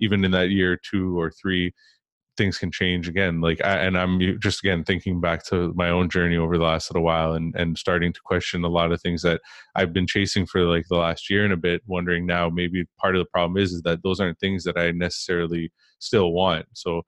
even 0.00 0.24
in 0.24 0.30
that 0.30 0.50
year 0.50 0.78
two 0.78 1.18
or 1.18 1.30
three 1.30 1.74
things 2.36 2.58
can 2.58 2.70
change 2.70 3.08
again. 3.08 3.40
Like 3.40 3.64
I, 3.64 3.78
and 3.78 3.98
i'm 3.98 4.20
just 4.40 4.62
again 4.62 4.84
thinking 4.84 5.20
back 5.20 5.44
to 5.46 5.72
my 5.74 5.88
own 5.88 6.08
journey 6.08 6.36
over 6.36 6.58
the 6.58 6.64
last 6.64 6.90
little 6.90 7.04
while 7.04 7.32
and 7.32 7.54
and 7.56 7.76
starting 7.78 8.12
to 8.12 8.20
question 8.24 8.64
a 8.64 8.68
lot 8.68 8.92
of 8.92 9.00
things 9.00 9.22
that 9.22 9.40
i've 9.74 9.92
been 9.92 10.06
chasing 10.06 10.46
for 10.46 10.62
like 10.62 10.84
the 10.88 10.96
last 10.96 11.30
year 11.30 11.44
and 11.44 11.52
a 11.52 11.56
bit 11.56 11.82
wondering 11.86 12.26
now 12.26 12.48
maybe 12.48 12.84
part 12.98 13.16
of 13.16 13.20
the 13.20 13.30
problem 13.32 13.56
is 13.56 13.72
is 13.72 13.82
that 13.82 14.02
those 14.02 14.20
aren't 14.20 14.38
things 14.38 14.64
that 14.64 14.78
i 14.78 14.90
necessarily 14.90 15.72
still 15.98 16.32
want. 16.32 16.66
So 16.74 17.02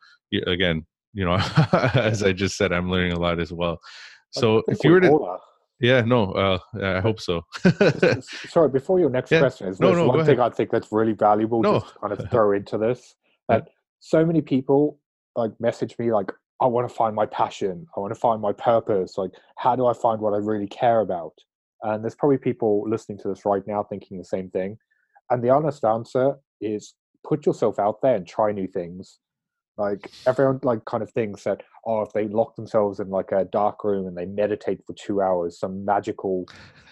again 0.47 0.87
you 1.15 1.25
know 1.25 1.39
as 1.95 2.23
i 2.23 2.33
just 2.33 2.57
said 2.57 2.73
i'm 2.73 2.91
learning 2.91 3.13
a 3.13 3.21
lot 3.21 3.41
as 3.41 3.53
well. 3.53 3.79
So 4.31 4.63
if 4.69 4.85
you 4.85 4.91
were 4.91 5.01
to 5.01 5.39
yeah, 5.81 6.01
no, 6.01 6.33
uh, 6.33 6.59
I 6.83 7.01
hope 7.01 7.21
so. 7.21 7.43
Sorry, 8.49 8.69
before 8.69 8.99
your 8.99 9.11
next 9.11 9.31
yeah. 9.31 9.39
question, 9.39 9.69
is 9.69 9.81
no, 9.81 9.93
no, 9.93 10.07
one 10.07 10.25
thing 10.25 10.41
I 10.41 10.49
think 10.51 10.71
that's 10.71 10.91
really 10.91 11.13
valuable 11.13 11.63
no. 11.63 11.81
just 11.81 11.93
to 11.95 11.99
kind 12.01 12.13
of 12.13 12.31
throw 12.31 12.53
into 12.53 12.79
this. 12.79 13.15
That 13.49 13.65
yeah. 13.67 13.73
so 14.01 14.25
many 14.25 14.41
people 14.41 14.99
like 15.37 15.53
message 15.61 15.97
me 15.99 16.13
like, 16.13 16.33
I 16.61 16.67
want 16.67 16.89
to 16.89 16.95
find 16.95 17.15
my 17.15 17.27
passion, 17.27 17.87
I 17.97 18.01
want 18.01 18.13
to 18.13 18.19
find 18.19 18.43
my 18.43 18.53
purpose. 18.53 19.17
Like, 19.17 19.31
how 19.57 19.77
do 19.77 19.87
I 19.87 19.93
find 19.93 20.21
what 20.21 20.35
I 20.35 20.39
really 20.39 20.67
care 20.67 21.01
about? 21.01 21.35
And 21.83 22.03
there's 22.03 22.17
probably 22.17 22.39
people 22.39 22.85
listening 22.89 23.19
to 23.19 23.29
this 23.29 23.45
right 23.45 23.63
now 23.67 23.85
thinking 23.85 24.19
the 24.19 24.25
same 24.25 24.51
thing. 24.51 24.79
And 25.31 25.43
the 25.45 25.51
honest 25.51 25.85
answer 25.85 26.35
is 26.61 26.95
put 27.25 27.47
yourself 27.47 27.79
out 27.79 28.03
there 28.03 28.17
and 28.17 28.27
try 28.27 28.51
new 28.51 28.67
things. 28.67 29.21
Like 29.79 30.11
everyone 30.27 30.59
like 30.65 30.85
kind 30.87 31.05
of 31.05 31.11
thinks 31.13 31.45
that 31.45 31.63
oh 31.87 32.03
if 32.03 32.13
they 32.13 32.27
lock 32.27 32.57
themselves 32.57 32.99
in 32.99 33.11
like 33.11 33.31
a 33.31 33.45
dark 33.45 33.85
room 33.85 34.09
and 34.09 34.17
they 34.17 34.27
meditate 34.27 34.81
for 34.85 34.93
two 34.95 35.23
hours, 35.23 35.59
some 35.59 35.85
magical 35.85 36.49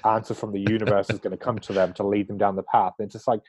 answer 0.06 0.34
from 0.34 0.52
the 0.52 0.60
universe 0.60 1.10
is 1.10 1.18
going 1.18 1.36
to 1.36 1.44
come 1.44 1.58
to 1.58 1.72
them 1.72 1.92
to 1.94 2.06
lead 2.06 2.28
them 2.28 2.38
down 2.38 2.54
the 2.54 2.62
path. 2.62 2.92
And 2.98 3.06
it's 3.06 3.14
just 3.14 3.28
like 3.28 3.42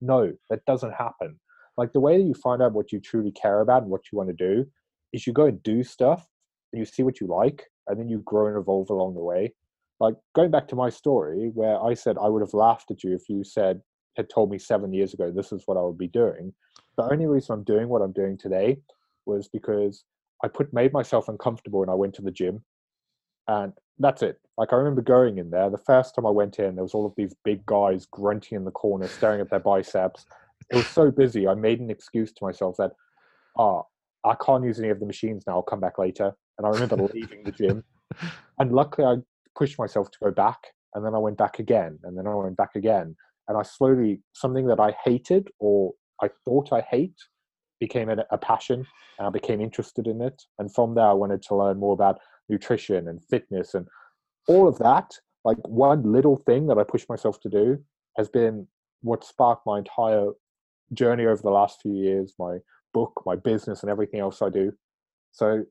no, 0.00 0.32
that 0.50 0.64
doesn't 0.66 0.92
happen. 0.92 1.40
Like 1.76 1.92
the 1.92 2.00
way 2.00 2.18
that 2.18 2.24
you 2.24 2.34
find 2.34 2.62
out 2.62 2.72
what 2.72 2.92
you 2.92 3.00
truly 3.00 3.32
care 3.32 3.60
about 3.60 3.82
and 3.82 3.90
what 3.90 4.02
you 4.12 4.18
want 4.18 4.28
to 4.28 4.34
do 4.34 4.66
is 5.12 5.26
you 5.26 5.32
go 5.32 5.46
and 5.46 5.62
do 5.62 5.82
stuff 5.82 6.26
and 6.72 6.78
you 6.78 6.84
see 6.84 7.02
what 7.02 7.20
you 7.20 7.26
like 7.26 7.64
and 7.88 7.98
then 7.98 8.08
you 8.08 8.18
grow 8.24 8.46
and 8.46 8.56
evolve 8.56 8.90
along 8.90 9.14
the 9.14 9.24
way. 9.24 9.52
Like 9.98 10.14
going 10.34 10.50
back 10.50 10.68
to 10.68 10.76
my 10.76 10.90
story 10.90 11.50
where 11.52 11.82
I 11.82 11.94
said 11.94 12.16
I 12.20 12.28
would 12.28 12.42
have 12.42 12.54
laughed 12.54 12.90
at 12.92 13.02
you 13.02 13.14
if 13.14 13.28
you 13.28 13.42
said 13.42 13.80
had 14.16 14.30
told 14.30 14.52
me 14.52 14.58
seven 14.58 14.92
years 14.92 15.14
ago 15.14 15.32
this 15.34 15.50
is 15.50 15.64
what 15.66 15.76
I 15.76 15.82
would 15.82 15.98
be 15.98 16.06
doing 16.06 16.54
the 16.96 17.10
only 17.10 17.26
reason 17.26 17.54
I'm 17.54 17.64
doing 17.64 17.88
what 17.88 18.02
I'm 18.02 18.12
doing 18.12 18.36
today 18.36 18.78
was 19.26 19.48
because 19.48 20.04
I 20.42 20.48
put 20.48 20.72
made 20.72 20.92
myself 20.92 21.28
uncomfortable 21.28 21.82
and 21.82 21.90
I 21.90 21.94
went 21.94 22.14
to 22.14 22.22
the 22.22 22.30
gym, 22.30 22.62
and 23.48 23.72
that's 23.98 24.22
it. 24.22 24.40
Like 24.58 24.72
I 24.72 24.76
remember 24.76 25.02
going 25.02 25.38
in 25.38 25.50
there 25.50 25.70
the 25.70 25.78
first 25.78 26.14
time 26.14 26.26
I 26.26 26.30
went 26.30 26.58
in, 26.58 26.74
there 26.74 26.84
was 26.84 26.94
all 26.94 27.06
of 27.06 27.14
these 27.16 27.34
big 27.44 27.64
guys 27.66 28.06
grunting 28.06 28.56
in 28.56 28.64
the 28.64 28.70
corner, 28.70 29.08
staring 29.08 29.40
at 29.40 29.50
their 29.50 29.60
biceps. 29.60 30.26
It 30.70 30.76
was 30.76 30.86
so 30.86 31.10
busy. 31.10 31.46
I 31.46 31.54
made 31.54 31.80
an 31.80 31.90
excuse 31.90 32.32
to 32.32 32.44
myself 32.44 32.76
that, 32.78 32.92
ah, 33.58 33.82
oh, 33.82 33.86
I 34.24 34.34
can't 34.44 34.64
use 34.64 34.78
any 34.78 34.88
of 34.88 35.00
the 35.00 35.06
machines 35.06 35.44
now. 35.46 35.54
I'll 35.54 35.62
come 35.62 35.80
back 35.80 35.98
later. 35.98 36.32
And 36.58 36.66
I 36.66 36.70
remember 36.70 36.96
leaving 37.14 37.44
the 37.44 37.52
gym, 37.52 37.84
and 38.58 38.72
luckily 38.72 39.06
I 39.06 39.16
pushed 39.56 39.78
myself 39.78 40.10
to 40.12 40.18
go 40.22 40.30
back, 40.30 40.58
and 40.94 41.04
then 41.04 41.14
I 41.14 41.18
went 41.18 41.36
back 41.36 41.58
again, 41.58 41.98
and 42.04 42.16
then 42.16 42.26
I 42.26 42.34
went 42.34 42.56
back 42.56 42.76
again, 42.76 43.16
and 43.48 43.58
I 43.58 43.62
slowly 43.62 44.20
something 44.32 44.66
that 44.66 44.80
I 44.80 44.94
hated 45.04 45.48
or 45.58 45.92
I 46.24 46.30
thought 46.44 46.72
I 46.72 46.80
hate 46.80 47.16
became 47.80 48.08
a, 48.08 48.16
a 48.30 48.38
passion 48.38 48.86
and 49.18 49.26
I 49.26 49.30
became 49.30 49.60
interested 49.60 50.06
in 50.06 50.20
it. 50.20 50.42
And 50.58 50.74
from 50.74 50.94
there, 50.94 51.06
I 51.06 51.12
wanted 51.12 51.42
to 51.42 51.56
learn 51.56 51.78
more 51.78 51.92
about 51.92 52.18
nutrition 52.48 53.08
and 53.08 53.24
fitness 53.24 53.74
and 53.74 53.86
all 54.48 54.68
of 54.68 54.78
that. 54.78 55.10
Like 55.44 55.58
one 55.68 56.02
little 56.10 56.36
thing 56.36 56.66
that 56.68 56.78
I 56.78 56.84
pushed 56.84 57.08
myself 57.08 57.40
to 57.42 57.48
do 57.48 57.78
has 58.16 58.28
been 58.28 58.66
what 59.02 59.24
sparked 59.24 59.66
my 59.66 59.78
entire 59.78 60.30
journey 60.92 61.26
over 61.26 61.42
the 61.42 61.50
last 61.50 61.82
few 61.82 61.94
years, 61.94 62.34
my 62.38 62.58
book, 62.92 63.22
my 63.26 63.36
business, 63.36 63.82
and 63.82 63.90
everything 63.90 64.20
else 64.20 64.40
I 64.40 64.48
do. 64.48 64.72
So 65.32 65.64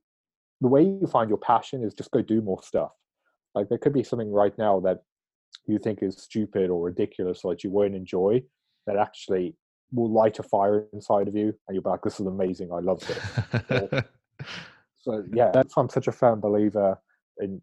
the 0.62 0.68
way 0.68 0.84
you 0.84 1.08
find 1.08 1.30
your 1.30 1.39
passion 1.39 1.84
is 1.84 1.94
just 1.94 2.12
go 2.12 2.22
do 2.22 2.42
more 2.42 2.62
stuff. 2.62 2.92
Like 3.56 3.70
there 3.70 3.78
could 3.78 3.94
be 3.94 4.04
something 4.04 4.32
right 4.32 4.56
now 4.58 4.80
that 4.82 5.00
you 5.66 5.80
think 5.80 6.04
is 6.04 6.22
stupid 6.22 6.70
or 6.70 6.86
ridiculous 6.86 7.42
or 7.44 7.54
that 7.54 7.63
you 7.63 7.70
won't 7.70 7.96
enjoy 7.96 8.44
that 8.86 8.98
actually 8.98 9.56
will 9.93 10.12
light 10.12 10.39
a 10.39 10.43
fire 10.43 10.88
inside 10.93 11.27
of 11.27 11.36
you 11.36 11.53
and 11.67 11.75
you're 11.75 11.84
like 11.84 12.01
this 12.01 12.19
is 12.19 12.25
amazing. 12.25 12.71
I 12.71 12.79
love 12.79 13.01
this. 13.08 14.03
So 15.03 15.23
yeah 15.34 15.51
that's 15.51 15.75
why 15.75 15.84
i'm 15.84 15.89
such 15.89 16.08
a 16.08 16.13
firm 16.13 16.39
believer 16.39 16.97
in 17.39 17.62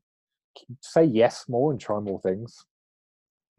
say 0.83 1.05
yes 1.05 1.47
more 1.49 1.71
and 1.71 1.81
try 1.81 1.99
more 1.99 2.21
things 2.21 2.67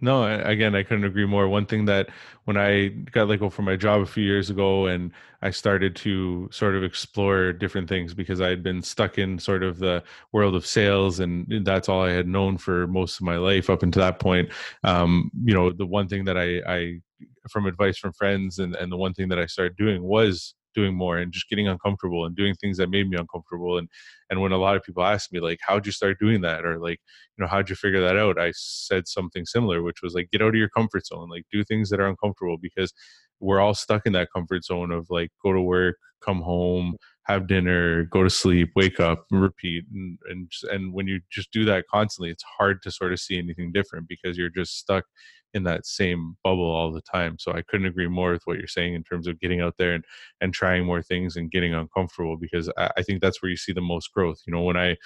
no, 0.01 0.23
again, 0.25 0.75
I 0.75 0.81
couldn't 0.83 1.03
agree 1.03 1.25
more. 1.25 1.47
One 1.47 1.67
thing 1.67 1.85
that 1.85 2.09
when 2.45 2.57
I 2.57 2.87
got 2.87 3.27
let 3.27 3.39
go 3.39 3.51
from 3.51 3.65
my 3.65 3.75
job 3.75 4.01
a 4.01 4.05
few 4.05 4.23
years 4.23 4.49
ago 4.49 4.87
and 4.87 5.11
I 5.43 5.51
started 5.51 5.95
to 5.97 6.49
sort 6.51 6.75
of 6.75 6.83
explore 6.83 7.53
different 7.53 7.87
things 7.87 8.13
because 8.13 8.41
I 8.41 8.49
had 8.49 8.63
been 8.63 8.81
stuck 8.81 9.19
in 9.19 9.37
sort 9.37 9.61
of 9.61 9.77
the 9.77 10.03
world 10.31 10.55
of 10.55 10.65
sales 10.65 11.19
and 11.19 11.47
that's 11.63 11.87
all 11.87 12.01
I 12.01 12.11
had 12.11 12.27
known 12.27 12.57
for 12.57 12.87
most 12.87 13.19
of 13.19 13.25
my 13.25 13.37
life 13.37 13.69
up 13.69 13.83
until 13.83 14.01
that 14.01 14.19
point. 14.19 14.49
Um, 14.83 15.29
you 15.43 15.53
know, 15.53 15.71
the 15.71 15.85
one 15.85 16.07
thing 16.07 16.25
that 16.25 16.37
I, 16.37 16.61
I 16.67 17.01
from 17.49 17.67
advice 17.67 17.97
from 17.97 18.13
friends 18.13 18.59
and, 18.59 18.75
and 18.75 18.91
the 18.91 18.97
one 18.97 19.13
thing 19.13 19.29
that 19.29 19.39
I 19.39 19.45
started 19.45 19.77
doing 19.77 20.01
was 20.03 20.55
doing 20.73 20.93
more 20.93 21.17
and 21.17 21.31
just 21.31 21.49
getting 21.49 21.67
uncomfortable 21.67 22.25
and 22.25 22.35
doing 22.35 22.55
things 22.55 22.77
that 22.77 22.89
made 22.89 23.09
me 23.09 23.17
uncomfortable. 23.17 23.77
And 23.77 23.89
and 24.29 24.41
when 24.41 24.51
a 24.51 24.57
lot 24.57 24.75
of 24.75 24.83
people 24.83 25.03
ask 25.03 25.31
me 25.31 25.39
like 25.39 25.59
how'd 25.65 25.85
you 25.85 25.91
start 25.91 26.19
doing 26.19 26.41
that? 26.41 26.65
or 26.65 26.79
like 26.79 26.99
you 27.37 27.43
know 27.43 27.47
how'd 27.47 27.69
you 27.69 27.75
figure 27.75 28.01
that 28.01 28.17
out? 28.17 28.39
I 28.39 28.51
said 28.55 29.07
something 29.07 29.45
similar 29.45 29.81
which 29.83 30.01
was 30.01 30.13
like 30.13 30.29
get 30.31 30.41
out 30.41 30.49
of 30.49 30.55
your 30.55 30.69
comfort 30.69 31.05
zone 31.05 31.29
like 31.29 31.45
do 31.51 31.63
things 31.63 31.89
that 31.89 31.99
are 31.99 32.07
uncomfortable 32.07 32.57
because 32.61 32.93
we're 33.39 33.59
all 33.59 33.73
stuck 33.73 34.05
in 34.05 34.13
that 34.13 34.29
comfort 34.33 34.63
zone 34.63 34.91
of 34.91 35.07
like 35.09 35.31
go 35.43 35.51
to 35.51 35.61
work 35.61 35.97
come 36.23 36.41
home 36.41 36.95
have 37.23 37.47
dinner 37.47 38.03
go 38.05 38.23
to 38.23 38.29
sleep 38.29 38.69
wake 38.75 38.99
up 38.99 39.25
repeat 39.31 39.83
and 39.93 40.17
and, 40.29 40.51
and 40.71 40.93
when 40.93 41.07
you 41.07 41.19
just 41.31 41.51
do 41.51 41.65
that 41.65 41.85
constantly 41.91 42.29
it's 42.29 42.43
hard 42.57 42.81
to 42.83 42.91
sort 42.91 43.11
of 43.11 43.19
see 43.19 43.37
anything 43.37 43.71
different 43.71 44.07
because 44.07 44.37
you're 44.37 44.49
just 44.49 44.77
stuck 44.77 45.05
in 45.53 45.63
that 45.63 45.85
same 45.85 46.37
bubble 46.43 46.69
all 46.69 46.91
the 46.91 47.01
time. 47.01 47.37
So 47.39 47.51
I 47.51 47.61
couldn't 47.61 47.87
agree 47.87 48.07
more 48.07 48.31
with 48.31 48.43
what 48.45 48.57
you're 48.57 48.67
saying 48.67 48.93
in 48.93 49.03
terms 49.03 49.27
of 49.27 49.39
getting 49.39 49.61
out 49.61 49.75
there 49.77 49.93
and 49.93 50.03
and 50.39 50.53
trying 50.53 50.85
more 50.85 51.01
things 51.01 51.35
and 51.35 51.51
getting 51.51 51.73
uncomfortable 51.73 52.37
because 52.37 52.69
I, 52.77 52.91
I 52.97 53.01
think 53.03 53.21
that's 53.21 53.41
where 53.41 53.49
you 53.49 53.57
see 53.57 53.73
the 53.73 53.81
most 53.81 54.11
growth. 54.13 54.41
You 54.45 54.53
know, 54.53 54.61
when 54.61 54.77
I 54.77 54.97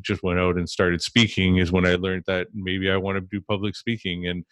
just 0.00 0.22
went 0.22 0.38
out 0.38 0.56
and 0.56 0.68
started 0.68 1.02
speaking 1.02 1.56
is 1.56 1.72
when 1.72 1.86
I 1.86 1.94
learned 1.94 2.24
that 2.26 2.48
maybe 2.52 2.90
I 2.90 2.96
want 2.96 3.16
to 3.16 3.20
do 3.20 3.44
public 3.48 3.76
speaking. 3.76 4.26
And 4.26 4.44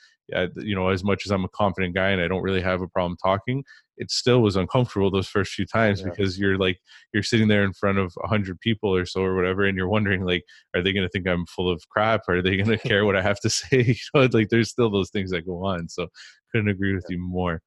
you 0.57 0.75
know, 0.75 0.89
as 0.89 1.03
much 1.03 1.25
as 1.25 1.33
I'm 1.33 1.45
a 1.45 1.49
confident 1.49 1.95
guy 1.95 2.11
and 2.11 2.21
I 2.21 2.29
don't 2.29 2.43
really 2.43 2.61
have 2.61 2.83
a 2.83 2.89
problem 2.89 3.17
talking, 3.23 3.65
it 3.97 4.11
still 4.11 4.41
was 4.41 4.57
uncomfortable 4.57 5.11
those 5.11 5.29
first 5.29 5.53
few 5.53 5.67
times 5.67 6.01
yeah. 6.01 6.11
because 6.11 6.39
you're 6.39 6.59
like 6.59 6.79
you're 7.13 7.23
sitting 7.23 7.49
there 7.49 7.65
in 7.65 7.73
front 7.73 7.99
of 7.99 8.13
a 8.23 8.29
hundred 8.29 8.61
people 8.61 8.95
or 8.95 9.07
so 9.07 9.23
or 9.23 9.35
whatever, 9.35 9.65
and 9.65 9.77
you're 9.77 9.89
wondering 9.89 10.25
like, 10.25 10.45
are 10.75 10.83
they 10.83 10.93
going 10.93 11.07
to 11.07 11.09
think 11.09 11.27
I'm 11.27 11.47
full 11.47 11.71
of 11.71 11.83
crap? 11.89 12.23
Are 12.29 12.43
they 12.43 12.57
going 12.57 12.69
to 12.79 12.79
care 12.79 13.05
what 13.05 13.17
I 13.17 13.23
have 13.23 13.41
to 13.41 13.51
say? 13.51 13.83
you 13.83 13.95
know, 14.15 14.29
like 14.33 14.49
there's 14.51 14.71
still 14.71 14.91
those 14.91 15.11
things 15.11 15.31
that 15.31 15.47
go 15.47 15.65
on. 15.65 15.89
So 15.89 16.09
couldn't 16.53 16.69
agree 16.69 16.95
with 16.95 17.05
yeah. 17.09 17.17
you 17.17 17.23
more. 17.23 17.61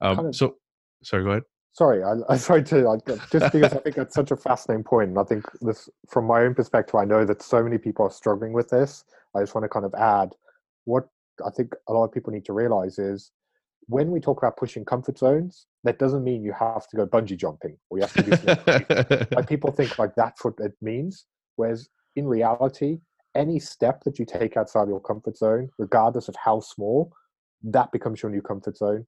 Um, 0.00 0.16
kind 0.16 0.28
of, 0.28 0.36
so 0.36 0.56
sorry, 1.02 1.24
go 1.24 1.30
ahead. 1.30 1.42
Sorry, 1.78 2.02
I, 2.02 2.14
I 2.28 2.36
tried 2.48 2.66
to 2.66 2.80
like, 2.80 3.06
just 3.30 3.52
because 3.52 3.72
I 3.72 3.78
think 3.78 3.94
that's 3.94 4.14
such 4.16 4.32
a 4.32 4.36
fascinating 4.36 4.82
point. 4.82 4.88
point, 4.88 5.08
and 5.10 5.18
I 5.20 5.22
think 5.22 5.44
this, 5.60 5.88
from 6.08 6.24
my 6.26 6.40
own 6.40 6.52
perspective, 6.52 6.96
I 6.96 7.04
know 7.04 7.24
that 7.24 7.40
so 7.40 7.62
many 7.62 7.78
people 7.78 8.04
are 8.04 8.10
struggling 8.10 8.52
with 8.52 8.68
this. 8.68 9.04
I 9.36 9.40
just 9.42 9.54
want 9.54 9.64
to 9.64 9.68
kind 9.68 9.86
of 9.86 9.94
add 9.94 10.34
what 10.86 11.06
I 11.46 11.50
think 11.50 11.74
a 11.88 11.92
lot 11.92 12.04
of 12.04 12.10
people 12.10 12.32
need 12.32 12.44
to 12.46 12.52
realize 12.52 12.98
is 12.98 13.30
when 13.86 14.10
we 14.10 14.18
talk 14.18 14.38
about 14.38 14.56
pushing 14.56 14.84
comfort 14.84 15.18
zones, 15.18 15.66
that 15.84 16.00
doesn't 16.00 16.24
mean 16.24 16.42
you 16.42 16.52
have 16.52 16.88
to 16.88 16.96
go 16.96 17.06
bungee 17.06 17.38
jumping 17.38 17.76
or 17.90 17.98
you 17.98 18.02
have 18.02 18.12
to 18.14 18.22
do 18.22 18.32
something. 18.36 19.26
like 19.36 19.48
people 19.48 19.70
think 19.70 20.00
like 20.00 20.16
that's 20.16 20.44
what 20.44 20.54
it 20.58 20.72
means. 20.82 21.26
Whereas 21.54 21.88
in 22.16 22.26
reality, 22.26 22.98
any 23.36 23.60
step 23.60 24.02
that 24.02 24.18
you 24.18 24.24
take 24.24 24.56
outside 24.56 24.88
your 24.88 25.00
comfort 25.00 25.36
zone, 25.36 25.70
regardless 25.78 26.26
of 26.26 26.34
how 26.44 26.58
small, 26.58 27.12
that 27.62 27.92
becomes 27.92 28.20
your 28.20 28.32
new 28.32 28.42
comfort 28.42 28.76
zone. 28.76 29.06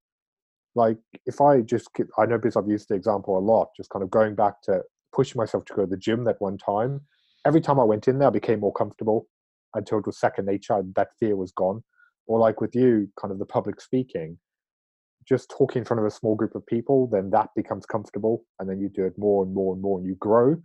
Like 0.75 0.99
if 1.27 1.41
I 1.41 1.61
just, 1.61 1.93
keep, 1.95 2.07
I 2.19 2.27
know 2.27 2.39
because 2.39 2.57
I've 2.57 2.69
used 2.69 2.89
the 2.89 2.95
example 2.95 3.37
a 3.37 3.41
lot, 3.41 3.69
just 3.77 3.91
kind 3.91 4.03
of 4.03 4.11
going 4.11 4.35
back 4.35 4.63
to 4.63 4.83
pushing 5.13 5.39
myself 5.39 5.65
to 5.67 5.75
go 5.75 5.83
to 5.83 5.91
the 5.91 5.97
gym 5.97 6.25
that 6.25 6.37
one 6.41 6.59
time. 6.59 7.01
Every 7.47 7.61
time 7.61 7.81
I 7.81 7.85
went 7.85 8.07
in 8.07 8.19
there, 8.19 8.29
I 8.29 8.33
became 8.33 8.61
more 8.61 8.73
comfortable 8.73 9.27
until 9.75 9.99
it 9.99 10.07
was 10.07 10.19
second 10.19 10.47
nature. 10.47 10.83
That 10.95 11.09
fear 11.19 11.37
was 11.37 11.53
gone. 11.53 11.83
Or 12.27 12.39
like 12.39 12.61
with 12.61 12.75
you, 12.75 13.09
kind 13.21 13.33
of 13.33 13.39
the 13.39 13.47
public 13.47 13.81
speaking 13.81 14.39
just 15.29 15.53
talking 15.57 15.81
in 15.81 15.85
front 15.85 16.01
of 16.01 16.07
a 16.07 16.11
small 16.11 16.35
group 16.35 16.55
of 16.55 16.67
people, 16.67 17.07
then 17.07 17.31
that 17.31 17.49
becomes 17.55 17.87
comfortable, 17.87 18.45
and 18.59 18.69
then 18.69 18.81
you 18.81 18.89
do 18.89 19.05
it 19.05 19.17
more 19.19 19.45
and 19.45 19.55
more 19.55 19.75
and 19.75 19.83
more, 19.83 19.99
and 19.99 20.07
you 20.07 20.17
grow. 20.17 20.57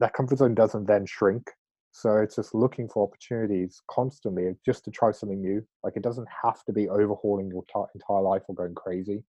That 0.00 0.14
comfort 0.14 0.38
zone 0.38 0.54
doesn't 0.54 0.86
then 0.86 1.06
shrink. 1.06 1.50
So 1.92 2.18
it's 2.18 2.36
just 2.36 2.54
looking 2.54 2.88
for 2.88 3.02
opportunities 3.02 3.82
constantly 3.90 4.54
just 4.64 4.84
to 4.84 4.90
try 4.90 5.10
something 5.10 5.40
new. 5.40 5.66
Like 5.82 5.96
it 5.96 6.02
doesn't 6.02 6.28
have 6.42 6.64
to 6.64 6.72
be 6.72 6.88
overhauling 6.88 7.48
your 7.48 7.64
t- 7.64 7.90
entire 7.94 8.22
life 8.22 8.42
or 8.48 8.54
going 8.54 8.74
crazy. 8.74 9.24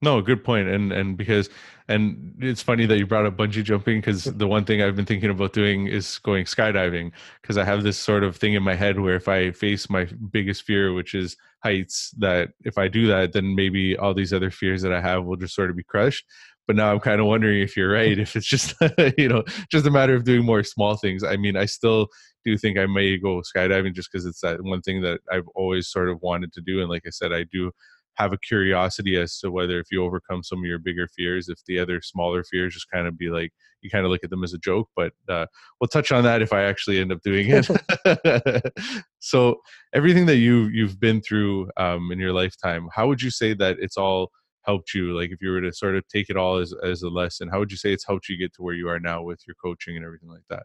No, 0.00 0.22
good 0.22 0.44
point. 0.44 0.68
And 0.68 0.92
and 0.92 1.16
because 1.16 1.50
and 1.88 2.34
it's 2.38 2.62
funny 2.62 2.86
that 2.86 2.98
you 2.98 3.06
brought 3.06 3.26
up 3.26 3.36
bungee 3.36 3.64
jumping 3.64 3.98
because 3.98 4.26
mm. 4.26 4.38
the 4.38 4.46
one 4.46 4.64
thing 4.64 4.80
I've 4.80 4.94
been 4.94 5.06
thinking 5.06 5.30
about 5.30 5.52
doing 5.52 5.88
is 5.88 6.18
going 6.18 6.44
skydiving 6.44 7.10
because 7.42 7.58
I 7.58 7.64
have 7.64 7.82
this 7.82 7.98
sort 7.98 8.22
of 8.22 8.36
thing 8.36 8.54
in 8.54 8.62
my 8.62 8.76
head 8.76 9.00
where 9.00 9.16
if 9.16 9.26
I 9.26 9.50
face 9.50 9.90
my 9.90 10.06
biggest 10.30 10.62
fear, 10.62 10.92
which 10.92 11.14
is 11.14 11.36
heights, 11.64 12.12
that 12.18 12.50
if 12.64 12.78
I 12.78 12.86
do 12.86 13.08
that, 13.08 13.32
then 13.32 13.56
maybe 13.56 13.96
all 13.96 14.14
these 14.14 14.32
other 14.32 14.52
fears 14.52 14.82
that 14.82 14.92
I 14.92 15.00
have 15.00 15.24
will 15.24 15.36
just 15.36 15.54
sort 15.54 15.70
of 15.70 15.76
be 15.76 15.82
crushed. 15.82 16.24
But 16.68 16.76
now 16.76 16.92
I'm 16.92 17.00
kind 17.00 17.20
of 17.20 17.26
wondering 17.26 17.60
if 17.60 17.76
you're 17.76 17.90
right, 17.90 18.16
if 18.18 18.36
it's 18.36 18.46
just 18.46 18.74
you 19.18 19.28
know 19.28 19.42
just 19.72 19.86
a 19.86 19.90
matter 19.90 20.14
of 20.14 20.24
doing 20.24 20.44
more 20.44 20.62
small 20.62 20.96
things. 20.96 21.24
I 21.24 21.36
mean, 21.36 21.56
I 21.56 21.64
still 21.64 22.08
do 22.44 22.56
think 22.56 22.78
I 22.78 22.86
may 22.86 23.16
go 23.16 23.42
skydiving 23.42 23.94
just 23.94 24.12
because 24.12 24.26
it's 24.26 24.42
that 24.42 24.62
one 24.62 24.82
thing 24.82 25.00
that 25.02 25.20
I've 25.32 25.48
always 25.56 25.88
sort 25.88 26.08
of 26.08 26.22
wanted 26.22 26.52
to 26.52 26.60
do, 26.60 26.80
and 26.80 26.88
like 26.88 27.02
I 27.06 27.10
said, 27.10 27.32
I 27.32 27.44
do 27.50 27.72
have 28.18 28.32
a 28.32 28.38
curiosity 28.38 29.16
as 29.16 29.38
to 29.38 29.50
whether 29.50 29.78
if 29.78 29.86
you 29.92 30.04
overcome 30.04 30.42
some 30.42 30.58
of 30.58 30.64
your 30.64 30.78
bigger 30.78 31.08
fears, 31.16 31.48
if 31.48 31.64
the 31.66 31.78
other 31.78 32.02
smaller 32.02 32.42
fears 32.42 32.74
just 32.74 32.90
kind 32.90 33.06
of 33.06 33.16
be 33.16 33.30
like 33.30 33.52
you 33.80 33.88
kind 33.88 34.04
of 34.04 34.10
look 34.10 34.24
at 34.24 34.30
them 34.30 34.42
as 34.42 34.52
a 34.52 34.58
joke. 34.58 34.88
But 34.96 35.12
uh, 35.28 35.46
we'll 35.80 35.88
touch 35.88 36.10
on 36.10 36.24
that 36.24 36.42
if 36.42 36.52
I 36.52 36.64
actually 36.64 36.98
end 36.98 37.12
up 37.12 37.22
doing 37.22 37.46
it. 37.48 38.72
so 39.20 39.56
everything 39.94 40.26
that 40.26 40.36
you 40.36 40.66
you've 40.66 41.00
been 41.00 41.22
through 41.22 41.70
um, 41.76 42.10
in 42.12 42.18
your 42.18 42.32
lifetime, 42.32 42.88
how 42.92 43.06
would 43.06 43.22
you 43.22 43.30
say 43.30 43.54
that 43.54 43.76
it's 43.80 43.96
all 43.96 44.30
helped 44.62 44.94
you? 44.94 45.16
Like 45.16 45.30
if 45.30 45.40
you 45.40 45.50
were 45.50 45.60
to 45.60 45.72
sort 45.72 45.96
of 45.96 46.06
take 46.08 46.30
it 46.30 46.36
all 46.36 46.58
as 46.58 46.74
as 46.84 47.02
a 47.02 47.08
lesson, 47.08 47.48
how 47.48 47.58
would 47.58 47.70
you 47.70 47.76
say 47.76 47.92
it's 47.92 48.06
helped 48.06 48.28
you 48.28 48.36
get 48.36 48.54
to 48.54 48.62
where 48.62 48.74
you 48.74 48.88
are 48.88 49.00
now 49.00 49.22
with 49.22 49.40
your 49.46 49.56
coaching 49.62 49.96
and 49.96 50.04
everything 50.04 50.28
like 50.28 50.44
that? 50.50 50.64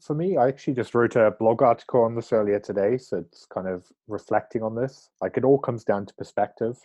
for 0.00 0.14
me, 0.14 0.36
I 0.36 0.48
actually 0.48 0.74
just 0.74 0.94
wrote 0.94 1.16
a 1.16 1.32
blog 1.32 1.62
article 1.62 2.02
on 2.02 2.14
this 2.14 2.32
earlier 2.32 2.58
today. 2.58 2.96
So 2.96 3.18
it's 3.18 3.46
kind 3.46 3.68
of 3.68 3.84
reflecting 4.08 4.62
on 4.62 4.74
this. 4.74 5.10
Like 5.20 5.36
it 5.36 5.44
all 5.44 5.58
comes 5.58 5.84
down 5.84 6.06
to 6.06 6.14
perspective. 6.14 6.78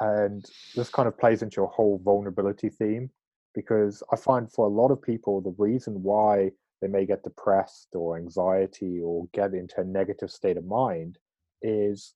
And 0.00 0.44
this 0.74 0.90
kind 0.90 1.08
of 1.08 1.18
plays 1.18 1.42
into 1.42 1.56
your 1.56 1.68
whole 1.68 2.00
vulnerability 2.04 2.68
theme 2.68 3.10
because 3.54 4.02
I 4.12 4.16
find 4.16 4.50
for 4.50 4.66
a 4.66 4.70
lot 4.70 4.90
of 4.90 5.00
people, 5.00 5.40
the 5.40 5.54
reason 5.56 6.02
why 6.02 6.52
they 6.82 6.88
may 6.88 7.06
get 7.06 7.22
depressed 7.22 7.88
or 7.94 8.18
anxiety 8.18 9.00
or 9.02 9.26
get 9.32 9.54
into 9.54 9.80
a 9.80 9.84
negative 9.84 10.30
state 10.30 10.58
of 10.58 10.66
mind 10.66 11.18
is 11.62 12.14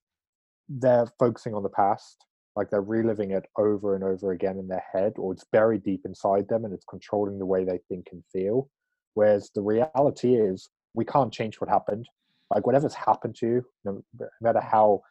they're 0.79 1.07
focusing 1.19 1.53
on 1.53 1.63
the 1.63 1.69
past. 1.69 2.25
Like 2.55 2.69
they're 2.69 2.81
reliving 2.81 3.31
it 3.31 3.45
over 3.57 3.95
and 3.95 4.03
over 4.03 4.31
again 4.31 4.57
in 4.57 4.67
their 4.67 4.83
head, 4.93 5.13
or 5.17 5.31
it's 5.31 5.45
buried 5.51 5.83
deep 5.83 6.01
inside 6.05 6.47
them 6.49 6.65
and 6.65 6.73
it's 6.73 6.85
controlling 6.89 7.39
the 7.39 7.45
way 7.45 7.63
they 7.63 7.79
think 7.89 8.07
and 8.11 8.23
feel 8.31 8.69
Whereas 9.13 9.51
the 9.53 9.61
reality 9.61 10.35
is, 10.35 10.69
we 10.93 11.05
can't 11.05 11.33
change 11.33 11.59
what 11.59 11.69
happened. 11.69 12.07
Like 12.49 12.65
whatever's 12.65 12.93
happened 12.93 13.35
to 13.35 13.47
you, 13.47 13.65
no 13.85 14.03
matter 14.41 14.59
how, 14.59 15.01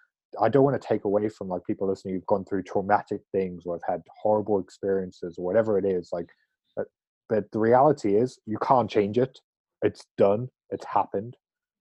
I 0.40 0.48
don't 0.48 0.64
want 0.64 0.80
to 0.80 0.86
take 0.86 1.04
away 1.04 1.28
from 1.28 1.48
like 1.48 1.64
people 1.66 1.88
listening 1.88 2.14
who've 2.14 2.26
gone 2.26 2.44
through 2.44 2.62
traumatic 2.64 3.22
things 3.32 3.62
or 3.64 3.74
have 3.74 3.94
had 3.94 4.02
horrible 4.22 4.60
experiences 4.60 5.36
or 5.38 5.44
whatever 5.44 5.78
it 5.78 5.84
is. 5.84 6.10
Like, 6.12 6.28
but, 6.76 6.86
but 7.28 7.50
the 7.52 7.58
reality 7.58 8.16
is, 8.16 8.38
you 8.46 8.58
can't 8.58 8.90
change 8.90 9.18
it. 9.18 9.40
It's 9.82 10.06
done. 10.18 10.48
It's 10.70 10.84
happened. 10.84 11.36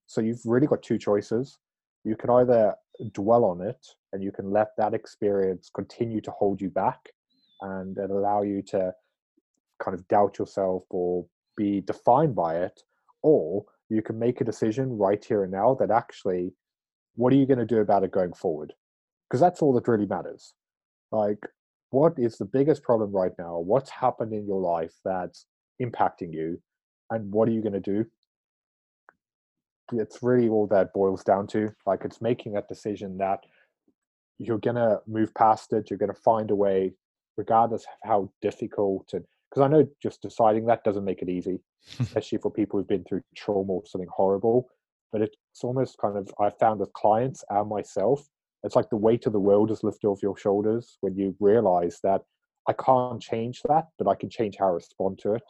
So 0.07 0.21
you've 0.21 0.41
really 0.45 0.67
got 0.67 0.81
two 0.81 0.97
choices. 0.97 1.57
You 2.05 2.15
can 2.15 2.29
either 2.29 2.73
dwell 3.13 3.45
on 3.45 3.61
it 3.61 3.87
and 4.13 4.23
you 4.23 4.31
can 4.31 4.51
let 4.51 4.69
that 4.77 4.93
experience 4.93 5.69
continue 5.73 6.21
to 6.21 6.31
hold 6.31 6.61
you 6.61 6.69
back 6.69 7.09
and, 7.61 7.97
allow 7.97 8.41
you 8.41 8.61
to 8.61 8.93
kind 9.83 9.95
of 9.97 10.07
doubt 10.07 10.39
yourself 10.39 10.83
or 10.89 11.25
be 11.57 11.81
defined 11.81 12.35
by 12.35 12.57
it, 12.57 12.81
or 13.21 13.65
you 13.89 14.01
can 14.01 14.17
make 14.17 14.39
a 14.39 14.45
decision 14.45 14.97
right 14.97 15.23
here 15.23 15.43
and 15.43 15.51
now 15.51 15.75
that 15.79 15.91
actually, 15.91 16.53
what 17.15 17.33
are 17.33 17.37
you 17.37 17.45
going 17.45 17.59
to 17.59 17.65
do 17.65 17.79
about 17.79 18.03
it 18.03 18.11
going 18.11 18.33
forward? 18.33 18.73
Because 19.29 19.41
that's 19.41 19.61
all 19.61 19.73
that 19.73 19.87
really 19.87 20.05
matters. 20.05 20.53
Like, 21.11 21.45
what 21.89 22.13
is 22.17 22.37
the 22.37 22.45
biggest 22.45 22.83
problem 22.83 23.11
right 23.11 23.33
now? 23.37 23.59
What's 23.59 23.89
happened 23.89 24.33
in 24.33 24.45
your 24.45 24.61
life 24.61 24.93
that's 25.03 25.45
impacting 25.81 26.33
you? 26.33 26.61
And 27.09 27.31
what 27.31 27.47
are 27.49 27.51
you 27.51 27.61
going 27.61 27.73
to 27.73 27.79
do? 27.79 28.05
It's 29.91 30.21
really 30.21 30.49
all 30.49 30.67
that 30.67 30.93
boils 30.93 31.23
down 31.23 31.47
to. 31.47 31.73
Like, 31.85 32.05
it's 32.05 32.21
making 32.21 32.53
that 32.53 32.67
decision 32.67 33.17
that 33.17 33.39
you're 34.37 34.57
going 34.57 34.75
to 34.75 34.99
move 35.07 35.33
past 35.33 35.73
it, 35.73 35.89
you're 35.89 35.99
going 35.99 36.13
to 36.13 36.21
find 36.21 36.51
a 36.51 36.55
way, 36.55 36.93
regardless 37.37 37.83
of 37.83 38.09
how 38.09 38.31
difficult 38.41 39.09
and 39.13 39.25
because 39.49 39.63
I 39.63 39.67
know 39.67 39.87
just 40.01 40.21
deciding 40.21 40.65
that 40.65 40.83
doesn't 40.83 41.05
make 41.05 41.21
it 41.21 41.29
easy, 41.29 41.59
especially 41.99 42.37
for 42.37 42.51
people 42.51 42.79
who've 42.79 42.87
been 42.87 43.03
through 43.03 43.21
trauma 43.35 43.73
or 43.73 43.83
something 43.85 44.09
horrible. 44.13 44.67
But 45.11 45.23
it's 45.23 45.63
almost 45.63 45.97
kind 45.97 46.17
of 46.17 46.31
I 46.39 46.51
found 46.51 46.79
with 46.79 46.93
clients 46.93 47.43
and 47.49 47.67
myself, 47.67 48.27
it's 48.63 48.75
like 48.75 48.89
the 48.89 48.97
weight 48.97 49.25
of 49.25 49.33
the 49.33 49.39
world 49.39 49.71
is 49.71 49.83
lifted 49.83 50.07
off 50.07 50.21
your 50.21 50.37
shoulders 50.37 50.97
when 51.01 51.15
you 51.15 51.35
realize 51.39 51.99
that 52.03 52.21
I 52.67 52.73
can't 52.73 53.21
change 53.21 53.61
that, 53.67 53.87
but 53.97 54.07
I 54.07 54.15
can 54.15 54.29
change 54.29 54.57
how 54.59 54.67
I 54.67 54.73
respond 54.73 55.17
to 55.23 55.33
it. 55.33 55.43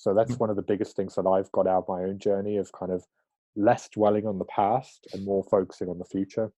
So 0.00 0.14
that's 0.14 0.36
mm. 0.36 0.38
one 0.38 0.48
of 0.48 0.56
the 0.56 0.62
biggest 0.62 0.96
things 0.96 1.14
that 1.16 1.26
I've 1.26 1.52
got 1.52 1.66
out 1.66 1.84
of 1.84 1.88
my 1.88 2.04
own 2.04 2.18
journey 2.18 2.56
of 2.56 2.72
kind 2.72 2.90
of 2.90 3.04
less 3.54 3.86
dwelling 3.90 4.26
on 4.26 4.38
the 4.38 4.46
past 4.46 5.06
and 5.12 5.26
more 5.26 5.44
focusing 5.44 5.90
on 5.90 5.98
the 5.98 6.06
future. 6.06 6.52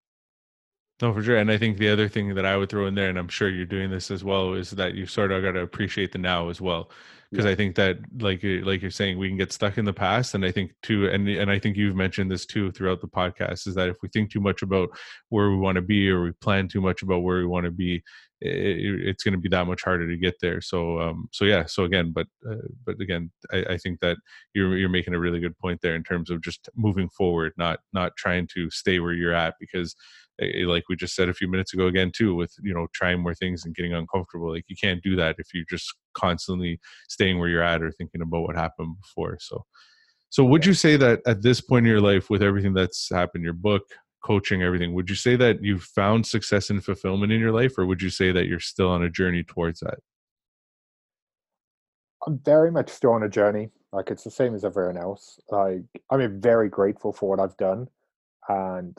No, 1.01 1.13
for 1.13 1.25
sure. 1.25 1.39
And 1.39 1.51
I 1.51 1.59
think 1.59 1.79
the 1.79 1.89
other 1.89 2.09
thing 2.09 2.37
that 2.37 2.47
I 2.47 2.57
would 2.57 2.69
throw 2.69 2.87
in 2.87 2.95
there, 2.95 3.09
and 3.09 3.19
I'm 3.19 3.27
sure 3.27 3.49
you're 3.49 3.67
doing 3.67 3.91
this 3.91 4.13
as 4.13 4.23
well, 4.23 4.55
is 4.55 4.71
that 4.71 4.95
you 4.95 5.07
sort 5.07 5.33
of 5.33 5.43
got 5.43 5.53
to 5.53 5.61
appreciate 5.61 6.13
the 6.13 6.19
now 6.19 6.49
as 6.51 6.61
well. 6.61 6.93
Because 7.33 7.45
yeah. 7.47 7.51
I 7.51 7.55
think 7.57 7.75
that, 7.75 7.99
like, 8.21 8.45
like 8.45 8.81
you're 8.81 8.91
saying, 8.93 9.19
we 9.19 9.27
can 9.27 9.39
get 9.39 9.53
stuck 9.53 9.79
in 9.79 9.85
the 9.85 9.93
past, 9.93 10.35
and 10.35 10.45
I 10.45 10.53
think 10.53 10.71
too, 10.83 11.09
and 11.09 11.27
and 11.27 11.51
I 11.51 11.59
think 11.59 11.79
you've 11.79 11.97
mentioned 11.97 12.31
this 12.31 12.45
too 12.45 12.71
throughout 12.71 13.01
the 13.01 13.09
podcast, 13.09 13.67
is 13.67 13.75
that 13.75 13.89
if 13.89 13.97
we 14.03 14.11
think 14.11 14.31
too 14.31 14.41
much 14.41 14.61
about 14.61 14.91
where 15.31 15.49
we 15.51 15.57
want 15.57 15.77
to 15.77 15.83
be, 15.83 16.11
or 16.11 16.25
we 16.25 16.33
plan 16.33 16.69
too 16.69 16.83
much 16.83 17.03
about 17.03 17.23
where 17.23 17.39
we 17.39 17.47
want 17.47 17.65
to 17.65 17.73
be, 17.73 18.03
it, 18.45 19.09
it's 19.09 19.23
going 19.23 19.33
to 19.33 19.41
be 19.41 19.49
that 19.49 19.67
much 19.67 19.83
harder 19.83 20.09
to 20.09 20.17
get 20.17 20.35
there. 20.41 20.61
So, 20.61 21.01
um, 21.01 21.29
so 21.33 21.45
yeah. 21.45 21.67
So 21.67 21.85
again, 21.85 22.13
but 22.13 22.27
uh, 22.49 22.57
but 22.85 23.01
again, 23.01 23.31
I, 23.53 23.65
I 23.71 23.77
think 23.79 24.01
that 24.01 24.17
you're 24.55 24.77
you're 24.77 24.89
making 24.89 25.15
a 25.15 25.19
really 25.19 25.41
good 25.41 25.59
point 25.59 25.81
there 25.83 25.95
in 25.95 26.05
terms 26.05 26.31
of 26.31 26.43
just 26.43 26.69
moving 26.77 27.09
forward, 27.09 27.53
not 27.57 27.81
not 27.93 28.17
trying 28.17 28.49
to 28.55 28.71
stay 28.71 29.01
where 29.01 29.13
you're 29.13 29.35
at, 29.35 29.55
because 29.61 29.95
Eh, 30.41 30.65
like 30.67 30.85
we 30.89 30.97
just 30.97 31.15
said 31.15 31.29
a 31.29 31.35
few 31.35 31.49
minutes 31.49 31.75
ago 31.75 31.87
again 31.87 32.11
too 32.15 32.35
with 32.35 32.55
you 32.63 32.73
know 32.73 32.87
trying 32.95 33.21
more 33.21 33.35
things 33.35 33.65
and 33.65 33.75
getting 33.75 33.93
uncomfortable 33.93 34.51
like 34.51 34.65
you 34.67 34.77
can't 34.81 35.03
do 35.03 35.15
that 35.15 35.37
if 35.39 35.49
you're 35.53 35.65
just 35.69 35.95
constantly 36.15 36.81
staying 37.09 37.39
where 37.39 37.49
you're 37.49 37.63
at 37.63 37.83
or 37.83 37.93
thinking 37.93 38.23
about 38.23 38.43
what 38.43 38.57
happened 38.57 38.97
before 39.01 39.37
so 39.41 39.65
so 40.31 40.43
would 40.43 40.65
you 40.65 40.73
say 40.73 40.97
that 40.97 41.21
at 41.27 41.43
this 41.43 41.61
point 41.61 41.85
in 41.85 41.91
your 41.91 42.01
life 42.01 42.31
with 42.31 42.43
everything 42.43 42.73
that's 42.73 43.11
happened 43.11 43.45
your 43.45 43.53
book 43.53 43.83
coaching 44.23 44.63
everything 44.63 44.95
would 44.95 45.11
you 45.11 45.17
say 45.17 45.37
that 45.37 45.63
you've 45.63 45.83
found 45.83 46.27
success 46.27 46.71
and 46.71 46.85
fulfillment 46.85 47.33
in 47.33 47.41
your 47.41 47.53
life 47.53 47.77
or 47.77 47.87
would 47.87 48.01
you 48.01 48.11
say 48.11 48.33
that 48.33 48.47
you're 48.47 48.61
still 48.61 48.89
on 48.89 49.03
a 49.03 49.11
journey 49.11 49.43
towards 49.43 49.81
that 49.81 49.99
I'm 52.27 52.39
very 52.39 52.71
much 52.71 52.89
still 52.89 53.13
on 53.13 53.25
a 53.25 53.29
journey. 53.29 53.71
Like 53.93 54.11
it's 54.11 54.25
the 54.25 54.31
same 54.31 54.55
as 54.55 54.65
everyone 54.65 54.97
else. 54.97 55.41
Like 55.51 55.83
I'm 56.11 56.41
very 56.41 56.69
grateful 56.69 57.13
for 57.13 57.29
what 57.29 57.41
I've 57.41 57.57
done, 57.57 57.89
and 58.49 58.97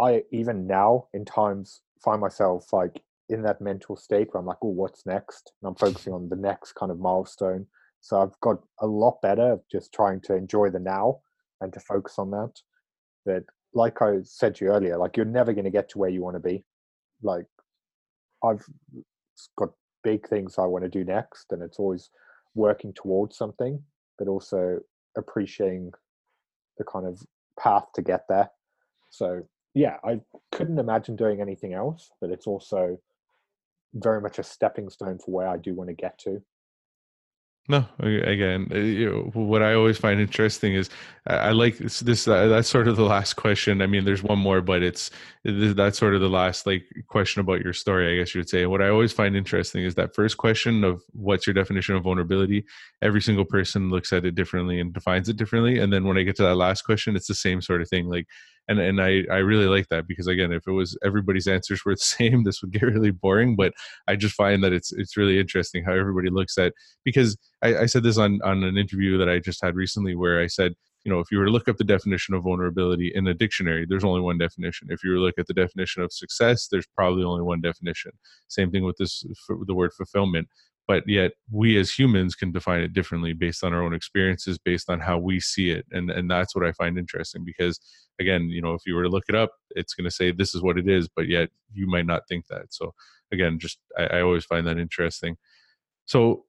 I 0.00 0.24
even 0.32 0.66
now 0.66 1.08
in 1.12 1.24
times 1.24 1.82
find 2.02 2.20
myself 2.20 2.72
like 2.72 3.02
in 3.28 3.42
that 3.42 3.60
mental 3.60 3.96
state 3.96 4.28
where 4.32 4.40
I'm 4.40 4.46
like, 4.46 4.58
oh, 4.62 4.68
what's 4.68 5.06
next? 5.06 5.52
And 5.62 5.68
I'm 5.68 5.74
focusing 5.74 6.12
on 6.12 6.28
the 6.28 6.36
next 6.36 6.72
kind 6.72 6.90
of 6.90 6.98
milestone. 6.98 7.66
So 8.00 8.20
I've 8.20 8.38
got 8.40 8.56
a 8.80 8.86
lot 8.86 9.22
better 9.22 9.58
just 9.70 9.92
trying 9.92 10.20
to 10.22 10.34
enjoy 10.34 10.70
the 10.70 10.80
now 10.80 11.20
and 11.60 11.72
to 11.72 11.80
focus 11.80 12.18
on 12.18 12.30
that. 12.32 12.52
That, 13.24 13.44
like 13.74 14.02
I 14.02 14.18
said 14.22 14.54
to 14.56 14.64
you 14.64 14.70
earlier, 14.70 14.98
like 14.98 15.16
you're 15.16 15.26
never 15.26 15.52
going 15.52 15.64
to 15.64 15.70
get 15.70 15.88
to 15.90 15.98
where 15.98 16.10
you 16.10 16.22
want 16.22 16.36
to 16.36 16.40
be. 16.40 16.64
Like 17.22 17.46
I've 18.44 18.64
got 19.56 19.70
big 20.04 20.28
things 20.28 20.58
I 20.58 20.66
want 20.66 20.84
to 20.84 20.90
do 20.90 21.04
next, 21.04 21.52
and 21.52 21.62
it's 21.62 21.78
always 21.78 22.10
working 22.54 22.92
towards 22.92 23.36
something, 23.36 23.82
but 24.18 24.28
also 24.28 24.78
appreciating 25.16 25.92
the 26.78 26.84
kind 26.84 27.06
of 27.06 27.22
path 27.58 27.86
to 27.94 28.02
get 28.02 28.24
there. 28.28 28.50
So 29.10 29.42
yeah, 29.74 29.96
I 30.04 30.20
couldn't 30.50 30.78
imagine 30.78 31.16
doing 31.16 31.40
anything 31.40 31.72
else, 31.72 32.10
but 32.20 32.30
it's 32.30 32.46
also 32.46 32.98
very 33.94 34.20
much 34.20 34.38
a 34.38 34.42
stepping 34.42 34.88
stone 34.88 35.18
for 35.18 35.30
where 35.30 35.48
I 35.48 35.56
do 35.56 35.74
want 35.74 35.88
to 35.88 35.94
get 35.94 36.18
to. 36.20 36.42
No, 37.68 37.86
again, 38.00 38.66
uh, 38.72 38.78
you 38.78 39.08
know, 39.08 39.30
what 39.34 39.62
I 39.62 39.74
always 39.74 39.96
find 39.96 40.20
interesting 40.20 40.74
is 40.74 40.90
I 41.28 41.52
like 41.52 41.78
this. 41.78 42.00
this 42.00 42.26
uh, 42.26 42.48
that's 42.48 42.68
sort 42.68 42.88
of 42.88 42.96
the 42.96 43.04
last 43.04 43.34
question. 43.34 43.82
I 43.82 43.86
mean, 43.86 44.04
there's 44.04 44.24
one 44.24 44.40
more, 44.40 44.60
but 44.60 44.82
it's 44.82 45.12
that's 45.44 45.96
sort 45.96 46.16
of 46.16 46.20
the 46.20 46.28
last 46.28 46.66
like 46.66 46.84
question 47.06 47.40
about 47.40 47.62
your 47.62 47.72
story, 47.72 48.12
I 48.12 48.18
guess 48.18 48.34
you 48.34 48.40
would 48.40 48.48
say. 48.48 48.66
What 48.66 48.82
I 48.82 48.88
always 48.88 49.12
find 49.12 49.36
interesting 49.36 49.84
is 49.84 49.94
that 49.94 50.12
first 50.12 50.38
question 50.38 50.82
of 50.82 51.02
what's 51.12 51.46
your 51.46 51.54
definition 51.54 51.94
of 51.94 52.02
vulnerability. 52.02 52.64
Every 53.00 53.22
single 53.22 53.44
person 53.44 53.90
looks 53.90 54.12
at 54.12 54.24
it 54.24 54.34
differently 54.34 54.80
and 54.80 54.92
defines 54.92 55.28
it 55.28 55.36
differently. 55.36 55.78
And 55.78 55.92
then 55.92 56.04
when 56.04 56.18
I 56.18 56.24
get 56.24 56.34
to 56.36 56.42
that 56.42 56.56
last 56.56 56.82
question, 56.82 57.14
it's 57.14 57.28
the 57.28 57.34
same 57.34 57.62
sort 57.62 57.80
of 57.80 57.88
thing. 57.88 58.08
Like 58.08 58.26
and 58.68 58.78
and 58.78 59.00
I 59.00 59.24
I 59.30 59.38
really 59.38 59.66
like 59.66 59.88
that 59.88 60.06
because 60.06 60.26
again, 60.26 60.52
if 60.52 60.66
it 60.66 60.72
was 60.72 60.96
everybody's 61.04 61.46
answers 61.46 61.84
were 61.84 61.94
the 61.96 61.98
same, 61.98 62.44
this 62.44 62.62
would 62.62 62.72
get 62.72 62.82
really 62.82 63.10
boring. 63.10 63.56
But 63.56 63.74
I 64.08 64.16
just 64.16 64.34
find 64.34 64.62
that 64.64 64.72
it's 64.72 64.92
it's 64.92 65.16
really 65.16 65.38
interesting 65.38 65.84
how 65.84 65.92
everybody 65.92 66.30
looks 66.30 66.58
at 66.58 66.72
because 67.04 67.36
I, 67.62 67.78
I 67.78 67.86
said 67.86 68.02
this 68.02 68.18
on 68.18 68.40
on 68.44 68.62
an 68.64 68.76
interview 68.76 69.18
that 69.18 69.28
I 69.28 69.38
just 69.38 69.62
had 69.62 69.76
recently 69.76 70.14
where 70.14 70.40
I 70.40 70.46
said 70.46 70.74
you 71.04 71.12
know, 71.12 71.18
if 71.18 71.30
you 71.30 71.38
were 71.38 71.46
to 71.46 71.50
look 71.50 71.68
up 71.68 71.78
the 71.78 71.84
definition 71.84 72.34
of 72.34 72.44
vulnerability 72.44 73.10
in 73.12 73.26
a 73.26 73.34
dictionary, 73.34 73.86
there's 73.88 74.04
only 74.04 74.20
one 74.20 74.38
definition. 74.38 74.88
If 74.90 75.02
you 75.02 75.10
were 75.10 75.16
to 75.16 75.22
look 75.22 75.34
at 75.38 75.46
the 75.46 75.54
definition 75.54 76.02
of 76.02 76.12
success, 76.12 76.68
there's 76.68 76.86
probably 76.94 77.24
only 77.24 77.42
one 77.42 77.60
definition. 77.60 78.12
Same 78.48 78.70
thing 78.70 78.84
with 78.84 78.96
this, 78.98 79.24
the 79.66 79.74
word 79.74 79.92
fulfillment 79.92 80.48
but 80.88 81.02
yet 81.06 81.32
we 81.50 81.78
as 81.78 81.90
humans 81.90 82.34
can 82.34 82.52
define 82.52 82.80
it 82.80 82.92
differently 82.92 83.32
based 83.32 83.62
on 83.64 83.72
our 83.72 83.82
own 83.82 83.94
experiences 83.94 84.58
based 84.58 84.90
on 84.90 85.00
how 85.00 85.18
we 85.18 85.38
see 85.40 85.70
it 85.70 85.86
and 85.92 86.10
and 86.10 86.30
that's 86.30 86.54
what 86.54 86.64
i 86.64 86.72
find 86.72 86.98
interesting 86.98 87.44
because 87.44 87.80
again 88.20 88.48
you 88.48 88.60
know 88.60 88.74
if 88.74 88.82
you 88.86 88.94
were 88.94 89.04
to 89.04 89.08
look 89.08 89.24
it 89.28 89.34
up 89.34 89.52
it's 89.70 89.94
going 89.94 90.04
to 90.04 90.10
say 90.10 90.30
this 90.32 90.54
is 90.54 90.62
what 90.62 90.78
it 90.78 90.88
is 90.88 91.08
but 91.08 91.28
yet 91.28 91.48
you 91.74 91.86
might 91.86 92.06
not 92.06 92.26
think 92.28 92.46
that. 92.48 92.66
So 92.70 92.94
again 93.32 93.58
just 93.58 93.78
i, 93.98 94.04
I 94.04 94.22
always 94.22 94.44
find 94.44 94.66
that 94.66 94.78
interesting. 94.78 95.36
So 96.04 96.44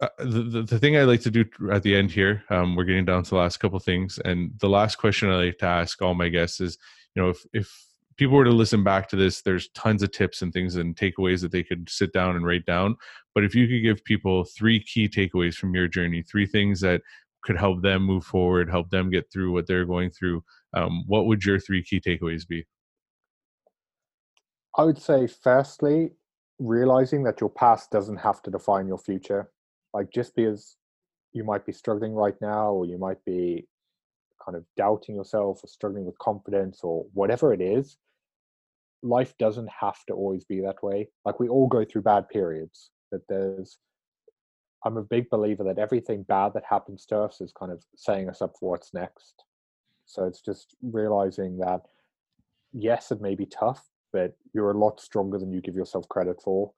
uh, 0.00 0.08
the, 0.18 0.42
the, 0.42 0.62
the 0.62 0.78
thing 0.78 0.96
I 0.96 1.02
like 1.02 1.22
to 1.22 1.30
do 1.30 1.44
at 1.72 1.82
the 1.82 1.96
end 1.96 2.12
here, 2.12 2.44
um, 2.50 2.76
we're 2.76 2.84
getting 2.84 3.04
down 3.04 3.24
to 3.24 3.30
the 3.30 3.36
last 3.36 3.56
couple 3.56 3.80
things, 3.80 4.20
and 4.24 4.52
the 4.60 4.68
last 4.68 4.96
question 4.96 5.28
I 5.28 5.44
like 5.46 5.58
to 5.58 5.66
ask 5.66 6.00
all 6.00 6.14
my 6.14 6.28
guests 6.28 6.60
is, 6.60 6.78
you 7.14 7.22
know, 7.22 7.30
if 7.30 7.44
if 7.52 7.87
people 8.18 8.36
were 8.36 8.44
to 8.44 8.50
listen 8.50 8.82
back 8.82 9.08
to 9.08 9.16
this, 9.16 9.42
there's 9.42 9.68
tons 9.70 10.02
of 10.02 10.10
tips 10.10 10.42
and 10.42 10.52
things 10.52 10.74
and 10.74 10.96
takeaways 10.96 11.40
that 11.40 11.52
they 11.52 11.62
could 11.62 11.88
sit 11.88 12.12
down 12.12 12.36
and 12.36 12.44
write 12.44 12.66
down. 12.66 12.96
But 13.34 13.44
if 13.44 13.54
you 13.54 13.68
could 13.68 13.82
give 13.82 14.04
people 14.04 14.44
three 14.44 14.82
key 14.82 15.08
takeaways 15.08 15.54
from 15.54 15.74
your 15.74 15.86
journey, 15.86 16.22
three 16.22 16.46
things 16.46 16.80
that 16.80 17.00
could 17.42 17.56
help 17.56 17.80
them 17.80 18.02
move 18.02 18.24
forward, 18.24 18.68
help 18.68 18.90
them 18.90 19.08
get 19.08 19.30
through 19.32 19.52
what 19.52 19.68
they're 19.68 19.84
going 19.84 20.10
through, 20.10 20.42
um, 20.74 21.04
what 21.06 21.26
would 21.26 21.44
your 21.44 21.60
three 21.60 21.82
key 21.82 22.00
takeaways 22.00 22.46
be? 22.46 22.66
I 24.76 24.82
would 24.82 25.00
say, 25.00 25.28
firstly, 25.28 26.10
realizing 26.58 27.22
that 27.22 27.40
your 27.40 27.50
past 27.50 27.90
doesn't 27.92 28.18
have 28.18 28.42
to 28.42 28.50
define 28.50 28.88
your 28.88 28.98
future. 28.98 29.48
Like, 29.94 30.10
just 30.12 30.34
because 30.34 30.76
you 31.32 31.44
might 31.44 31.64
be 31.64 31.72
struggling 31.72 32.14
right 32.14 32.34
now, 32.40 32.72
or 32.72 32.84
you 32.84 32.98
might 32.98 33.24
be 33.24 33.68
kind 34.44 34.56
of 34.56 34.64
doubting 34.76 35.14
yourself, 35.14 35.62
or 35.62 35.68
struggling 35.68 36.04
with 36.04 36.18
confidence, 36.18 36.80
or 36.82 37.06
whatever 37.12 37.52
it 37.52 37.60
is, 37.60 37.96
life 39.02 39.34
doesn't 39.38 39.70
have 39.80 40.04
to 40.06 40.14
always 40.14 40.44
be 40.44 40.60
that 40.60 40.82
way. 40.82 41.08
Like 41.24 41.40
we 41.40 41.48
all 41.48 41.68
go 41.68 41.84
through 41.84 42.02
bad 42.02 42.28
periods. 42.28 42.90
That 43.10 43.22
there's, 43.28 43.78
I'm 44.84 44.96
a 44.96 45.02
big 45.02 45.30
believer 45.30 45.64
that 45.64 45.78
everything 45.78 46.24
bad 46.24 46.52
that 46.54 46.64
happens 46.68 47.06
to 47.06 47.18
us 47.18 47.40
is 47.40 47.52
kind 47.58 47.72
of 47.72 47.82
setting 47.96 48.28
us 48.28 48.42
up 48.42 48.54
for 48.58 48.70
what's 48.70 48.92
next. 48.92 49.44
So 50.06 50.24
it's 50.24 50.40
just 50.40 50.76
realizing 50.82 51.58
that, 51.58 51.82
yes, 52.72 53.10
it 53.10 53.20
may 53.20 53.34
be 53.34 53.46
tough, 53.46 53.82
but 54.12 54.36
you're 54.54 54.72
a 54.72 54.78
lot 54.78 55.00
stronger 55.00 55.38
than 55.38 55.52
you 55.52 55.60
give 55.60 55.74
yourself 55.74 56.08
credit 56.08 56.40
for. 56.42 56.72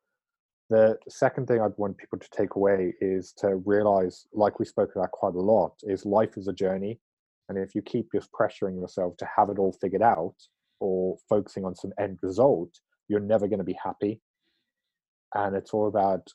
The 0.69 0.99
second 1.09 1.49
thing 1.49 1.61
I'd 1.61 1.77
want 1.79 1.99
people 1.99 2.19
to 2.19 2.29
take 2.31 2.55
away 2.55 2.95
is 3.01 3.33
to 3.39 3.57
realize, 3.57 4.27
like 4.33 4.61
we 4.61 4.67
spoke 4.67 4.91
about 4.95 5.11
quite 5.11 5.35
a 5.35 5.41
lot, 5.41 5.73
is 5.83 6.07
life 6.07 6.37
is 6.37 6.47
a 6.47 6.53
journey. 6.53 7.01
And 7.49 7.59
if 7.59 7.75
you 7.75 7.83
keep 7.83 8.13
just 8.15 8.31
pressuring 8.31 8.81
yourself 8.81 9.17
to 9.17 9.29
have 9.37 9.51
it 9.51 9.59
all 9.59 9.77
figured 9.81 10.03
out, 10.03 10.37
or 10.81 11.17
focusing 11.29 11.65
on 11.65 11.75
some 11.75 11.93
end 11.99 12.19
result, 12.23 12.81
you're 13.09 13.21
never 13.21 13.47
going 13.47 13.59
to 13.59 13.65
be 13.65 13.79
happy. 13.83 14.21
And 15.35 15.55
it's 15.55 15.73
all 15.73 15.89
about 15.89 16.27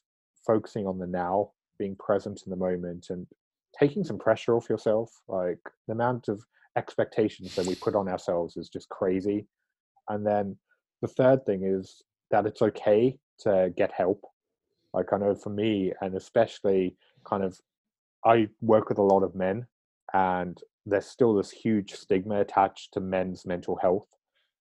focusing 0.46 0.88
on 0.88 1.00
the 1.00 1.08
now, 1.08 1.52
being 1.78 1.96
present 1.98 2.44
in 2.46 2.50
the 2.50 2.56
moment, 2.56 3.08
and 3.10 3.28
taking 3.78 4.04
some 4.04 4.18
pressure 4.18 4.56
off 4.56 4.70
yourself. 4.70 5.12
Like 5.28 5.60
the 5.88 5.94
amount 5.94 6.28
of 6.28 6.44
expectations 6.78 7.56
that 7.56 7.66
we 7.66 7.76
put 7.76 7.96
on 7.96 8.08
ourselves 8.08 8.56
is 8.58 8.70
just 8.70 8.88
crazy. 8.90 9.48
And 10.10 10.26
then 10.26 10.58
the 11.02 11.08
third 11.08 11.46
thing 11.46 11.64
is 11.66 12.02
that 12.32 12.46
it's 12.46 12.62
okay 12.62 13.18
to 13.40 13.74
get 13.76 13.92
help. 13.92 14.22
Like 14.94 15.12
I 15.12 15.18
know 15.18 15.36
for 15.36 15.50
me, 15.50 15.92
and 16.02 16.16
especially 16.16 16.96
kind 17.26 17.44
of, 17.44 17.60
I 18.26 18.48
work 18.62 18.90
with 18.90 18.98
a 18.98 19.04
lot 19.04 19.24
of 19.24 19.36
men, 19.36 19.68
and 20.14 20.58
there's 20.86 21.06
still 21.06 21.34
this 21.34 21.52
huge 21.52 21.94
stigma 21.94 22.40
attached 22.40 22.94
to 22.94 23.00
men's 23.00 23.46
mental 23.46 23.78
health 23.82 24.08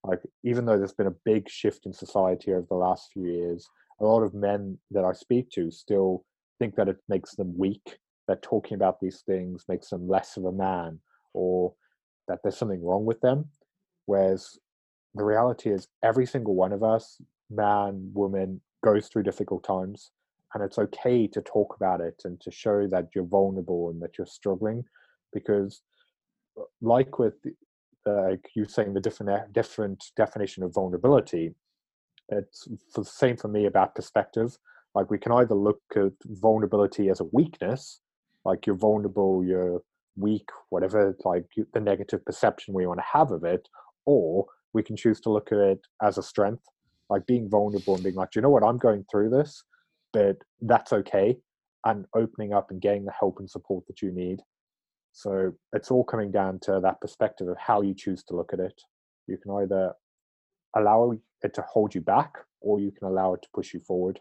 like 0.04 0.20
even 0.44 0.64
though 0.64 0.78
there's 0.78 0.92
been 0.92 1.06
a 1.06 1.16
big 1.24 1.48
shift 1.48 1.86
in 1.86 1.92
society 1.92 2.52
over 2.52 2.66
the 2.68 2.74
last 2.76 3.10
few 3.12 3.26
years 3.26 3.66
a 4.00 4.04
lot 4.04 4.22
of 4.22 4.34
men 4.34 4.78
that 4.90 5.04
i 5.04 5.12
speak 5.12 5.50
to 5.50 5.70
still 5.70 6.24
think 6.58 6.76
that 6.76 6.88
it 6.88 6.98
makes 7.08 7.34
them 7.34 7.56
weak 7.56 7.98
that 8.28 8.42
talking 8.42 8.74
about 8.74 9.00
these 9.00 9.22
things 9.26 9.64
makes 9.68 9.90
them 9.90 10.08
less 10.08 10.36
of 10.36 10.44
a 10.44 10.52
man 10.52 10.98
or 11.32 11.74
that 12.28 12.38
there's 12.42 12.56
something 12.56 12.84
wrong 12.84 13.04
with 13.04 13.20
them. 13.20 13.46
Whereas 14.06 14.58
the 15.14 15.24
reality 15.24 15.70
is 15.70 15.88
every 16.02 16.26
single 16.26 16.54
one 16.54 16.72
of 16.72 16.82
us 16.82 17.20
man 17.50 18.10
woman 18.14 18.60
goes 18.82 19.08
through 19.08 19.22
difficult 19.22 19.62
times 19.64 20.10
and 20.54 20.64
it's 20.64 20.78
okay 20.78 21.26
to 21.26 21.40
talk 21.42 21.74
about 21.76 22.00
it 22.00 22.20
and 22.24 22.40
to 22.40 22.50
show 22.50 22.86
that 22.86 23.08
you're 23.14 23.24
vulnerable 23.24 23.90
and 23.90 24.00
that 24.02 24.16
you're 24.16 24.26
struggling 24.26 24.82
because 25.32 25.82
like 26.80 27.18
with 27.18 27.34
like 28.06 28.48
you 28.54 28.64
saying 28.66 28.94
the 28.94 29.00
different 29.00 29.52
different 29.52 30.04
definition 30.16 30.62
of 30.62 30.74
vulnerability 30.74 31.54
it's 32.28 32.68
the 32.94 33.04
same 33.04 33.36
for 33.36 33.48
me 33.48 33.66
about 33.66 33.94
perspective. 33.94 34.56
Like 34.94 35.10
we 35.10 35.18
can 35.18 35.32
either 35.32 35.54
look 35.54 35.80
at 35.96 36.12
vulnerability 36.24 37.08
as 37.08 37.20
a 37.20 37.24
weakness 37.32 38.00
like 38.44 38.66
you're 38.66 38.76
vulnerable 38.76 39.42
you're 39.44 39.80
weak 40.16 40.48
whatever 40.68 41.16
like 41.24 41.46
the 41.72 41.80
negative 41.80 42.24
perception 42.24 42.74
we 42.74 42.86
want 42.86 43.00
to 43.00 43.04
have 43.10 43.32
of 43.32 43.42
it 43.42 43.68
or 44.04 44.46
we 44.72 44.82
can 44.82 44.96
choose 44.96 45.20
to 45.20 45.30
look 45.30 45.50
at 45.50 45.58
it 45.58 45.80
as 46.02 46.18
a 46.18 46.22
strength 46.22 46.62
like 47.10 47.26
being 47.26 47.48
vulnerable 47.48 47.94
and 47.94 48.04
being 48.04 48.14
like 48.14 48.34
you 48.36 48.42
know 48.42 48.50
what? 48.50 48.62
I'm 48.62 48.78
going 48.78 49.04
through 49.10 49.30
this 49.30 49.64
but 50.12 50.36
that's 50.62 50.92
okay 50.92 51.36
and 51.86 52.06
opening 52.14 52.52
up 52.52 52.70
and 52.70 52.80
getting 52.80 53.04
the 53.04 53.12
help 53.18 53.40
and 53.40 53.50
support 53.50 53.84
that 53.88 54.00
you 54.00 54.12
need 54.12 54.40
so 55.14 55.52
it's 55.72 55.92
all 55.92 56.02
coming 56.02 56.32
down 56.32 56.58
to 56.62 56.80
that 56.82 57.00
perspective 57.00 57.46
of 57.46 57.56
how 57.56 57.82
you 57.82 57.94
choose 57.94 58.24
to 58.24 58.36
look 58.36 58.52
at 58.52 58.58
it. 58.58 58.82
You 59.28 59.38
can 59.38 59.52
either 59.52 59.94
allow 60.76 61.16
it 61.42 61.54
to 61.54 61.62
hold 61.62 61.94
you 61.94 62.00
back 62.00 62.34
or 62.60 62.80
you 62.80 62.90
can 62.90 63.06
allow 63.06 63.32
it 63.34 63.42
to 63.42 63.48
push 63.54 63.72
you 63.72 63.80
forward. 63.80 64.20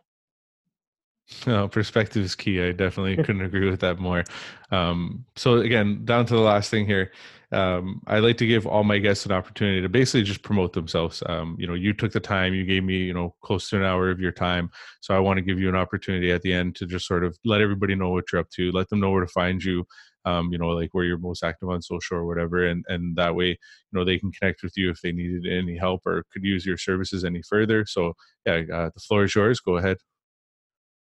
No, 1.47 1.67
perspective 1.67 2.23
is 2.23 2.35
key. 2.35 2.61
I 2.61 2.73
definitely 2.73 3.15
couldn't 3.23 3.41
agree 3.41 3.67
with 3.67 3.79
that 3.79 3.97
more. 3.97 4.23
Um, 4.69 5.25
so 5.35 5.57
again, 5.57 6.05
down 6.05 6.27
to 6.27 6.35
the 6.35 6.41
last 6.41 6.69
thing 6.69 6.85
here. 6.85 7.11
Um, 7.51 8.01
I 8.07 8.19
like 8.19 8.37
to 8.37 8.47
give 8.47 8.67
all 8.67 8.83
my 8.83 8.97
guests 8.97 9.25
an 9.25 9.31
opportunity 9.31 9.81
to 9.81 9.89
basically 9.89 10.23
just 10.23 10.41
promote 10.41 10.73
themselves. 10.73 11.23
Um, 11.27 11.55
you 11.59 11.67
know, 11.67 11.75
you 11.75 11.93
took 11.93 12.11
the 12.11 12.19
time, 12.19 12.53
you 12.53 12.65
gave 12.65 12.83
me, 12.83 12.97
you 12.97 13.13
know, 13.13 13.35
close 13.41 13.69
to 13.69 13.77
an 13.77 13.83
hour 13.83 14.09
of 14.09 14.19
your 14.19 14.31
time. 14.31 14.69
So 15.01 15.15
I 15.15 15.19
want 15.19 15.37
to 15.37 15.43
give 15.43 15.59
you 15.59 15.69
an 15.69 15.75
opportunity 15.75 16.31
at 16.31 16.41
the 16.41 16.53
end 16.53 16.75
to 16.77 16.85
just 16.85 17.07
sort 17.07 17.23
of 17.23 17.37
let 17.45 17.61
everybody 17.61 17.93
know 17.95 18.09
what 18.09 18.25
you're 18.31 18.41
up 18.41 18.49
to, 18.51 18.71
let 18.71 18.89
them 18.89 18.99
know 18.99 19.11
where 19.11 19.21
to 19.21 19.27
find 19.27 19.63
you, 19.63 19.85
um, 20.26 20.51
you 20.51 20.57
know, 20.57 20.69
like 20.69 20.89
where 20.93 21.03
you're 21.03 21.17
most 21.17 21.43
active 21.43 21.69
on 21.69 21.82
social 21.82 22.17
or 22.17 22.26
whatever. 22.26 22.67
And, 22.67 22.86
and 22.88 23.15
that 23.17 23.36
way, 23.36 23.49
you 23.49 23.57
know, 23.91 24.05
they 24.05 24.19
can 24.19 24.32
connect 24.32 24.63
with 24.63 24.74
you 24.78 24.89
if 24.89 25.01
they 25.01 25.11
needed 25.11 25.45
any 25.45 25.78
help 25.78 26.01
or 26.05 26.26
could 26.32 26.43
use 26.43 26.65
your 26.65 26.78
services 26.78 27.24
any 27.24 27.41
further. 27.41 27.86
So 27.86 28.13
yeah, 28.45 28.61
uh, 28.74 28.89
the 28.93 28.99
floor 28.99 29.24
is 29.26 29.36
yours. 29.36 29.59
Go 29.59 29.78
ahead. 29.78 29.97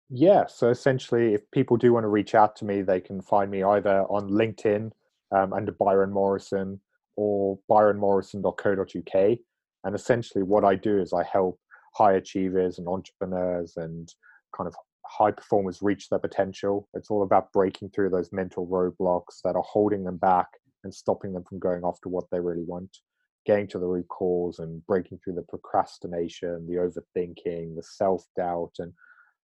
Yeah, 0.09 0.47
so 0.47 0.71
essentially, 0.71 1.35
if 1.35 1.51
people 1.51 1.77
do 1.77 1.93
want 1.93 2.05
to 2.05 2.09
reach 2.09 2.35
out 2.37 2.55
to 2.57 2.65
me, 2.65 2.83
they 2.83 3.01
can 3.01 3.21
find 3.21 3.51
me 3.51 3.65
either 3.65 4.03
on 4.03 4.31
LinkedIn 4.31 4.93
um, 5.33 5.53
under 5.53 5.73
Byron 5.73 6.13
Morrison 6.13 6.81
or 7.17 7.59
byronmorrison.co.uk. 7.69 9.39
And 9.85 9.95
essentially, 9.95 10.45
what 10.45 10.65
I 10.65 10.77
do 10.77 11.01
is 11.01 11.13
I 11.13 11.25
help 11.25 11.59
high 11.95 12.13
achievers 12.13 12.79
and 12.79 12.87
entrepreneurs 12.87 13.77
and 13.77 14.09
kind 14.57 14.69
of 14.69 14.77
high 15.09 15.31
performers 15.31 15.83
reach 15.83 16.09
their 16.09 16.19
potential. 16.19 16.89
It's 16.95 17.11
all 17.11 17.23
about 17.23 17.53
breaking 17.53 17.91
through 17.91 18.11
those 18.11 18.33
mental 18.33 18.67
roadblocks 18.67 19.41
that 19.45 19.57
are 19.57 19.63
holding 19.63 20.05
them 20.05 20.17
back 20.17 20.49
and 20.85 20.95
stopping 20.95 21.33
them 21.33 21.45
from 21.45 21.59
going 21.59 21.83
after 21.85 22.09
what 22.09 22.25
they 22.31 22.41
really 22.41 22.65
want, 22.65 22.99
getting 23.45 23.67
to 23.69 23.79
the 23.79 23.87
root 23.87 24.09
cause 24.09 24.59
and 24.59 24.85
breaking 24.87 25.19
through 25.23 25.35
the 25.35 25.43
procrastination, 25.43 26.67
the 26.67 26.77
overthinking, 26.77 27.75
the 27.75 27.83
self 27.83 28.25
doubt, 28.37 28.73
and 28.79 28.93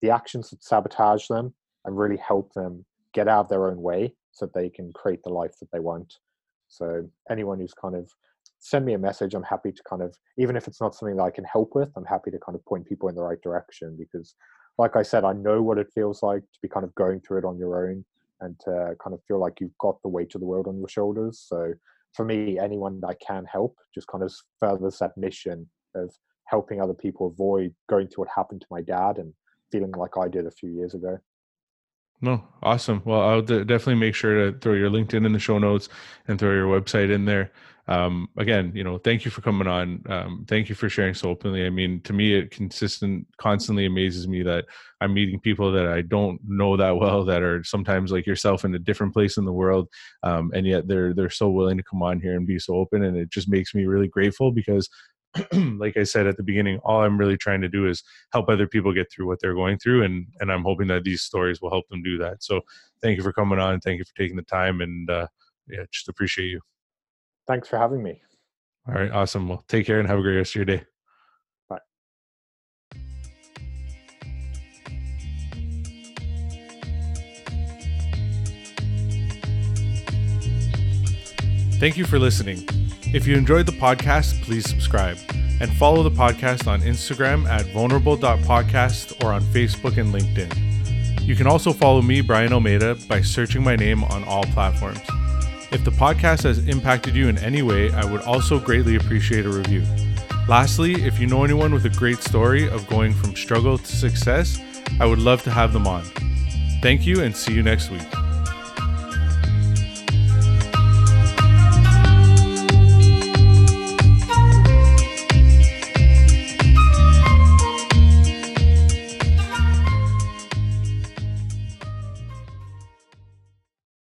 the 0.02 0.10
actions 0.10 0.50
that 0.50 0.64
sabotage 0.64 1.28
them 1.28 1.54
and 1.86 1.98
really 1.98 2.18
help 2.18 2.54
them 2.54 2.86
get 3.14 3.28
out 3.28 3.42
of 3.42 3.50
their 3.50 3.68
own 3.68 3.82
way 3.82 4.14
so 4.32 4.46
they 4.46 4.70
can 4.70 4.92
create 4.94 5.24
the 5.24 5.30
life 5.30 5.54
that 5.60 5.72
they 5.72 5.80
want. 5.80 6.14
So, 6.68 7.10
anyone 7.30 7.60
who's 7.60 7.74
kind 7.74 7.96
of 7.96 8.12
send 8.66 8.86
me 8.86 8.94
a 8.94 8.98
message. 8.98 9.36
I'm 9.36 9.44
happy 9.44 9.72
to 9.72 9.84
kind 9.88 10.02
of, 10.02 10.16
even 10.38 10.56
if 10.56 10.68
it's 10.68 10.82
not 10.82 10.96
something 10.96 11.16
that 11.18 11.24
I 11.24 11.30
can 11.30 11.44
help 11.44 11.76
with, 11.76 11.90
I'm 11.96 12.06
happy 12.06 12.32
to 12.32 12.40
kind 12.40 12.56
of 12.56 12.66
point 12.66 12.88
people 12.88 13.10
in 13.10 13.16
the 13.16 13.22
right 13.22 13.42
direction 13.42 13.96
because, 13.98 14.34
like 14.78 14.96
I 14.96 15.04
said, 15.04 15.24
I 15.24 15.34
know 15.34 15.62
what 15.62 15.78
it 15.78 15.92
feels 15.94 16.22
like 16.22 16.42
to 16.42 16.60
be 16.62 16.68
kind 16.68 16.84
of 16.84 16.94
going 16.96 17.22
through 17.22 17.40
it 17.40 17.46
on 17.46 17.58
your 17.58 17.90
own 17.90 18.04
and 18.42 18.60
to 18.62 18.96
kind 19.02 19.14
of 19.14 19.22
feel 19.28 19.40
like 19.40 19.60
you've 19.60 19.78
got 19.80 20.02
the 20.02 20.10
weight 20.10 20.36
of 20.36 20.42
the 20.42 20.48
world 20.48 20.68
on 20.68 20.78
your 20.78 20.90
shoulders. 20.90 21.44
So, 21.48 21.74
for 22.14 22.26
me, 22.26 22.60
anyone 22.60 23.00
that 23.02 23.08
I 23.08 23.16
can 23.26 23.46
help 23.46 23.78
just 23.94 24.08
kind 24.08 24.24
of 24.24 24.34
furthers 24.60 25.00
that 25.00 25.18
mission 25.18 25.70
of 25.96 26.14
helping 26.46 26.82
other 26.82 26.94
people 26.94 27.28
avoid 27.28 27.74
going 27.90 28.08
through 28.08 28.24
what 28.24 28.34
happened 28.34 28.62
to 28.62 28.68
my 28.70 28.82
dad 28.82 29.18
and 29.18 29.34
feeling 29.72 29.92
like 29.92 30.18
I 30.18 30.28
did 30.28 30.46
a 30.46 30.52
few 30.52 30.70
years 30.70 30.94
ago. 30.94 31.18
No, 32.26 32.44
awesome. 32.64 33.04
Well, 33.06 33.22
I'll 33.22 33.42
d- 33.44 33.64
definitely 33.66 33.96
make 33.96 34.16
sure 34.16 34.52
to 34.52 34.58
throw 34.58 34.74
your 34.74 34.90
LinkedIn 34.90 35.26
in 35.28 35.32
the 35.32 35.38
show 35.40 35.60
notes 35.60 35.90
and 36.28 36.40
throw 36.40 36.54
your 36.54 36.66
website 36.68 37.12
in 37.12 37.26
there. 37.26 37.52
Um, 37.88 38.30
again, 38.38 38.72
you 38.74 38.84
know, 38.84 38.98
thank 38.98 39.26
you 39.26 39.30
for 39.30 39.42
coming 39.42 39.68
on. 39.68 40.02
Um, 40.10 40.44
thank 40.48 40.68
you 40.68 40.74
for 40.74 40.90
sharing 40.90 41.14
so 41.14 41.30
openly. 41.30 41.68
I 41.68 41.70
mean, 41.70 42.02
to 42.02 42.14
me, 42.14 42.34
it 42.34 42.50
consistent, 42.50 43.28
constantly 43.38 43.86
amazes 43.86 44.28
me 44.28 44.42
that 44.42 44.66
I'm 45.02 45.14
meeting 45.14 45.40
people 45.40 45.72
that 45.74 45.86
I 45.88 46.02
don't 46.02 46.42
know 46.44 46.76
that 46.78 46.98
well, 46.98 47.24
that 47.26 47.44
are 47.44 47.64
sometimes 47.64 48.12
like 48.12 48.26
yourself 48.26 48.66
in 48.66 48.74
a 48.74 48.80
different 48.80 49.14
place 49.14 49.38
in 49.38 49.46
the 49.46 49.54
world, 49.54 49.88
um, 50.24 50.52
and 50.56 50.66
yet 50.66 50.88
they're 50.88 51.14
they're 51.14 51.30
so 51.30 51.50
willing 51.52 51.78
to 51.78 51.84
come 51.84 52.02
on 52.02 52.20
here 52.20 52.36
and 52.36 52.48
be 52.48 52.58
so 52.58 52.74
open, 52.76 53.04
and 53.04 53.16
it 53.18 53.30
just 53.30 53.48
makes 53.50 53.76
me 53.76 53.86
really 53.86 54.08
grateful 54.08 54.52
because 54.52 54.90
like 55.78 55.98
I 55.98 56.04
said 56.04 56.28
at 56.28 56.38
the 56.38 56.44
beginning, 56.44 56.80
all 56.84 57.04
I'm 57.04 57.18
really 57.18 57.38
trying 57.38 57.62
to 57.62 57.68
do 57.68 57.88
is 57.88 58.04
help 58.32 58.50
other 58.50 58.68
people 58.68 58.94
get 58.94 59.12
through 59.12 59.28
what 59.28 59.40
they're 59.42 59.54
going 59.54 59.78
through, 59.78 60.04
and 60.04 60.28
and 60.40 60.52
I'm 60.52 60.64
hoping 60.64 60.88
that 60.88 61.04
these 61.04 61.22
stories 61.22 61.62
will 61.62 61.70
help 61.70 61.88
them 61.90 62.04
do 62.04 62.18
that. 62.20 62.44
So, 62.44 62.62
thank 63.02 63.18
you 63.18 63.24
for 63.24 63.34
coming 63.34 63.60
on. 63.60 63.80
Thank 63.80 64.00
you 64.00 64.06
for 64.06 64.16
taking 64.16 64.38
the 64.38 64.44
time, 64.44 64.82
and 64.82 65.10
uh, 65.10 65.28
yeah, 65.68 65.84
just 65.92 66.08
appreciate 66.08 66.48
you. 66.48 66.62
Thanks 67.48 67.68
for 67.68 67.78
having 67.78 68.02
me. 68.02 68.22
All 68.88 68.96
right, 68.96 69.12
awesome. 69.12 69.50
Well, 69.50 69.64
take 69.68 69.86
care 69.86 70.00
and 70.00 70.08
have 70.08 70.20
a 70.20 70.22
great 70.22 70.38
rest 70.38 70.52
of 70.52 70.56
your 70.56 70.66
day. 70.66 70.84
Bye. 71.70 71.80
Thank 81.80 81.98
you 81.98 82.06
for 82.06 82.20
listening. 82.20 82.85
If 83.16 83.26
you 83.26 83.38
enjoyed 83.38 83.66
the 83.66 83.72
podcast, 83.72 84.42
please 84.42 84.70
subscribe 84.70 85.18
and 85.62 85.72
follow 85.78 86.04
the 86.04 86.12
podcast 86.12 86.68
on 86.68 86.82
Instagram 86.82 87.48
at 87.48 87.66
vulnerable.podcast 87.68 89.24
or 89.24 89.32
on 89.32 89.42
Facebook 89.42 89.98
and 89.98 90.14
LinkedIn. 90.14 91.22
You 91.26 91.34
can 91.34 91.48
also 91.48 91.72
follow 91.72 92.02
me, 92.02 92.20
Brian 92.20 92.52
Almeida, 92.52 92.98
by 93.08 93.22
searching 93.22 93.64
my 93.64 93.78
name 93.78 94.04
on 94.04 94.26
all 94.26 94.44
platforms. 94.44 95.00
If 95.72 95.86
the 95.86 95.92
podcast 95.92 96.44
has 96.44 96.68
impacted 96.68 97.16
you 97.16 97.30
in 97.30 97.38
any 97.38 97.62
way, 97.62 97.90
I 97.94 98.04
would 98.04 98.22
also 98.24 98.60
greatly 98.60 98.98
appreciate 98.98 99.46
a 99.46 99.50
review. 99.50 99.86
Lastly, 100.50 100.96
if 101.06 101.18
you 101.18 101.26
know 101.26 101.46
anyone 101.46 101.74
with 101.74 101.86
a 101.86 101.98
great 101.98 102.18
story 102.18 102.68
of 102.68 102.86
going 102.88 103.14
from 103.14 103.34
struggle 103.34 103.78
to 103.78 103.96
success, 103.96 104.60
I 105.00 105.06
would 105.06 105.20
love 105.20 105.42
to 105.44 105.52
have 105.52 105.72
them 105.72 105.88
on. 105.88 106.04
Thank 106.82 107.06
you 107.06 107.22
and 107.22 107.34
see 107.34 107.54
you 107.54 107.64
next 107.64 107.90
week. 107.92 108.25